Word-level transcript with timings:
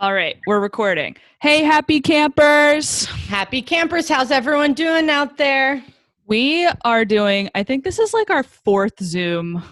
All 0.00 0.14
right, 0.14 0.36
we're 0.46 0.60
recording. 0.60 1.16
Hey, 1.40 1.62
happy 1.64 2.00
campers. 2.00 3.04
Happy 3.06 3.60
campers. 3.60 4.08
How's 4.08 4.30
everyone 4.30 4.72
doing 4.74 5.10
out 5.10 5.36
there? 5.38 5.82
We 6.26 6.68
are 6.84 7.04
doing, 7.04 7.50
I 7.54 7.64
think 7.64 7.82
this 7.84 7.98
is 7.98 8.14
like 8.14 8.30
our 8.30 8.44
fourth 8.44 9.02
Zoom 9.02 9.62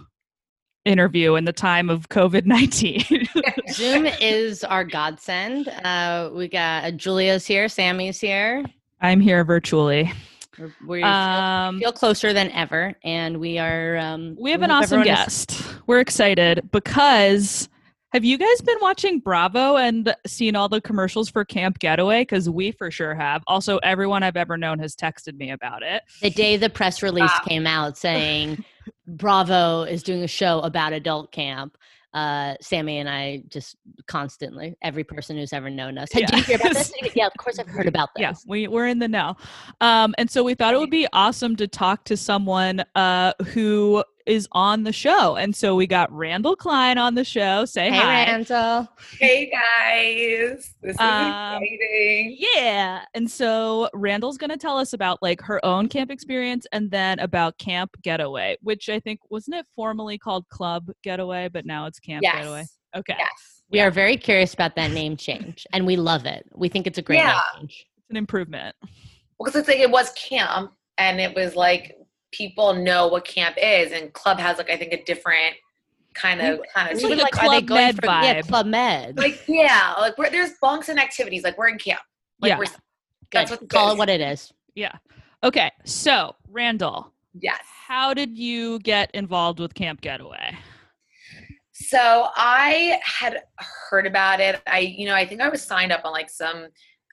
interview 0.85 1.35
in 1.37 1.45
the 1.45 1.53
time 1.53 1.89
of 1.91 2.09
COVID 2.09 2.45
19. 2.45 3.05
Zoom 3.71 4.07
is 4.21 4.65
our 4.65 4.83
godsend. 4.85 5.69
Uh, 5.69 6.31
we 6.33 6.49
got 6.49 6.85
uh, 6.85 6.91
Julia's 6.93 7.47
here, 7.47 7.69
Sammy's 7.69 8.21
here. 8.21 8.65
I'm 9.01 9.21
here 9.21 9.45
virtually. 9.45 10.13
We're, 10.59 10.73
we 10.87 11.03
Um, 11.05 11.79
feel, 11.79 11.91
feel 11.91 11.93
closer 11.93 12.33
than 12.33 12.51
ever, 12.51 12.95
and 13.05 13.39
we 13.39 13.59
are. 13.59 13.97
Um, 13.99 14.37
we 14.41 14.51
have 14.51 14.63
an 14.63 14.71
awesome 14.73 15.01
everyone 15.01 15.21
is- 15.21 15.25
guest. 15.47 15.65
We're 15.87 16.01
excited 16.01 16.69
because 16.73 17.69
have 18.17 18.25
you 18.25 18.39
guys 18.39 18.63
been 18.63 18.79
watching 18.81 19.19
Bravo 19.21 19.77
and 19.77 20.17
seen 20.27 20.57
all 20.57 20.71
the 20.71 20.81
commercials 20.81 21.29
for 21.29 21.45
Camp 21.45 21.79
Getaway? 21.79 22.23
Because 22.23 22.49
we 22.49 22.73
for 22.73 22.91
sure 22.91 23.15
have. 23.15 23.43
Also, 23.47 23.77
everyone 23.83 24.23
I've 24.23 24.39
ever 24.39 24.57
known 24.57 24.79
has 24.79 24.97
texted 24.97 25.37
me 25.37 25.51
about 25.51 25.83
it. 25.83 26.03
the 26.23 26.31
day 26.31 26.57
the 26.57 26.71
press 26.71 27.03
release 27.03 27.31
Wow. 27.31 27.41
came 27.47 27.67
out 27.67 27.99
saying 27.99 28.65
Bravo 29.07 29.83
is 29.83 30.03
doing 30.03 30.23
a 30.23 30.29
show 30.29 30.61
about 30.61 30.95
adult 30.95 31.31
camp. 31.31 31.77
Uh, 32.15 32.55
Sammy 32.63 33.01
and 33.01 33.11
I 33.11 33.43
just 33.51 33.77
constantly, 34.07 34.75
every 34.81 35.05
person 35.05 35.37
who's 35.37 35.53
ever 35.53 35.69
known 35.69 35.99
us. 35.99 36.09
Hey, 36.11 36.21
Yeah. 36.21 36.27
did 36.29 36.39
you 36.39 36.45
hear 36.45 36.57
about 36.57 36.73
this? 36.73 36.91
yeah, 37.15 37.27
of 37.27 37.35
course 37.39 37.59
I've 37.59 37.69
heard 37.69 37.87
about 37.87 38.09
this. 38.17 38.23
Yeah, 38.23 38.33
we, 38.47 38.67
we're 38.67 38.87
in 38.87 38.99
the 38.99 39.09
know. 39.09 39.37
Um, 39.83 40.15
and 40.17 40.31
so 40.31 40.43
we 40.43 40.55
thought 40.55 40.73
it 40.73 40.79
would 40.79 40.89
be 40.89 41.07
awesome 41.13 41.55
to 41.57 41.69
talk 41.69 42.05
to 42.05 42.17
someone 42.17 42.83
uh, 42.95 43.35
who 43.49 44.03
is 44.27 44.49
on 44.53 44.83
the 44.83 44.93
show. 44.93 45.37
And 45.37 45.55
so 45.55 45.75
we 45.77 45.87
got 45.87 46.11
Randall 46.13 46.57
Klein 46.57 46.99
on 46.99 47.15
the 47.15 47.25
show. 47.25 47.65
Say 47.65 47.91
Hey, 47.91 47.97
hi. 47.97 48.25
Randall. 48.25 48.89
Hey 49.19 49.51
guys, 49.51 50.75
this 50.83 50.95
is 50.95 51.01
Um, 51.01 51.63
exciting. 51.63 52.37
Yeah. 52.39 53.05
And 53.15 53.31
so 53.31 53.89
Randall's 53.95 54.37
going 54.37 54.51
to 54.51 54.57
tell 54.57 54.79
us 54.79 54.93
about 54.93 55.23
like 55.23 55.41
her 55.43 55.65
own 55.65 55.89
camp 55.89 56.11
experience 56.11 56.67
and 56.73 56.91
then 56.91 57.19
about 57.21 57.57
Camp 57.59 57.91
Getaway, 58.03 58.57
which 58.63 58.89
I 58.89 59.01
think 59.01 59.21
wasn't 59.31 59.57
it 59.57 59.67
formerly 59.75 60.19
called 60.19 60.49
Club 60.49 60.91
Getaway, 61.03 61.49
but 61.49 61.65
now 61.65 61.87
it's 61.87 62.01
Camp 62.01 62.23
Yes. 62.23 62.35
Getaway. 62.37 62.65
Okay. 62.97 63.15
Yes. 63.19 63.63
We 63.71 63.81
are 63.81 63.91
very 63.91 64.17
curious 64.17 64.55
about 64.55 64.77
that 64.77 64.93
name 64.93 65.17
change, 65.17 65.67
and 65.73 65.85
we 65.87 65.97
love 65.97 66.25
it. 66.25 66.47
We 66.55 66.69
think 66.69 66.87
it's 66.87 66.99
a 66.99 67.03
great 67.03 67.17
Yeah. 67.17 67.41
name 67.57 67.63
change. 67.63 67.87
It's 67.99 68.11
an 68.11 68.17
improvement. 68.17 68.77
Well, 68.83 68.91
because 69.45 69.57
it's 69.57 69.69
like 69.69 69.81
it 69.81 69.91
was 69.91 70.13
camp, 70.13 70.71
and 70.99 71.21
it 71.21 71.35
was 71.35 71.57
like 71.57 71.96
people 72.33 72.75
know 72.75 73.07
what 73.09 73.25
camp 73.25 73.57
is, 73.61 73.93
and 73.93 74.13
club 74.13 74.39
has 74.39 74.59
like 74.59 74.71
I 74.71 74.77
think 74.77 74.93
a 74.93 75.03
different 75.05 75.55
kind 76.15 76.41
of 76.41 76.61
kind 76.75 76.91
It's 76.91 77.03
of 77.05 77.11
like 77.11 77.19
Even 77.19 77.19
a 77.21 77.23
are 77.23 77.27
they 77.27 77.61
Club 77.61 77.67
going 77.67 77.81
Med 77.81 77.97
for- 77.97 78.07
Yeah, 78.07 78.41
vibe. 78.43 78.49
Club 78.49 78.67
Med. 78.67 79.19
like 79.19 79.43
yeah, 79.49 79.95
like 79.99 80.17
we're, 80.19 80.31
there's 80.31 80.53
bunks 80.63 80.89
and 80.89 80.99
activities. 80.99 81.43
Like 81.45 81.59
we're 81.59 81.69
in 81.69 81.79
camp. 81.79 82.01
Like 82.41 82.51
Yeah. 82.51 82.59
we're 82.59 82.65
Good. 82.65 82.79
that's 83.33 83.51
what 83.51 83.69
Call 83.69 83.87
this 83.89 83.95
it 83.95 83.99
what 83.99 84.09
it 84.09 84.21
is. 84.21 84.53
Yeah. 84.75 84.93
Okay. 85.45 85.71
So, 85.85 86.35
Randall, 86.51 87.13
yes. 87.39 87.61
how 87.87 88.15
did 88.15 88.37
you 88.39 88.79
get 88.81 89.11
involved 89.15 89.59
with 89.61 89.75
Camp 89.75 90.01
Getaway? 90.01 90.57
So 91.73 92.29
I 92.35 92.99
had 93.05 93.43
heard 93.91 94.07
about 94.07 94.41
it. 94.41 94.63
I, 94.67 94.79
you 94.79 95.07
know, 95.07 95.15
I 95.15 95.27
think 95.27 95.41
I 95.43 95.49
was 95.49 95.61
signed 95.63 95.93
up 95.93 96.05
on 96.05 96.13
like 96.13 96.31
some 96.31 96.69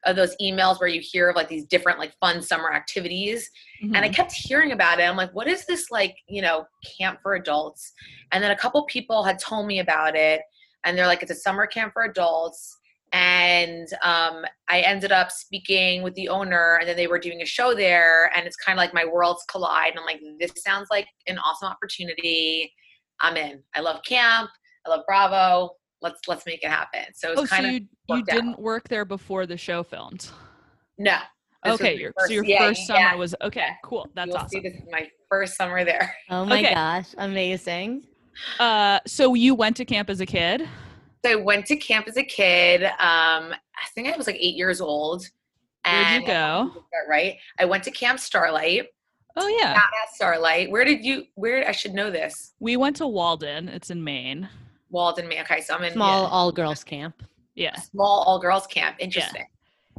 of 0.06 0.16
those 0.16 0.36
emails 0.42 0.80
where 0.80 0.90
you 0.90 1.02
hear 1.02 1.30
of 1.30 1.36
like 1.36 1.48
these 1.48 1.66
different 1.66 2.00
like 2.00 2.14
fun 2.20 2.42
summer 2.42 2.72
activities. 2.74 3.50
and 3.82 3.98
I 3.98 4.08
Mhm. 4.10 4.16
kept 4.16 4.32
hearing 4.32 4.72
about 4.72 5.00
it. 5.00 5.04
I'm 5.04 5.18
like, 5.18 5.32
what 5.34 5.48
is 5.48 5.66
this 5.66 5.92
like, 5.92 6.16
you 6.28 6.42
know, 6.42 6.66
camp 6.98 7.20
for 7.22 7.36
adults? 7.36 7.92
And 8.32 8.42
then 8.44 8.52
a 8.52 8.56
couple 8.58 8.84
people 8.86 9.24
had 9.24 9.40
told 9.40 9.68
me 9.68 9.80
about 9.80 10.16
it, 10.16 10.42
and 10.86 10.98
they're 10.98 11.08
like, 11.08 11.22
it's 11.22 11.32
a 11.32 11.36
summer 11.36 11.68
camp 11.68 11.92
for 11.94 12.04
adults. 12.04 12.78
And 13.12 13.88
um, 14.02 14.44
I 14.70 14.80
ended 14.82 15.12
up 15.12 15.32
speaking 15.32 16.02
with 16.02 16.16
the 16.16 16.30
owner, 16.30 16.78
and 16.80 16.88
then 16.90 16.96
they 16.96 17.08
were 17.08 17.20
doing 17.20 17.42
a 17.42 17.46
show 17.46 17.76
there, 17.76 18.32
and 18.36 18.48
it's 18.48 18.56
kind 18.56 18.78
of 18.78 18.82
like 18.82 18.94
my 18.94 19.06
worlds 19.06 19.44
collide. 19.52 19.92
And 19.92 20.00
I'm 20.00 20.06
like, 20.06 20.22
this 20.40 20.52
sounds 20.64 20.88
like 20.90 21.08
an 21.28 21.38
awesome 21.38 21.70
opportunity. 21.70 22.74
I'm 23.20 23.38
in. 23.38 23.62
I 23.76 23.82
love 23.82 24.02
camp. 24.04 24.50
I 24.86 24.90
love 24.90 25.02
Bravo. 25.06 25.76
Let's 26.04 26.20
let's 26.28 26.46
make 26.46 26.64
it 26.64 26.70
happen. 26.70 27.06
So 27.16 27.32
it's 27.32 27.42
Oh, 27.42 27.46
so 27.46 27.56
kind 27.56 27.66
of 27.66 27.72
you, 27.74 27.80
you 27.80 27.88
worked 28.18 28.30
out. 28.30 28.36
didn't 28.36 28.60
work 28.60 28.88
there 28.90 29.06
before 29.06 29.46
the 29.48 29.58
show 29.58 29.82
filmed. 29.84 30.30
no. 30.98 31.18
This 31.66 31.76
okay, 31.76 31.96
your, 31.98 32.12
first- 32.12 32.28
so 32.28 32.34
your 32.34 32.44
yeah, 32.44 32.60
first 32.68 32.86
summer 32.86 33.00
yeah. 33.00 33.16
was 33.16 33.34
okay. 33.42 33.70
Cool, 33.86 34.06
that's 34.14 34.28
You'll 34.28 34.36
awesome. 34.36 34.50
see 34.50 34.60
this 34.60 34.74
is 34.74 34.84
my 34.92 35.10
first 35.30 35.56
summer 35.56 35.86
there. 35.86 36.14
Oh 36.30 36.44
my 36.44 36.60
Okay. 36.60 36.74
gosh, 36.74 37.08
amazing. 37.18 38.06
Uh, 38.60 39.00
so 39.08 39.34
you 39.34 39.56
went 39.56 39.78
to 39.78 39.86
camp 39.86 40.10
as 40.10 40.20
a 40.20 40.26
kid. 40.26 40.68
So 41.24 41.32
I 41.32 41.36
went 41.36 41.66
to 41.68 41.78
camp 41.78 42.10
as 42.10 42.18
a 42.18 42.24
kid. 42.24 42.84
Um, 42.84 42.92
I 43.00 43.86
think 43.96 44.14
I 44.14 44.18
was 44.18 44.28
like 44.28 44.36
eight 44.42 44.56
years 44.56 44.82
old. 44.82 45.26
Where'd 45.86 46.22
you 46.22 46.28
go? 46.28 46.84
Right. 47.10 47.38
I 47.60 47.64
went 47.64 47.84
to 47.86 47.92
Camp 47.92 48.20
Starlight. 48.20 48.88
Oh 49.38 49.48
yeah, 49.48 49.74
Badass 49.74 50.16
Starlight. 50.16 50.70
Where 50.70 50.84
did 50.84 51.06
you? 51.06 51.24
Where 51.36 51.66
I 51.66 51.72
should 51.72 51.94
know 51.94 52.12
this. 52.12 52.54
we 52.60 52.76
went 52.76 52.98
to 52.98 53.08
Walden. 53.08 53.70
It's 53.70 53.90
in 53.90 54.04
Maine. 54.04 54.50
Walden, 54.94 55.28
Maine. 55.28 55.42
Okay, 55.42 55.60
so 55.60 55.76
I'm 55.76 55.84
in 55.84 55.94
Small 55.94 56.24
yeah, 56.24 56.30
all 56.30 56.52
girls 56.52 56.84
camp. 56.84 57.22
Yeah. 57.56 57.76
small 57.76 58.24
all 58.26 58.40
girls 58.40 58.66
camp. 58.68 58.96
Interesting. 59.00 59.46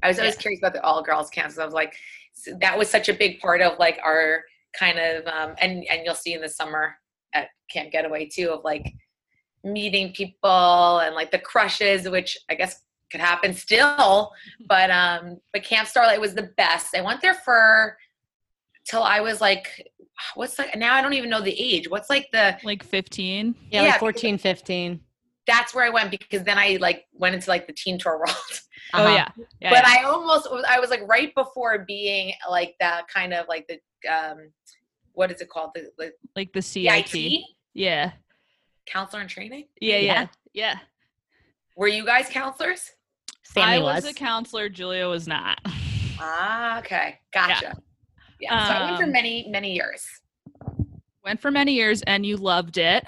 I 0.03 0.09
was 0.09 0.19
always 0.19 0.37
curious 0.37 0.61
about 0.61 0.73
the 0.73 0.83
all 0.83 1.03
girls 1.03 1.31
camps. 1.31 1.59
I 1.59 1.65
was 1.65 1.75
like, 1.75 1.95
so 2.33 2.57
that 2.61 2.79
was 2.79 2.89
such 2.89 3.09
a 3.09 3.15
big 3.15 3.41
part 3.41 3.61
of 3.61 3.79
like 3.79 3.99
our 4.03 4.43
kind 4.79 4.99
of 4.99 5.27
um, 5.27 5.55
and 5.61 5.85
and 5.91 6.03
you'll 6.05 6.15
see 6.15 6.33
in 6.33 6.41
the 6.41 6.49
summer 6.49 6.95
at 7.33 7.49
Camp 7.71 7.93
Getaway 7.93 8.27
too 8.27 8.51
of 8.51 8.65
like 8.65 8.93
meeting 9.63 10.13
people 10.13 10.99
and 10.99 11.15
like 11.15 11.31
the 11.31 11.39
crushes, 11.39 12.09
which 12.09 12.39
I 12.51 12.55
guess 12.55 12.83
could 13.11 13.21
happen 13.21 13.55
still. 13.55 14.33
But 14.69 14.91
um, 14.91 15.39
but 15.53 15.63
Camp 15.63 15.89
Starlight 15.89 16.21
was 16.21 16.35
the 16.35 16.51
best. 16.57 16.97
I 16.97 17.01
went 17.01 17.21
there 17.21 17.35
for 17.35 17.97
till 18.85 19.03
I 19.03 19.21
was 19.21 19.41
like, 19.41 19.89
what's 20.35 20.59
like 20.59 20.77
now 20.77 20.95
I 20.95 21.03
don't 21.03 21.15
even 21.15 21.31
know 21.31 21.41
the 21.41 21.53
age. 21.59 21.89
What's 21.89 22.11
like 22.11 22.29
the 22.33 22.57
Like 22.63 22.83
15. 22.83 23.55
Yeah, 23.71 23.83
Yeah, 23.83 23.89
like 23.91 24.01
14, 24.01 24.39
15. 24.39 25.01
that's 25.47 25.75
where 25.75 25.85
I 25.85 25.91
went 25.91 26.11
because 26.11 26.43
then 26.45 26.59
I 26.59 26.79
like 26.81 27.05
went 27.13 27.35
into 27.35 27.51
like 27.51 27.67
the 27.67 27.73
teen 27.73 27.99
tour 27.99 28.19
world. 28.19 28.37
Oh 28.95 29.05
Uh-huh. 29.05 29.15
yeah. 29.15 29.29
yeah 29.61 29.71
but 29.71 29.85
yeah. 29.87 29.97
I 30.01 30.05
almost 30.05 30.51
was- 30.51 30.65
I 30.69 30.79
was 30.81 30.91
like 30.91 31.03
right 31.07 31.35
before 31.35 31.85
being 31.87 32.33
like 32.49 32.75
that 32.81 33.09
kind 33.09 33.33
of 33.35 33.47
like 33.49 33.67
the 33.69 33.79
um 34.11 34.51
what 35.13 35.31
is 35.31 35.41
it 35.41 35.49
called 35.49 35.71
the, 35.75 35.91
the 35.99 36.13
like 36.37 36.53
the 36.53 36.63
CIT 36.63 37.09
CIT. 37.09 37.43
Yeah. 37.75 38.13
counselor 38.87 39.23
in 39.23 39.29
training. 39.29 39.65
Yeah. 39.81 39.97
Yeah. 39.97 40.01
Yeah. 40.13 40.27
Yeah. 40.53 40.79
Were 41.77 41.89
you 41.89 42.05
guys 42.05 42.29
counselors? 42.29 42.91
Sammy 43.43 43.67
I 43.73 43.79
was. 43.81 44.05
was 44.05 44.13
a 44.13 44.15
counselor. 44.15 44.69
Julia 44.69 45.09
was 45.09 45.27
not. 45.29 45.61
Ah, 46.21 46.79
okay, 46.79 47.19
gotcha. 47.33 47.59
Yeah, 47.67 47.73
so 48.49 48.55
I 48.55 48.85
went 48.85 48.97
for 48.99 49.05
Um, 49.05 49.13
many 49.13 49.49
many 49.51 49.73
years. 49.75 50.07
Went 51.25 51.41
for 51.41 51.51
many 51.51 51.73
years, 51.73 52.03
and 52.03 52.25
you 52.27 52.37
loved 52.37 52.77
it. 52.79 53.05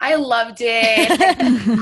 I 0.00 0.16
loved 0.16 0.58
it. 0.60 1.08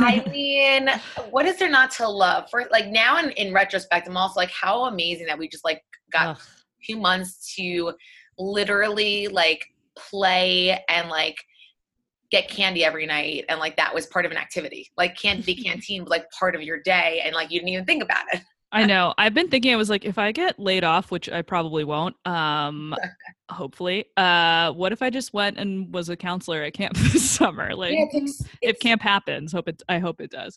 I 0.00 0.25
mean, 0.31 0.88
what 1.31 1.45
is 1.47 1.59
there 1.59 1.69
not 1.71 1.91
to 1.92 2.09
love? 2.09 2.48
For 2.51 2.65
like 2.71 2.86
now, 2.89 3.19
in, 3.19 3.30
in 3.33 3.53
retrospect, 3.53 4.07
I'm 4.07 4.16
also 4.16 4.39
like, 4.39 4.51
how 4.53 4.84
amazing 4.84 5.27
that 5.27 5.39
we 5.39 5.48
just 5.48 5.65
like 5.65 5.83
got 6.13 6.36
Ugh. 6.36 6.41
few 6.84 6.98
months 6.98 7.54
to 7.57 7.92
literally 8.39 9.27
like 9.28 9.65
play 9.97 10.78
and 10.89 11.09
like 11.09 11.36
get 12.30 12.48
candy 12.48 12.84
every 12.84 13.07
night 13.07 13.45
and 13.48 13.60
like 13.60 13.77
that 13.77 13.95
was 13.95 14.07
part 14.07 14.25
of 14.25 14.33
an 14.33 14.39
activity 14.39 14.91
like 14.97 15.15
candy 15.16 15.54
canteen 15.65 16.03
was 16.03 16.10
like 16.10 16.25
part 16.30 16.54
of 16.57 16.63
your 16.63 16.80
day 16.80 17.21
and 17.25 17.34
like 17.34 17.51
you 17.51 17.59
didn't 17.59 17.68
even 17.68 17.84
think 17.84 18.03
about 18.03 18.25
it 18.33 18.41
I 18.72 18.86
know. 18.86 19.13
I've 19.19 19.34
been 19.34 19.48
thinking. 19.48 19.72
I 19.72 19.77
was 19.77 19.91
like, 19.91 20.04
if 20.07 20.16
I 20.19 20.33
get 20.33 20.59
laid 20.59 20.83
off, 20.83 21.10
which 21.10 21.28
I 21.30 21.42
probably 21.42 21.84
won't, 21.84 22.16
um, 22.27 22.95
hopefully. 23.51 24.07
Uh, 24.16 24.72
what 24.72 24.92
if 24.92 25.03
I 25.03 25.10
just 25.10 25.34
went 25.34 25.59
and 25.59 25.92
was 25.92 26.09
a 26.09 26.16
counselor 26.16 26.63
at 26.63 26.72
camp 26.72 26.97
this 27.13 27.30
summer? 27.30 27.74
Like, 27.74 27.92
Yeah, 27.92 28.07
it's, 28.13 28.41
if 28.41 28.48
it's- 28.63 28.78
camp 28.83 29.03
happens, 29.03 29.53
hope 29.53 29.69
it. 29.69 29.83
I 29.89 29.98
hope 29.98 30.21
it 30.22 30.30
does. 30.30 30.57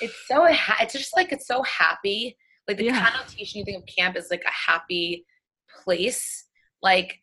it's 0.00 0.14
so 0.26 0.44
ha- 0.52 0.78
it's 0.80 0.92
just 0.92 1.14
like 1.16 1.30
it's 1.32 1.46
so 1.46 1.62
happy 1.62 2.36
like 2.68 2.76
the 2.76 2.84
Yeah. 2.84 3.10
connotation 3.10 3.58
you 3.60 3.64
think 3.64 3.78
of 3.78 3.86
camp 3.86 4.16
is 4.16 4.28
like 4.30 4.42
a 4.46 4.50
happy 4.50 5.24
place 5.84 6.44
like 6.82 7.18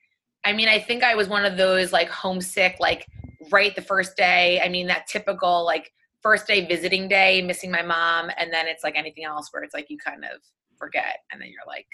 i 0.46 0.52
mean 0.54 0.68
i 0.68 0.80
think 0.80 1.04
i 1.04 1.16
was 1.16 1.28
one 1.30 1.46
of 1.46 1.56
those 1.58 1.94
like 1.94 2.10
homesick 2.10 2.76
like 2.80 3.06
right 3.52 3.74
the 3.76 3.82
first 3.82 4.18
day 4.18 4.60
i 4.62 4.68
mean 4.70 4.88
that 4.88 5.08
typical 5.08 5.64
like 5.66 5.92
first 6.22 6.48
day 6.48 6.66
visiting 6.66 7.08
day, 7.08 7.42
missing 7.42 7.72
my 7.72 7.82
mom, 7.82 8.30
and 8.38 8.52
then 8.52 8.68
it's 8.68 8.84
like 8.84 8.96
anything 8.98 9.24
else 9.24 9.50
where 9.52 9.64
it's 9.64 9.74
like 9.74 9.90
you 9.90 9.98
kind 9.98 10.24
of 10.24 10.42
forget, 10.78 11.18
and 11.32 11.42
then 11.42 11.50
you're 11.50 11.68
like, 11.68 11.88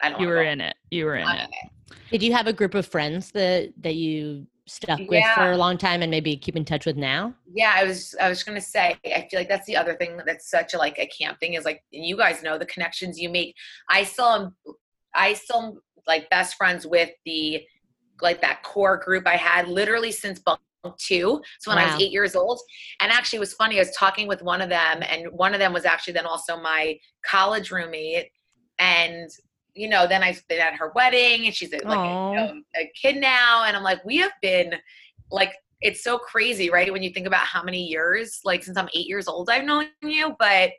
I 0.00 0.10
don't. 0.10 0.20
You 0.20 0.28
were 0.28 0.44
go. 0.44 0.50
in 0.50 0.60
it. 0.60 0.76
You 0.90 1.06
were 1.06 1.16
in 1.16 1.28
it. 1.28 1.34
in 1.34 1.50
it. 1.50 1.70
Did 2.10 2.22
you 2.22 2.32
have 2.32 2.46
a 2.46 2.52
group 2.52 2.74
of 2.74 2.86
friends 2.86 3.30
that 3.32 3.72
that 3.80 3.94
you 3.94 4.46
stuck 4.68 5.00
with 5.08 5.24
for 5.34 5.52
a 5.52 5.56
long 5.56 5.78
time 5.78 6.02
and 6.02 6.10
maybe 6.10 6.36
keep 6.36 6.56
in 6.56 6.64
touch 6.64 6.86
with 6.86 6.96
now? 6.96 7.34
Yeah, 7.52 7.72
I 7.74 7.84
was 7.84 8.14
I 8.20 8.28
was 8.28 8.42
gonna 8.42 8.60
say 8.60 8.96
I 9.04 9.26
feel 9.30 9.40
like 9.40 9.48
that's 9.48 9.66
the 9.66 9.76
other 9.76 9.94
thing 9.94 10.20
that's 10.26 10.50
such 10.50 10.74
a 10.74 10.78
like 10.78 10.98
a 10.98 11.06
camp 11.06 11.40
thing 11.40 11.54
is 11.54 11.64
like 11.64 11.82
and 11.92 12.04
you 12.04 12.16
guys 12.16 12.42
know 12.42 12.58
the 12.58 12.66
connections 12.66 13.18
you 13.18 13.28
make. 13.28 13.54
I 13.88 14.04
still 14.04 14.26
am 14.26 14.56
I 15.14 15.32
still 15.34 15.62
am, 15.62 15.80
like 16.06 16.30
best 16.30 16.56
friends 16.56 16.86
with 16.86 17.10
the 17.24 17.62
like 18.20 18.40
that 18.42 18.62
core 18.62 18.96
group 18.96 19.26
I 19.26 19.36
had 19.36 19.68
literally 19.68 20.12
since 20.12 20.38
bunk 20.38 20.60
two. 20.98 21.40
So 21.60 21.70
when 21.70 21.78
I 21.78 21.92
was 21.92 22.00
eight 22.00 22.12
years 22.12 22.34
old. 22.34 22.60
And 23.00 23.10
actually 23.10 23.38
it 23.38 23.40
was 23.40 23.54
funny, 23.54 23.76
I 23.76 23.80
was 23.80 23.94
talking 23.96 24.28
with 24.28 24.42
one 24.42 24.60
of 24.60 24.68
them 24.68 25.02
and 25.08 25.26
one 25.32 25.54
of 25.54 25.60
them 25.60 25.72
was 25.72 25.84
actually 25.84 26.14
then 26.14 26.26
also 26.26 26.60
my 26.60 26.98
college 27.24 27.70
roommate. 27.70 28.30
And 28.78 29.30
you 29.74 29.88
know, 29.88 30.08
then 30.08 30.22
I've 30.22 30.42
been 30.48 30.60
at 30.60 30.74
her 30.74 30.92
wedding 30.96 31.46
and 31.46 31.54
she's 31.54 31.72
a, 31.72 31.76
like 31.86 31.98
a, 31.98 32.30
you 32.30 32.36
know, 32.36 32.62
a 32.76 32.90
kid 33.00 33.16
now. 33.16 33.64
And 33.64 33.76
I'm 33.76 33.84
like, 33.84 34.04
we 34.04 34.16
have 34.16 34.32
been 34.42 34.74
like 35.30 35.54
it's 35.80 36.02
so 36.02 36.18
crazy, 36.18 36.70
right? 36.70 36.92
When 36.92 37.02
you 37.02 37.10
think 37.10 37.26
about 37.26 37.46
how 37.46 37.62
many 37.62 37.84
years, 37.84 38.40
like 38.44 38.64
since 38.64 38.76
I'm 38.76 38.88
eight 38.94 39.06
years 39.06 39.28
old, 39.28 39.48
I've 39.48 39.64
known 39.64 39.86
you, 40.02 40.34
but 40.38 40.72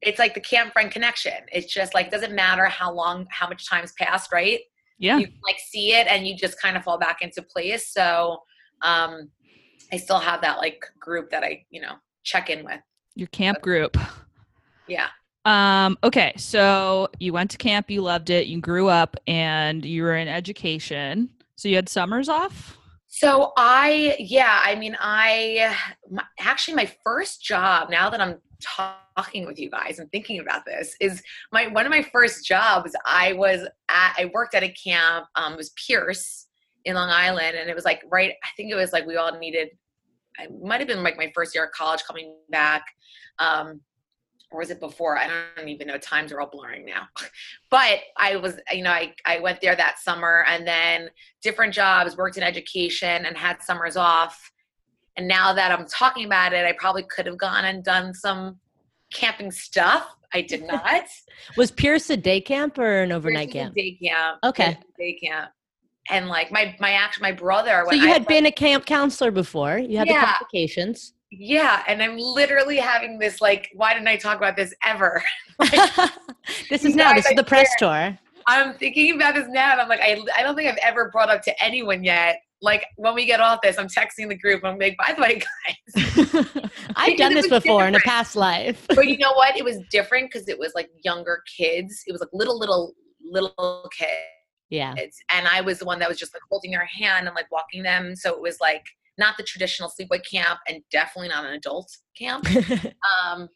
it's 0.00 0.18
like 0.18 0.34
the 0.34 0.40
camp 0.40 0.72
friend 0.72 0.90
connection. 0.90 1.34
It's 1.52 1.72
just 1.72 1.94
like, 1.94 2.10
doesn't 2.10 2.34
matter 2.34 2.64
how 2.66 2.92
long, 2.92 3.26
how 3.30 3.48
much 3.48 3.68
time's 3.68 3.92
passed, 3.92 4.32
right? 4.32 4.60
Yeah. 4.98 5.18
You 5.18 5.26
like 5.44 5.58
see 5.58 5.94
it 5.94 6.06
and 6.06 6.26
you 6.26 6.36
just 6.36 6.60
kind 6.60 6.76
of 6.76 6.84
fall 6.84 6.98
back 6.98 7.22
into 7.22 7.42
place. 7.42 7.92
So, 7.92 8.38
um, 8.82 9.30
I 9.92 9.96
still 9.96 10.18
have 10.18 10.40
that 10.42 10.58
like 10.58 10.84
group 10.98 11.30
that 11.30 11.42
I, 11.42 11.64
you 11.70 11.80
know, 11.80 11.94
check 12.24 12.50
in 12.50 12.64
with. 12.64 12.80
Your 13.14 13.28
camp 13.28 13.60
group. 13.60 13.96
Yeah. 14.88 15.08
Um, 15.44 15.98
okay, 16.04 16.32
so 16.36 17.08
you 17.18 17.32
went 17.32 17.50
to 17.50 17.58
camp, 17.58 17.90
you 17.90 18.00
loved 18.00 18.30
it, 18.30 18.46
you 18.46 18.60
grew 18.60 18.88
up, 18.88 19.16
and 19.26 19.84
you 19.84 20.04
were 20.04 20.16
in 20.16 20.28
education. 20.28 21.30
So 21.56 21.68
you 21.68 21.76
had 21.76 21.88
summers 21.88 22.28
off? 22.28 22.78
So 23.08 23.52
I, 23.56 24.16
yeah, 24.18 24.60
I 24.64 24.74
mean, 24.76 24.96
I 24.98 25.76
my, 26.10 26.22
actually 26.40 26.74
my 26.74 26.90
first 27.04 27.42
job. 27.42 27.90
Now 27.90 28.08
that 28.08 28.20
I'm 28.20 28.38
talking 28.62 29.44
with 29.44 29.58
you 29.58 29.68
guys 29.68 29.98
and 29.98 30.10
thinking 30.12 30.40
about 30.40 30.64
this, 30.64 30.96
is 31.00 31.22
my 31.52 31.66
one 31.66 31.84
of 31.84 31.90
my 31.90 32.02
first 32.02 32.46
jobs. 32.46 32.96
I 33.04 33.34
was 33.34 33.66
at, 33.88 34.14
I 34.16 34.30
worked 34.32 34.54
at 34.54 34.62
a 34.62 34.70
camp. 34.70 35.26
Um, 35.34 35.52
it 35.52 35.56
was 35.56 35.70
Pierce 35.70 36.46
in 36.84 36.94
Long 36.94 37.10
Island, 37.10 37.56
and 37.56 37.68
it 37.70 37.74
was 37.74 37.84
like 37.84 38.02
right. 38.10 38.32
I 38.42 38.48
think 38.56 38.70
it 38.70 38.74
was 38.74 38.92
like 38.92 39.06
we 39.06 39.16
all 39.16 39.36
needed. 39.38 39.70
I 40.38 40.48
might 40.62 40.80
have 40.80 40.88
been 40.88 41.02
like 41.02 41.16
my 41.16 41.30
first 41.34 41.54
year 41.54 41.64
of 41.64 41.72
college 41.72 42.02
coming 42.04 42.34
back. 42.50 42.84
Um, 43.38 43.80
or 44.52 44.60
was 44.60 44.70
it 44.70 44.80
before? 44.80 45.18
I 45.18 45.28
don't 45.56 45.68
even 45.68 45.88
know. 45.88 45.98
Times 45.98 46.32
are 46.32 46.40
all 46.40 46.48
blurring 46.50 46.84
now. 46.84 47.08
but 47.70 48.00
I 48.18 48.36
was, 48.36 48.58
you 48.70 48.82
know, 48.82 48.90
I, 48.90 49.14
I 49.24 49.40
went 49.40 49.60
there 49.60 49.74
that 49.74 49.98
summer 49.98 50.44
and 50.46 50.66
then 50.66 51.08
different 51.42 51.72
jobs, 51.74 52.16
worked 52.16 52.36
in 52.36 52.42
education 52.42 53.24
and 53.24 53.36
had 53.36 53.62
summers 53.62 53.96
off. 53.96 54.52
And 55.16 55.26
now 55.26 55.52
that 55.52 55.72
I'm 55.72 55.86
talking 55.86 56.26
about 56.26 56.52
it, 56.52 56.64
I 56.64 56.72
probably 56.72 57.04
could 57.04 57.26
have 57.26 57.38
gone 57.38 57.64
and 57.64 57.82
done 57.82 58.14
some 58.14 58.58
camping 59.12 59.50
stuff. 59.50 60.06
I 60.32 60.42
did 60.42 60.62
not. 60.66 61.04
Was 61.56 61.70
Pierce 61.70 62.10
a 62.10 62.16
day 62.16 62.40
camp 62.40 62.78
or 62.78 63.02
an 63.02 63.12
overnight 63.12 63.50
Pierce 63.50 63.64
camp? 63.64 63.74
Day 63.74 63.98
camp. 64.02 64.38
Okay. 64.44 64.64
Pierce 64.64 64.76
is 64.76 64.84
a 64.94 64.98
Day 64.98 65.18
camp. 65.22 65.50
And 66.10 66.28
like 66.28 66.50
my 66.50 66.74
my 66.80 66.92
act 66.92 67.20
my 67.20 67.32
brother. 67.32 67.84
So 67.88 67.94
you 67.94 68.04
I 68.04 68.08
had 68.08 68.26
been 68.26 68.46
a 68.46 68.52
camp 68.52 68.86
counselor 68.86 69.30
before. 69.30 69.78
You 69.78 69.98
had 69.98 70.08
Yeah. 70.08 70.20
the 70.20 70.26
qualifications. 70.26 71.14
yeah, 71.30 71.82
and 71.86 72.02
I'm 72.02 72.18
literally 72.18 72.76
having 72.78 73.18
this 73.18 73.40
like, 73.40 73.70
why 73.74 73.94
didn't 73.94 74.08
I 74.08 74.16
talk 74.16 74.36
about 74.36 74.56
this 74.56 74.74
ever? 74.84 75.22
this 76.70 76.84
is 76.84 76.94
now. 76.94 77.14
This 77.14 77.26
is 77.26 77.36
the 77.36 77.44
press 77.44 77.68
tour. 77.78 78.18
I'm 78.48 78.74
thinking 78.74 79.14
about 79.14 79.34
this 79.36 79.46
now, 79.48 79.72
and 79.72 79.80
I'm 79.80 79.88
like, 79.88 80.00
I, 80.00 80.20
I 80.36 80.42
don't 80.42 80.56
think 80.56 80.68
I've 80.68 80.78
ever 80.82 81.10
brought 81.10 81.30
up 81.30 81.42
to 81.42 81.64
anyone 81.64 82.02
yet. 82.02 82.40
Like 82.60 82.84
when 82.96 83.14
we 83.14 83.24
get 83.24 83.40
off 83.40 83.60
this, 83.62 83.78
I'm 83.78 83.86
texting 83.88 84.28
the 84.28 84.36
group. 84.36 84.64
I'm 84.64 84.78
like, 84.78 84.96
by 84.96 85.14
the 85.14 85.22
way, 85.22 85.40
guys. 85.94 86.70
I've 86.96 87.16
done 87.16 87.34
this 87.34 87.48
before 87.48 87.86
in 87.86 87.94
a 87.94 88.00
past 88.00 88.36
life. 88.36 88.84
but 88.88 89.06
you 89.06 89.18
know 89.18 89.32
what? 89.34 89.56
It 89.56 89.64
was 89.64 89.78
different 89.90 90.30
because 90.32 90.48
it 90.48 90.58
was 90.58 90.72
like 90.74 90.88
younger 91.04 91.42
kids. 91.56 92.02
It 92.06 92.12
was 92.12 92.20
like 92.20 92.30
little, 92.32 92.58
little, 92.58 92.94
little 93.20 93.88
kids, 93.96 94.10
Yeah. 94.72 94.94
and 95.30 95.46
I 95.46 95.60
was 95.60 95.78
the 95.78 95.84
one 95.84 95.98
that 95.98 96.08
was 96.08 96.18
just 96.18 96.32
like 96.34 96.42
holding 96.50 96.70
their 96.70 96.86
hand 96.86 97.26
and 97.26 97.34
like 97.34 97.50
walking 97.52 97.82
them. 97.82 98.16
So 98.16 98.32
it 98.32 98.40
was 98.40 98.58
like 98.60 98.84
not 99.18 99.36
the 99.36 99.42
traditional 99.42 99.90
sleepaway 99.90 100.24
camp, 100.28 100.60
and 100.66 100.82
definitely 100.90 101.28
not 101.28 101.44
an 101.44 101.52
adult 101.52 101.90
camp. 102.18 102.46
Um, 103.24 103.48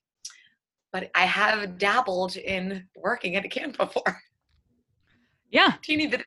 but 0.93 1.11
I 1.15 1.25
have 1.27 1.79
dabbled 1.79 2.37
in 2.37 2.87
working 2.97 3.37
at 3.37 3.45
a 3.45 3.49
camp 3.49 3.77
before. 3.77 4.19
Yeah, 5.51 5.73
Teeny 5.83 6.07
bit 6.07 6.25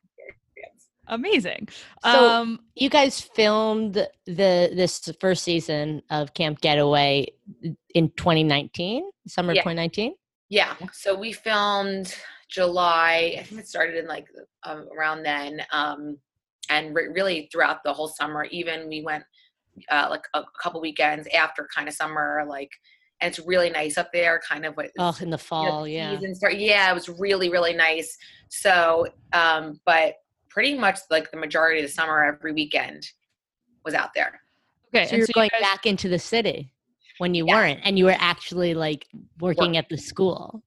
amazing. 1.06 1.68
So- 2.04 2.28
um, 2.28 2.60
you 2.74 2.88
guys 2.90 3.20
filmed 3.20 3.94
the 3.94 4.08
this 4.26 5.10
first 5.20 5.44
season 5.44 6.02
of 6.10 6.34
Camp 6.34 6.60
Getaway 6.60 7.28
in 7.94 8.10
2019, 8.16 9.08
summer 9.28 9.52
Yeah. 9.54 9.62
2019. 9.62 10.14
Yeah. 10.48 10.74
So 10.92 11.16
we 11.16 11.32
filmed 11.32 12.14
July. 12.50 13.36
I 13.38 13.42
think 13.44 13.60
it 13.60 13.68
started 13.68 13.96
in 13.96 14.06
like 14.06 14.26
um, 14.64 14.86
around 14.96 15.22
then, 15.22 15.62
um, 15.72 16.18
and 16.68 16.94
re- 16.94 17.08
really 17.12 17.48
throughout 17.52 17.82
the 17.84 17.92
whole 17.92 18.08
summer. 18.08 18.44
Even 18.50 18.88
we 18.88 19.02
went 19.02 19.24
uh, 19.90 20.06
like 20.10 20.22
a 20.34 20.42
couple 20.62 20.80
weekends 20.80 21.28
after 21.34 21.68
kind 21.74 21.88
of 21.88 21.94
summer, 21.94 22.44
like, 22.48 22.70
and 23.20 23.28
it's 23.30 23.44
really 23.46 23.70
nice 23.70 23.96
up 23.98 24.10
there. 24.12 24.40
Kind 24.48 24.64
of 24.66 24.76
what 24.76 24.90
Oh, 24.98 25.08
in 25.08 25.14
the 25.18 25.24
you 25.24 25.30
know, 25.30 25.36
fall, 25.36 25.88
yeah. 25.88 26.18
start. 26.34 26.56
Yeah, 26.56 26.90
it 26.90 26.94
was 26.94 27.08
really 27.08 27.48
really 27.50 27.72
nice. 27.74 28.16
So, 28.48 29.06
um, 29.32 29.80
but 29.86 30.14
pretty 30.48 30.76
much 30.76 30.98
like 31.10 31.30
the 31.30 31.36
majority 31.36 31.80
of 31.80 31.86
the 31.86 31.92
summer, 31.92 32.24
every 32.24 32.52
weekend 32.52 33.06
was 33.84 33.94
out 33.94 34.10
there. 34.14 34.40
okay, 34.92 35.04
So 35.06 35.10
and 35.10 35.18
you're 35.18 35.26
so 35.26 35.30
you 35.30 35.34
going 35.34 35.50
guys- 35.52 35.60
back 35.62 35.86
into 35.86 36.08
the 36.08 36.18
city 36.18 36.72
when 37.18 37.34
you 37.34 37.46
Yeah. 37.46 37.54
weren't, 37.54 37.80
and 37.84 37.96
you 37.98 38.06
were 38.06 38.16
actually 38.18 38.74
like 38.74 39.06
working 39.38 39.76
at 39.76 39.88
the 39.88 39.96
school. 39.96 40.62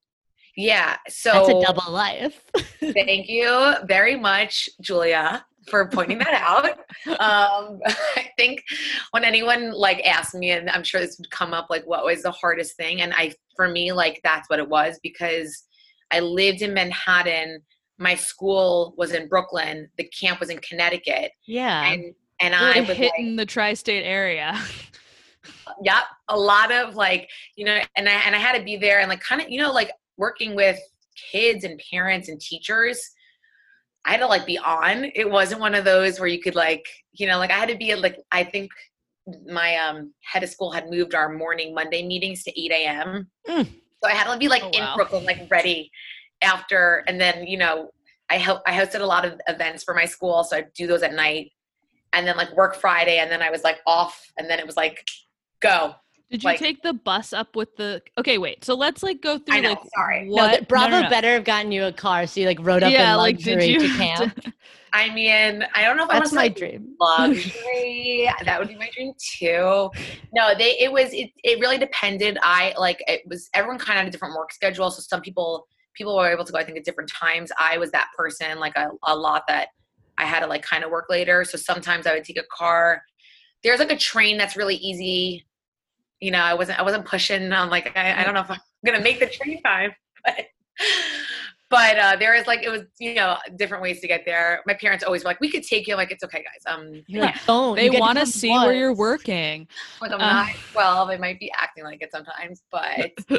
Yeah. 0.55 0.97
So 1.07 1.31
That's 1.33 1.49
a 1.49 1.61
double 1.61 1.91
life. 1.91 2.43
Thank 2.79 3.27
you 3.27 3.75
very 3.85 4.15
much, 4.15 4.69
Julia, 4.81 5.45
for 5.67 5.87
pointing 5.87 6.19
that 6.19 6.33
out. 6.33 6.79
Um, 7.05 7.79
I 7.85 8.29
think 8.37 8.63
when 9.11 9.25
anyone 9.25 9.71
like 9.73 10.05
asked 10.05 10.33
me, 10.35 10.51
and 10.51 10.69
I'm 10.69 10.83
sure 10.83 11.01
this 11.01 11.17
would 11.17 11.29
come 11.31 11.53
up, 11.53 11.67
like 11.69 11.83
what 11.85 12.05
was 12.05 12.23
the 12.23 12.31
hardest 12.31 12.77
thing, 12.77 13.01
and 13.01 13.13
I, 13.13 13.33
for 13.57 13.67
me, 13.67 13.91
like 13.91 14.21
that's 14.23 14.49
what 14.49 14.59
it 14.59 14.69
was 14.69 14.99
because 15.03 15.63
I 16.11 16.21
lived 16.21 16.61
in 16.61 16.73
Manhattan. 16.73 17.61
My 17.97 18.15
school 18.15 18.93
was 18.97 19.11
in 19.11 19.27
Brooklyn. 19.27 19.89
The 19.97 20.05
camp 20.05 20.39
was 20.39 20.49
in 20.49 20.59
Connecticut, 20.59 21.31
yeah. 21.45 21.91
and 21.91 22.13
and 22.39 22.55
I 22.55 22.79
was 22.79 22.89
like, 22.89 22.97
hitting 22.97 23.35
the 23.35 23.45
tri-state 23.45 24.05
area. 24.05 24.57
yep 25.81 26.03
a 26.29 26.37
lot 26.37 26.71
of 26.71 26.95
like 26.95 27.29
you 27.57 27.65
know 27.65 27.77
and 27.97 28.07
i 28.07 28.13
and 28.13 28.33
i 28.33 28.37
had 28.37 28.57
to 28.57 28.63
be 28.63 28.77
there 28.77 28.99
and 28.99 29.09
like 29.09 29.19
kind 29.19 29.41
of 29.41 29.49
you 29.49 29.59
know 29.59 29.73
like 29.73 29.91
working 30.17 30.55
with 30.55 30.79
kids 31.31 31.63
and 31.63 31.79
parents 31.91 32.27
and 32.29 32.39
teachers 32.41 33.11
i 34.05 34.11
had 34.11 34.19
to 34.19 34.25
like 34.27 34.45
be 34.45 34.57
on 34.57 35.05
it 35.15 35.29
wasn't 35.29 35.59
one 35.59 35.75
of 35.75 35.85
those 35.85 36.19
where 36.19 36.27
you 36.29 36.41
could 36.41 36.55
like 36.55 36.85
you 37.13 37.27
know 37.27 37.37
like 37.37 37.51
i 37.51 37.57
had 37.57 37.69
to 37.69 37.77
be 37.77 37.93
like 37.95 38.17
i 38.31 38.43
think 38.43 38.71
my 39.47 39.75
um 39.77 40.11
head 40.23 40.43
of 40.43 40.49
school 40.49 40.71
had 40.71 40.89
moved 40.89 41.13
our 41.15 41.31
morning 41.31 41.73
monday 41.73 42.05
meetings 42.05 42.43
to 42.43 42.59
8 42.59 42.71
a.m 42.71 43.27
Mm. 43.47 43.65
so 44.03 44.09
i 44.09 44.11
had 44.13 44.31
to 44.31 44.37
be 44.39 44.47
like 44.47 44.63
Oh, 44.63 44.69
in 44.73 44.81
wow. 44.81 44.95
brooklyn 44.95 45.23
like 45.25 45.47
ready 45.49 45.91
after 46.41 47.03
and 47.07 47.19
then 47.21 47.45
you 47.45 47.57
know 47.57 47.89
i 48.29 48.37
help 48.37 48.61
i 48.65 48.71
hosted 48.73 49.01
a 49.01 49.05
lot 49.05 49.23
of 49.25 49.39
events 49.47 49.83
for 49.83 49.93
my 49.93 50.05
school 50.05 50.43
so 50.43 50.57
i'd 50.57 50.73
do 50.73 50.87
those 50.87 51.03
at 51.03 51.13
night 51.13 51.51
and 52.13 52.25
then 52.27 52.35
like 52.37 52.51
work 52.55 52.75
friday 52.75 53.19
and 53.19 53.31
then 53.31 53.41
i 53.41 53.49
was 53.49 53.63
like 53.63 53.77
off 53.85 54.25
and 54.37 54.49
then 54.49 54.59
it 54.59 54.65
was 54.65 54.75
like 54.77 55.05
go 55.61 55.93
Did 56.31 56.41
you 56.43 56.49
Like- 56.49 56.59
take 56.59 56.81
the 56.81 56.93
bus 56.93 57.31
up 57.33 57.55
with 57.55 57.75
the? 57.75 58.01
Okay, 58.17 58.37
wait. 58.39 58.65
So 58.65 58.73
let's 58.73 59.03
like 59.03 59.21
go 59.21 59.37
through 59.37 59.55
I 59.55 59.59
know, 59.59 59.69
like 59.69 59.79
sorry. 59.95 60.25
no, 60.25 60.31
what 60.43 60.51
that 60.51 60.67
Bravo 60.67 60.89
no, 60.89 60.97
no, 60.97 61.03
no. 61.03 61.09
better 61.09 61.33
have 61.33 61.43
gotten 61.43 61.71
you 61.71 61.85
a 61.85 61.91
car, 61.93 62.25
so 62.25 62.39
you 62.41 62.47
like 62.47 62.57
rode 62.61 62.81
up 62.83 62.91
Yeah, 62.91 63.11
in 63.13 63.17
like 63.17 63.37
did 63.37 63.61
you? 63.63 63.79
to 63.79 63.87
camp. 63.97 64.39
I 64.95 65.11
mean, 65.13 65.65
I 65.75 65.83
don't 65.83 65.97
know 65.97 66.03
if 66.03 66.09
I 66.11 66.19
That's 66.19 66.31
want 66.31 66.35
my 66.35 66.49
to 66.49 66.53
dream. 66.59 66.95
luxury. 66.99 68.29
that 68.45 68.59
would 68.59 68.67
be 68.67 68.75
my 68.75 68.89
dream 68.95 69.13
too. 69.19 69.89
No, 70.33 70.53
they 70.57 70.77
it 70.79 70.91
was 70.91 71.13
it, 71.13 71.31
it 71.43 71.59
really 71.59 71.77
depended. 71.77 72.37
I 72.41 72.73
like 72.77 73.03
it 73.07 73.21
was 73.27 73.49
everyone 73.53 73.79
kind 73.79 73.97
of 73.97 74.03
had 74.03 74.07
a 74.07 74.11
different 74.11 74.35
work 74.35 74.51
schedule. 74.53 74.89
So 74.91 75.01
some 75.01 75.21
people 75.21 75.67
people 75.95 76.15
were 76.15 76.31
able 76.31 76.43
to 76.45 76.51
go, 76.51 76.57
I 76.57 76.63
think, 76.63 76.77
at 76.77 76.83
different 76.85 77.11
times. 77.11 77.51
I 77.59 77.77
was 77.77 77.91
that 77.91 78.07
person, 78.17 78.59
like 78.59 78.75
a, 78.75 78.89
a 79.03 79.15
lot 79.15 79.43
that 79.47 79.67
I 80.17 80.25
had 80.25 80.39
to 80.39 80.47
like 80.47 80.63
kind 80.63 80.83
of 80.83 80.89
work 80.91 81.05
later. 81.09 81.43
So 81.43 81.57
sometimes 81.57 82.07
I 82.07 82.13
would 82.13 82.23
take 82.23 82.39
a 82.39 82.43
car. 82.51 83.03
There's 83.63 83.79
like 83.79 83.91
a 83.91 83.97
train 83.97 84.37
that's 84.37 84.55
really 84.57 84.75
easy. 84.75 85.45
You 86.23 86.31
know, 86.31 86.39
I 86.39 86.53
wasn't 86.53 86.79
I 86.79 86.83
wasn't 86.83 87.03
pushing 87.05 87.51
on 87.51 87.69
like 87.69 87.91
I, 87.97 88.21
I 88.21 88.23
don't 88.23 88.33
know 88.33 88.39
if 88.39 88.49
I'm 88.49 88.59
gonna 88.85 89.01
make 89.01 89.19
the 89.19 89.27
train 89.27 89.61
time, 89.61 89.91
but 90.25 90.45
but 91.69 91.97
uh, 91.97 92.15
there 92.15 92.33
is 92.33 92.47
like 92.47 92.63
it 92.63 92.69
was 92.69 92.83
you 92.97 93.15
know 93.15 93.35
different 93.57 93.83
ways 93.83 93.99
to 93.99 94.07
get 94.07 94.23
there. 94.25 94.61
My 94.65 94.73
parents 94.73 95.03
always 95.03 95.25
were 95.25 95.31
like, 95.31 95.41
we 95.41 95.49
could 95.51 95.63
take 95.63 95.85
you. 95.85 95.95
I'm 95.95 95.97
like 95.97 96.11
it's 96.11 96.23
okay, 96.23 96.43
guys. 96.43 96.73
Um, 96.73 97.03
like, 97.09 97.43
don't. 97.45 97.75
They 97.75 97.89
want 97.89 98.19
to 98.19 98.25
see 98.25 98.51
where 98.51 98.73
you're 98.73 98.93
working. 98.93 99.67
like 99.99 100.11
I'm 100.11 100.21
Uh. 100.21 100.45
not 100.45 100.49
12. 100.71 101.09
I 101.09 101.17
might 101.17 101.39
be 101.41 101.51
acting 101.57 101.83
like 101.83 102.01
it 102.01 102.11
sometimes, 102.11 102.61
but 102.71 103.11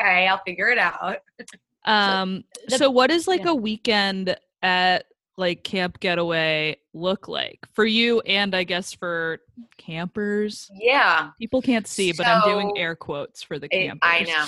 okay, 0.00 0.26
I'll 0.26 0.40
figure 0.46 0.68
it 0.70 0.78
out. 0.78 1.18
Um, 1.86 2.44
the- 2.68 2.78
so 2.78 2.88
what 2.88 3.10
is 3.10 3.28
like 3.28 3.44
yeah. 3.44 3.50
a 3.50 3.54
weekend 3.54 4.34
at 4.62 5.04
like 5.36 5.64
Camp 5.64 6.00
Getaway 6.00 6.76
look 6.92 7.26
like 7.28 7.58
for 7.72 7.84
you 7.84 8.20
and 8.20 8.54
I 8.54 8.64
guess 8.64 8.92
for 8.92 9.40
campers? 9.78 10.70
Yeah, 10.74 11.30
People 11.38 11.60
can't 11.62 11.86
see, 11.86 12.12
but 12.12 12.26
I'm 12.26 12.42
doing 12.48 12.76
air 12.76 12.94
quotes 12.96 13.42
for 13.42 13.58
the 13.58 13.66
it- 13.66 13.86
campers. 13.86 14.00
I 14.02 14.20
know. 14.22 14.46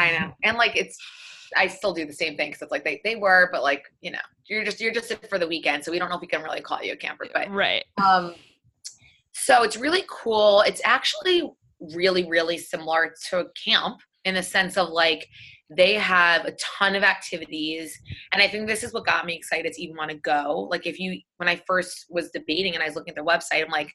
I 0.00 0.18
know, 0.18 0.32
and 0.42 0.56
like 0.56 0.76
it's. 0.76 0.98
I 1.56 1.68
still 1.68 1.94
do 1.94 2.04
the 2.04 2.12
same 2.12 2.36
thing 2.36 2.48
because 2.48 2.62
it's 2.62 2.72
like 2.72 2.82
they, 2.82 3.00
they 3.04 3.14
were, 3.14 3.48
but 3.52 3.62
like 3.62 3.84
you 4.00 4.10
know, 4.10 4.18
you're 4.46 4.64
just 4.64 4.80
you're 4.80 4.92
just 4.92 5.14
for 5.28 5.38
the 5.38 5.46
weekend, 5.46 5.84
so 5.84 5.92
we 5.92 5.98
don't 6.00 6.08
know 6.08 6.16
if 6.16 6.20
we 6.20 6.26
can 6.26 6.42
really 6.42 6.60
call 6.60 6.82
you 6.82 6.92
a 6.92 6.96
camper. 6.96 7.26
But 7.32 7.50
Right. 7.52 7.84
Um, 8.04 8.34
so 9.32 9.62
it's 9.62 9.76
really 9.76 10.02
cool. 10.10 10.62
It's 10.62 10.80
actually 10.84 11.48
really, 11.94 12.28
really 12.28 12.58
similar 12.58 13.14
to 13.30 13.46
camp 13.64 14.00
in 14.24 14.34
the 14.34 14.42
sense 14.42 14.76
of 14.76 14.88
like 14.88 15.28
they 15.68 15.94
have 15.94 16.44
a 16.44 16.52
ton 16.52 16.94
of 16.94 17.02
activities. 17.02 17.98
And 18.32 18.40
I 18.42 18.48
think 18.48 18.66
this 18.66 18.82
is 18.84 18.92
what 18.92 19.04
got 19.04 19.26
me 19.26 19.34
excited 19.34 19.72
to 19.72 19.82
even 19.82 19.96
want 19.96 20.10
to 20.10 20.16
go. 20.16 20.68
Like, 20.70 20.86
if 20.86 21.00
you, 21.00 21.20
when 21.38 21.48
I 21.48 21.60
first 21.66 22.06
was 22.08 22.30
debating 22.30 22.74
and 22.74 22.82
I 22.82 22.86
was 22.86 22.94
looking 22.94 23.10
at 23.10 23.16
their 23.16 23.24
website, 23.24 23.64
I'm 23.64 23.70
like, 23.70 23.92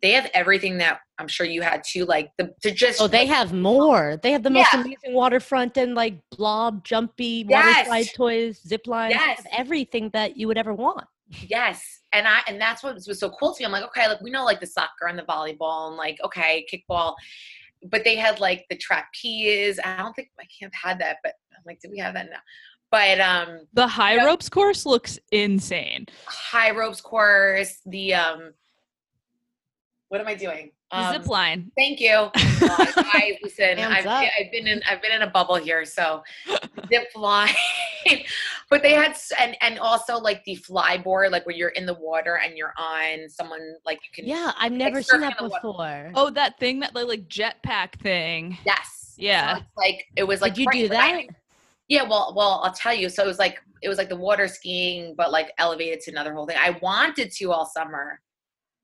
they 0.00 0.12
have 0.12 0.28
everything 0.34 0.78
that 0.78 0.98
I'm 1.18 1.28
sure 1.28 1.46
you 1.46 1.62
had 1.62 1.84
too, 1.88 2.04
like 2.06 2.30
the 2.36 2.52
to 2.62 2.72
just 2.72 3.00
Oh, 3.00 3.06
they 3.06 3.24
have 3.26 3.52
more. 3.52 4.18
They 4.20 4.32
have 4.32 4.42
the 4.42 4.50
most 4.50 4.72
Yeah. 4.72 4.80
amazing 4.80 5.14
waterfront 5.14 5.76
and 5.76 5.94
like 5.94 6.14
blob, 6.36 6.82
jumpy, 6.84 7.46
Yes. 7.48 7.86
water 7.86 7.86
slide 7.86 8.14
toys, 8.16 8.60
zip 8.66 8.88
lines, 8.88 9.14
Yes. 9.14 9.44
everything 9.52 10.10
that 10.12 10.36
you 10.36 10.48
would 10.48 10.58
ever 10.58 10.74
want. 10.74 11.06
Yes. 11.48 12.00
And 12.12 12.26
I 12.26 12.40
and 12.48 12.60
that's 12.60 12.82
what 12.82 12.94
was 12.94 13.20
so 13.20 13.30
cool 13.30 13.54
to 13.54 13.62
me. 13.62 13.66
I'm 13.66 13.70
like, 13.70 13.84
okay, 13.84 14.08
like 14.08 14.20
we 14.20 14.30
know 14.30 14.44
like 14.44 14.60
the 14.60 14.66
soccer 14.66 15.06
and 15.08 15.16
the 15.16 15.22
volleyball 15.22 15.86
and 15.88 15.96
like, 15.96 16.18
okay, 16.24 16.66
kickball. 16.72 17.14
But 17.84 18.04
they 18.04 18.16
had 18.16 18.38
like 18.40 18.64
the 18.70 18.76
trapeze. 18.76 19.78
I 19.84 19.96
don't 19.96 20.14
think 20.14 20.30
my 20.38 20.44
camp 20.60 20.72
had 20.74 20.98
that, 21.00 21.16
but 21.22 21.34
I'm 21.52 21.62
like, 21.66 21.80
did 21.80 21.90
we 21.90 21.98
have 21.98 22.14
that 22.14 22.30
now? 22.30 22.38
But 22.90 23.20
um 23.20 23.66
The 23.72 23.86
high 23.86 24.16
Yeah. 24.16 24.24
ropes 24.26 24.48
course 24.48 24.84
looks 24.86 25.18
insane. 25.30 26.06
high 26.26 26.70
ropes 26.70 27.00
course, 27.00 27.80
the 27.86 28.14
um 28.14 28.52
what 30.08 30.20
am 30.20 30.28
I 30.28 30.34
doing? 30.34 30.72
The 30.92 30.98
Um, 30.98 31.12
zip 31.14 31.26
line. 31.26 31.72
Thank 31.76 32.00
you. 32.00 32.30
Uh, 32.62 32.86
I, 32.96 33.38
listen, 33.42 33.76
I've. 33.80 34.06
I've 34.06 34.52
been 34.52 34.68
in. 34.68 34.80
I've 34.88 35.02
been 35.02 35.10
in 35.10 35.22
a 35.22 35.26
bubble 35.26 35.56
here. 35.56 35.84
So 35.84 36.22
zip 36.88 37.08
line, 37.16 37.52
but 38.70 38.84
they 38.84 38.92
had 38.92 39.16
and 39.40 39.56
and 39.60 39.80
also 39.80 40.16
like 40.16 40.44
the 40.44 40.54
fly 40.54 40.96
board, 40.96 41.32
like 41.32 41.44
where 41.44 41.56
you're 41.56 41.70
in 41.70 41.84
the 41.84 41.94
water 41.94 42.36
and 42.38 42.56
you're 42.56 42.72
on 42.78 43.28
someone 43.28 43.74
like 43.84 43.98
you 44.04 44.08
can. 44.14 44.28
Yeah, 44.28 44.52
I've 44.56 44.70
never 44.70 45.02
seen 45.02 45.20
that 45.22 45.40
on 45.40 45.50
water. 45.50 45.60
before. 45.60 46.12
Oh, 46.14 46.30
that 46.30 46.56
thing 46.60 46.78
that 46.80 46.94
like, 46.94 47.08
like 47.08 47.28
jetpack 47.28 48.00
thing. 48.00 48.56
Yes. 48.64 49.14
Yeah. 49.18 49.54
So 49.56 49.60
it's 49.60 49.76
like 49.76 50.06
it 50.14 50.24
was 50.24 50.40
like. 50.40 50.54
Did 50.54 50.66
you 50.72 50.82
do 50.84 50.88
but 50.88 50.98
I 50.98 51.12
that? 51.12 51.34
yeah. 51.88 52.02
Well, 52.04 52.32
well, 52.36 52.60
I'll 52.62 52.72
tell 52.72 52.94
you. 52.94 53.08
So 53.08 53.24
it 53.24 53.26
was 53.26 53.40
like 53.40 53.58
it 53.82 53.88
was 53.88 53.98
like 53.98 54.08
the 54.08 54.16
water 54.16 54.46
skiing, 54.46 55.14
but 55.16 55.32
like 55.32 55.50
elevated 55.58 56.00
to 56.02 56.12
another 56.12 56.32
whole 56.32 56.46
thing. 56.46 56.56
I 56.60 56.78
wanted 56.80 57.32
to 57.32 57.50
all 57.50 57.66
summer. 57.66 58.20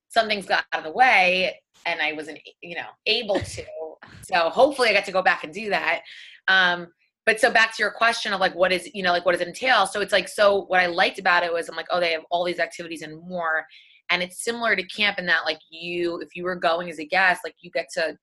Some 0.08 0.28
things 0.28 0.46
got 0.46 0.64
out 0.72 0.80
of 0.80 0.84
the 0.84 0.92
way, 0.92 1.60
and 1.86 2.00
I 2.00 2.12
wasn't, 2.12 2.38
you 2.60 2.76
know, 2.76 2.88
able 3.06 3.40
to. 3.40 3.64
So 4.22 4.50
hopefully, 4.50 4.90
I 4.90 4.92
get 4.92 5.06
to 5.06 5.12
go 5.12 5.22
back 5.22 5.42
and 5.42 5.52
do 5.52 5.70
that. 5.70 6.02
Um, 6.48 6.88
but 7.24 7.40
so 7.40 7.50
back 7.50 7.74
to 7.76 7.82
your 7.82 7.90
question 7.90 8.32
of 8.32 8.40
like, 8.40 8.54
what 8.54 8.72
is, 8.72 8.88
you 8.94 9.02
know, 9.02 9.10
like 9.10 9.24
what 9.24 9.32
does 9.32 9.40
it 9.40 9.48
entail? 9.48 9.86
So 9.86 10.00
it's 10.00 10.12
like, 10.12 10.28
so 10.28 10.64
what 10.66 10.80
I 10.80 10.86
liked 10.86 11.18
about 11.18 11.42
it 11.42 11.52
was 11.52 11.68
I'm 11.68 11.76
like, 11.76 11.86
oh, 11.90 11.98
they 11.98 12.12
have 12.12 12.22
all 12.30 12.44
these 12.44 12.58
activities 12.58 13.02
and 13.02 13.18
more, 13.26 13.66
and 14.10 14.22
it's 14.22 14.44
similar 14.44 14.76
to 14.76 14.82
camp 14.84 15.18
in 15.18 15.26
that 15.26 15.44
like 15.44 15.58
you, 15.70 16.20
if 16.20 16.34
you 16.34 16.44
were 16.44 16.56
going 16.56 16.88
as 16.90 16.98
a 16.98 17.04
guest, 17.04 17.40
like 17.44 17.54
you 17.60 17.70
get 17.70 17.88
to 17.94 18.16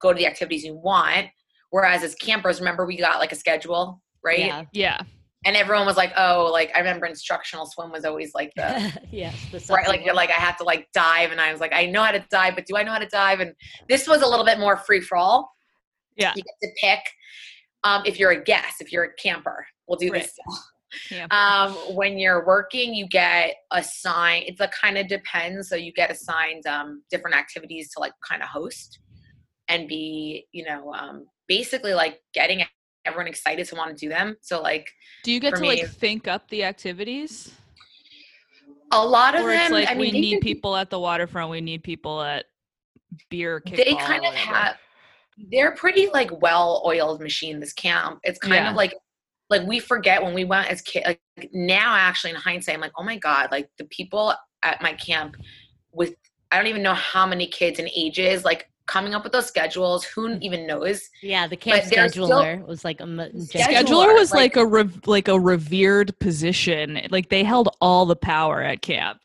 go 0.00 0.12
to 0.12 0.18
the 0.18 0.26
activities 0.26 0.64
you 0.64 0.74
want. 0.74 1.28
Whereas 1.70 2.02
as 2.02 2.14
campers, 2.16 2.58
remember 2.58 2.86
we 2.86 2.96
got 2.96 3.20
like 3.20 3.32
a 3.32 3.36
schedule, 3.36 4.02
right? 4.24 4.38
Yeah. 4.40 4.64
Yeah. 4.72 5.00
And 5.44 5.56
everyone 5.56 5.86
was 5.86 5.96
like, 5.96 6.12
oh, 6.18 6.50
like 6.52 6.70
I 6.74 6.78
remember 6.78 7.06
instructional 7.06 7.64
swim 7.66 7.90
was 7.90 8.04
always 8.04 8.32
like 8.34 8.52
the 8.56 9.00
yes, 9.10 9.34
the 9.50 9.64
right, 9.74 9.88
like 9.88 10.04
you're 10.04 10.14
like 10.14 10.30
I 10.30 10.34
have 10.34 10.56
to 10.58 10.64
like 10.64 10.88
dive, 10.92 11.32
and 11.32 11.40
I 11.40 11.50
was 11.50 11.60
like, 11.60 11.72
I 11.72 11.86
know 11.86 12.02
how 12.02 12.12
to 12.12 12.24
dive, 12.30 12.54
but 12.54 12.66
do 12.66 12.76
I 12.76 12.82
know 12.82 12.92
how 12.92 12.98
to 12.98 13.08
dive? 13.08 13.40
And 13.40 13.54
this 13.88 14.06
was 14.06 14.22
a 14.22 14.26
little 14.26 14.44
bit 14.44 14.58
more 14.58 14.76
free 14.76 15.00
for 15.00 15.16
all. 15.16 15.50
Yeah. 16.16 16.32
you 16.36 16.42
get 16.42 16.54
to 16.62 16.68
pick 16.80 17.00
um, 17.84 18.02
if 18.04 18.18
you're 18.18 18.32
a 18.32 18.42
guest, 18.42 18.80
if 18.80 18.92
you're 18.92 19.04
a 19.04 19.14
camper. 19.14 19.66
We'll 19.86 19.98
do 19.98 20.10
this. 20.10 20.32
Camper. 21.08 21.34
Um, 21.34 21.72
when 21.94 22.18
you're 22.18 22.44
working, 22.46 22.94
you 22.94 23.06
get 23.08 23.54
assigned. 23.70 24.44
It's 24.48 24.60
like 24.60 24.72
kind 24.72 24.98
of 24.98 25.08
depends. 25.08 25.68
So 25.68 25.76
you 25.76 25.92
get 25.92 26.10
assigned 26.10 26.66
um, 26.66 27.02
different 27.10 27.36
activities 27.36 27.90
to 27.94 28.00
like 28.00 28.12
kind 28.28 28.42
of 28.42 28.48
host 28.48 28.98
and 29.68 29.88
be, 29.88 30.46
you 30.52 30.64
know, 30.64 30.92
um, 30.92 31.26
basically 31.48 31.94
like 31.94 32.20
getting 32.34 32.62
everyone 33.04 33.26
excited 33.26 33.66
to 33.66 33.74
want 33.74 33.96
to 33.96 33.96
do 33.96 34.08
them. 34.08 34.36
So 34.40 34.60
like 34.60 34.88
Do 35.24 35.32
you 35.32 35.40
get 35.40 35.56
to 35.56 35.64
like 35.64 35.86
think 35.88 36.28
up 36.28 36.48
the 36.48 36.64
activities? 36.64 37.54
a 38.92 39.06
lot 39.06 39.34
of 39.34 39.42
Or 39.42 39.50
them. 39.50 39.60
it's 39.60 39.70
like 39.70 39.90
I 39.90 39.94
we 39.94 40.10
need 40.10 40.40
people 40.40 40.76
at 40.76 40.90
the 40.90 40.98
waterfront, 40.98 41.50
we 41.50 41.60
need 41.60 41.82
people 41.82 42.20
at 42.22 42.46
beer 43.28 43.62
they 43.66 43.94
kind 43.96 44.24
of 44.24 44.34
have 44.34 44.76
they're 45.50 45.72
pretty 45.72 46.08
like 46.12 46.30
well 46.40 46.82
oiled 46.86 47.20
machine 47.20 47.58
this 47.58 47.72
camp 47.72 48.20
it's 48.22 48.38
kind 48.38 48.54
Yeah. 48.54 48.70
of 48.70 48.76
like 48.76 48.94
like 49.48 49.66
we 49.66 49.80
forget 49.80 50.22
when 50.22 50.32
we 50.34 50.44
went 50.44 50.70
as 50.70 50.80
kids 50.82 51.06
like 51.06 51.20
now 51.52 51.94
actually 51.94 52.30
in 52.30 52.36
hindsight 52.36 52.74
i'm 52.74 52.80
like 52.80 52.92
oh 52.96 53.02
my 53.02 53.16
god 53.16 53.48
like 53.50 53.68
the 53.78 53.84
people 53.86 54.32
at 54.62 54.80
my 54.82 54.92
camp 54.94 55.36
with 55.92 56.14
i 56.52 56.56
don't 56.56 56.66
even 56.68 56.82
know 56.82 56.94
how 56.94 57.26
many 57.26 57.46
kids 57.46 57.78
and 57.78 57.90
ages 57.96 58.44
like 58.44 58.70
coming 58.86 59.14
up 59.14 59.22
with 59.22 59.32
those 59.32 59.46
schedules 59.46 60.04
who 60.04 60.28
mm. 60.28 60.42
even 60.42 60.66
knows? 60.66 61.08
Yeah, 61.22 61.46
the 61.46 61.56
camp 61.56 61.82
but 61.84 61.90
there's 61.90 62.12
still- 62.12 62.28
scheduler 62.28 62.66
was 62.66 62.84
like 62.84 63.00
a 63.00 63.04
Scheduler, 63.04 63.50
scheduler 63.50 64.14
was 64.14 64.32
like- 64.32 64.56
like, 64.56 64.56
a 64.56 64.66
rev- 64.66 65.06
like 65.06 65.28
a 65.28 65.38
revered 65.38 66.18
position. 66.18 67.00
Like 67.10 67.28
they 67.28 67.44
held 67.44 67.68
all 67.80 68.06
the 68.06 68.16
power 68.16 68.62
at 68.62 68.82
camp. 68.82 69.20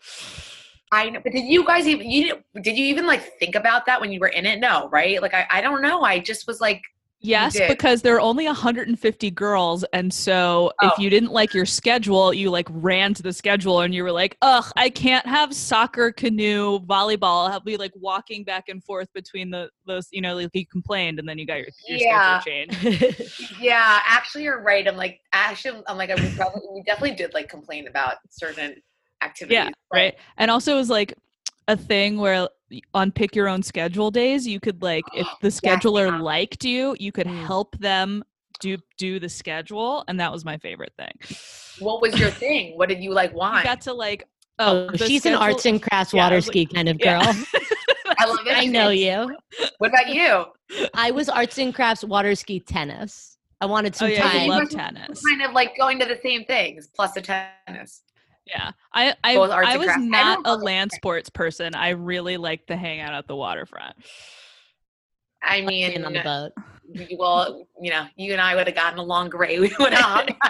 i 0.91 1.09
know 1.09 1.19
but 1.23 1.33
did 1.33 1.45
you 1.45 1.65
guys 1.65 1.87
even 1.87 2.09
you 2.09 2.25
didn't- 2.25 2.63
did 2.63 2.77
you 2.77 2.85
even 2.85 3.07
like 3.07 3.37
think 3.39 3.55
about 3.55 3.85
that 3.87 3.99
when 3.99 4.11
you 4.11 4.19
were 4.19 4.27
in 4.27 4.45
it? 4.45 4.59
No 4.59 4.87
right? 4.89 5.21
Like 5.21 5.33
i, 5.33 5.45
I 5.49 5.61
don't 5.61 5.81
know. 5.81 6.01
I 6.01 6.19
just 6.19 6.47
was 6.47 6.61
like 6.61 6.81
Yes, 7.21 7.59
because 7.67 8.01
there 8.03 8.15
are 8.15 8.19
only 8.21 8.45
150 8.45 9.31
girls, 9.31 9.83
and 9.93 10.13
so 10.13 10.71
if 10.81 10.91
Oh. 10.97 11.01
you 11.01 11.09
didn't 11.09 11.31
like 11.31 11.53
your 11.55 11.65
schedule, 11.65 12.33
you 12.33 12.51
like 12.51 12.67
ran 12.69 13.13
to 13.15 13.23
the 13.23 13.33
schedule 13.33 13.81
and 13.81 13.95
you 13.95 14.03
were 14.03 14.11
like, 14.11 14.37
"Ugh, 14.43 14.65
I 14.75 14.89
can't 14.89 15.25
have 15.25 15.53
soccer, 15.55 16.11
canoe, 16.11 16.79
volleyball." 16.81 17.49
I'll 17.49 17.59
be 17.61 17.77
like 17.77 17.93
walking 17.95 18.43
back 18.43 18.69
and 18.69 18.83
forth 18.83 19.11
between 19.13 19.49
the 19.49 19.69
those. 19.87 20.07
You 20.11 20.21
know, 20.21 20.35
like 20.35 20.51
you 20.53 20.67
complained, 20.67 21.17
and 21.17 21.27
then 21.27 21.39
you 21.39 21.47
got 21.47 21.55
your, 21.57 21.67
your 21.87 21.97
Yeah. 21.97 22.39
schedule 22.43 22.67
changed. 22.77 23.31
yeah 23.59 23.99
actually 24.05 24.43
you're 24.43 24.61
right 24.61 24.87
i'm 24.87 24.95
like 24.95 25.19
actually 25.33 25.81
i'm 25.87 25.97
like 25.97 26.09
we 26.15 26.29
probably 26.35 26.61
we 26.73 26.81
definitely 26.83 27.15
did 27.15 27.33
like 27.33 27.49
complain 27.49 27.87
about 27.87 28.15
certain 28.29 28.75
activities 29.21 29.57
Yeah, 29.57 29.69
right. 29.91 30.15
And 30.37 30.49
also, 30.51 30.73
it 30.73 30.77
was 30.77 30.89
like 30.89 31.13
a 31.67 31.75
thing 31.75 32.17
where 32.17 32.47
on 32.93 33.11
pick 33.11 33.35
your 33.35 33.47
own 33.47 33.61
schedule 33.63 34.11
days, 34.11 34.47
you 34.47 34.59
could 34.59 34.81
like 34.81 35.03
if 35.13 35.27
the 35.41 35.47
scheduler 35.61 36.07
yeah. 36.07 36.19
liked 36.19 36.63
you, 36.65 36.95
you 36.99 37.11
could 37.11 37.27
Mm. 37.27 37.45
help 37.45 37.77
them 37.79 38.23
do 38.61 38.77
do 38.97 39.19
the 39.19 39.29
schedule, 39.29 40.03
and 40.07 40.19
that 40.19 40.31
was 40.31 40.45
my 40.45 40.57
favorite 40.57 40.93
thing. 40.97 41.13
what 41.79 42.01
was 42.01 42.17
your 42.19 42.29
thing? 42.29 42.77
What 42.77 42.89
did 42.89 43.03
you 43.03 43.11
like 43.13 43.31
You 43.33 43.37
want? 43.37 43.63
got 43.65 43.81
to 43.81 43.93
like 43.93 44.27
oh, 44.59 44.89
the 44.91 44.97
she's 45.05 45.25
an 45.25 45.33
arts 45.35 45.65
and 45.65 45.81
crafts 45.81 46.13
Yeah, 46.13 46.23
water 46.23 46.35
was 46.37 46.47
like- 46.47 46.53
ski 46.53 46.65
kind 46.65 46.89
of 46.89 46.99
girl. 46.99 47.21
Yeah. 48.07 48.13
I 48.19 48.25
love 48.27 48.45
it. 48.45 48.55
I 48.55 48.65
know 48.65 48.89
you. 48.89 49.35
What 49.79 49.89
about 49.89 50.07
you? 50.09 50.45
I 50.93 51.09
was 51.11 51.27
arts 51.27 51.57
and 51.57 51.73
crafts 51.73 52.03
water 52.03 52.33
ski 52.35 52.59
tennis. 52.59 53.37
I 53.59 53.65
wanted 53.65 53.95
some 53.95 54.09
Oh 54.09 54.13
some 54.13 54.23
yeah, 54.25 54.31
time. 54.31 54.43
you 54.43 54.49
love 54.51 54.63
must- 54.63 54.75
tennis. 54.75 55.21
Kind 55.25 55.41
of 55.41 55.51
like 55.53 55.75
going 55.75 55.99
to 55.99 56.05
the 56.05 56.19
same 56.23 56.45
things 56.45 56.87
plus 56.95 57.11
the 57.13 57.21
tennis. 57.21 58.03
Yeah, 58.45 58.71
I 58.93 59.15
I, 59.23 59.35
Both 59.35 59.51
arts 59.51 59.67
I 59.69 59.77
was 59.77 59.85
crafts. 59.87 60.03
Not 60.03 60.43
don't 60.43 60.61
a 60.61 60.63
land 60.63 60.91
sports 60.91 61.29
person. 61.29 61.73
I 61.75 61.89
really 61.89 62.37
liked 62.37 62.67
to 62.67 62.75
hang 62.75 62.99
out 63.01 63.13
at 63.13 63.27
the 63.27 63.35
waterfront. 63.35 63.95
I 65.43 65.65
being 65.65 65.91
mean, 65.93 66.05
on 66.05 66.13
the 66.13 66.21
boat. 66.21 66.51
well, 67.17 67.67
you 67.81 67.91
know, 67.91 68.05
you 68.15 68.31
and 68.33 68.41
I 68.41 68.55
would 68.55 68.67
have 68.67 68.75
gotten 68.75 68.99
along 68.99 69.29
great. 69.29 69.59
We 69.61 69.73
would 69.79 69.93
have. 69.93 70.27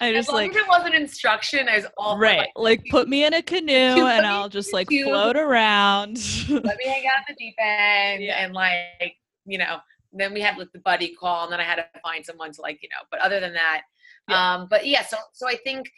I 0.00 0.08
as 0.12 0.26
just 0.26 0.28
long 0.28 0.42
like 0.42 0.50
as 0.50 0.56
it 0.58 0.68
wasn't 0.68 0.94
instruction, 0.94 1.68
I 1.68 1.76
was 1.76 1.86
all 1.96 2.16
for, 2.16 2.22
right, 2.22 2.48
Like, 2.54 2.80
like 2.82 2.84
put 2.90 3.08
me 3.08 3.24
in 3.24 3.32
a 3.34 3.42
canoe 3.42 3.72
and 4.06 4.26
I'll 4.26 4.48
just 4.50 4.72
like 4.72 4.88
tube. 4.88 5.06
float 5.06 5.36
around. 5.36 6.18
let 6.50 6.76
me 6.76 6.84
hang 6.86 7.06
out 7.06 7.24
in 7.28 7.34
the 7.34 7.34
deep 7.38 7.54
end, 7.58 8.22
Yeah. 8.22 8.44
and 8.44 8.52
like, 8.52 9.16
you 9.46 9.58
know, 9.58 9.78
then 10.12 10.34
we 10.34 10.40
had 10.42 10.58
like 10.58 10.70
the 10.72 10.80
buddy 10.80 11.14
call, 11.14 11.44
and 11.44 11.52
then 11.52 11.60
I 11.60 11.64
had 11.64 11.76
to 11.76 11.86
find 12.02 12.24
someone 12.24 12.52
to 12.52 12.60
like, 12.60 12.82
you 12.82 12.88
know. 12.90 13.06
But 13.10 13.20
other 13.20 13.40
than 13.40 13.54
that, 13.54 13.82
Yeah. 14.28 14.54
um, 14.54 14.66
but 14.68 14.86
yeah, 14.86 15.02
so 15.04 15.16
so 15.32 15.48
I 15.48 15.56
think 15.64 15.90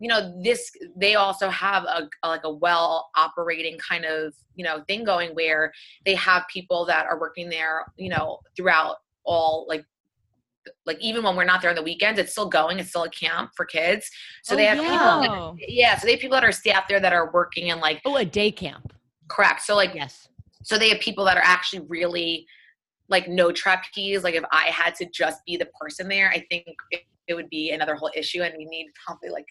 you 0.00 0.08
know 0.08 0.34
this 0.42 0.70
they 0.96 1.14
also 1.14 1.48
have 1.50 1.84
a, 1.84 2.08
a 2.22 2.28
like 2.28 2.44
a 2.44 2.52
well 2.52 3.10
operating 3.16 3.78
kind 3.78 4.04
of 4.04 4.34
you 4.56 4.64
know 4.64 4.82
thing 4.88 5.04
going 5.04 5.30
where 5.34 5.70
they 6.04 6.14
have 6.14 6.42
people 6.52 6.84
that 6.86 7.06
are 7.06 7.20
working 7.20 7.48
there 7.50 7.84
you 7.96 8.08
know 8.08 8.38
throughout 8.56 8.96
all 9.24 9.66
like 9.68 9.84
like 10.86 10.98
even 11.00 11.22
when 11.24 11.36
we're 11.36 11.44
not 11.44 11.62
there 11.62 11.70
on 11.70 11.76
the 11.76 11.82
weekends, 11.82 12.20
it's 12.20 12.32
still 12.32 12.48
going. 12.48 12.78
It's 12.78 12.90
still 12.90 13.04
a 13.04 13.10
camp 13.10 13.50
for 13.56 13.64
kids. 13.64 14.10
So 14.42 14.52
Oh, 14.54 14.56
they 14.56 14.66
have 14.66 14.76
yeah. 14.78 14.90
people. 14.90 15.56
That, 15.56 15.68
yeah, 15.68 15.96
so 15.98 16.04
they 16.06 16.12
have 16.12 16.20
people 16.20 16.34
that 16.36 16.44
are 16.44 16.52
staff 16.52 16.86
there 16.86 17.00
that 17.00 17.14
are 17.14 17.30
working 17.32 17.68
in 17.68 17.80
like 17.80 18.00
Oh, 18.04 18.16
a 18.16 18.24
day 18.26 18.50
camp. 18.50 18.92
correct. 19.28 19.62
So 19.62 19.74
like 19.74 19.94
Yes. 19.94 20.28
so 20.62 20.76
they 20.78 20.90
have 20.90 21.00
people 21.00 21.24
that 21.24 21.36
are 21.38 21.42
actually 21.44 21.86
really 21.88 22.46
like 23.08 23.26
no 23.28 23.50
trapeze. 23.52 24.22
Like 24.22 24.34
if 24.34 24.44
I 24.52 24.66
had 24.66 24.94
to 24.96 25.06
just 25.12 25.40
be 25.46 25.56
the 25.56 25.68
person 25.80 26.08
there, 26.08 26.28
I 26.30 26.44
think 26.50 26.66
it, 26.90 27.02
it 27.30 27.34
would 27.34 27.48
be 27.48 27.70
another 27.70 27.94
whole 27.94 28.10
issue, 28.14 28.42
and 28.42 28.52
we 28.58 28.64
need 28.66 28.88
probably 29.06 29.30
like 29.30 29.46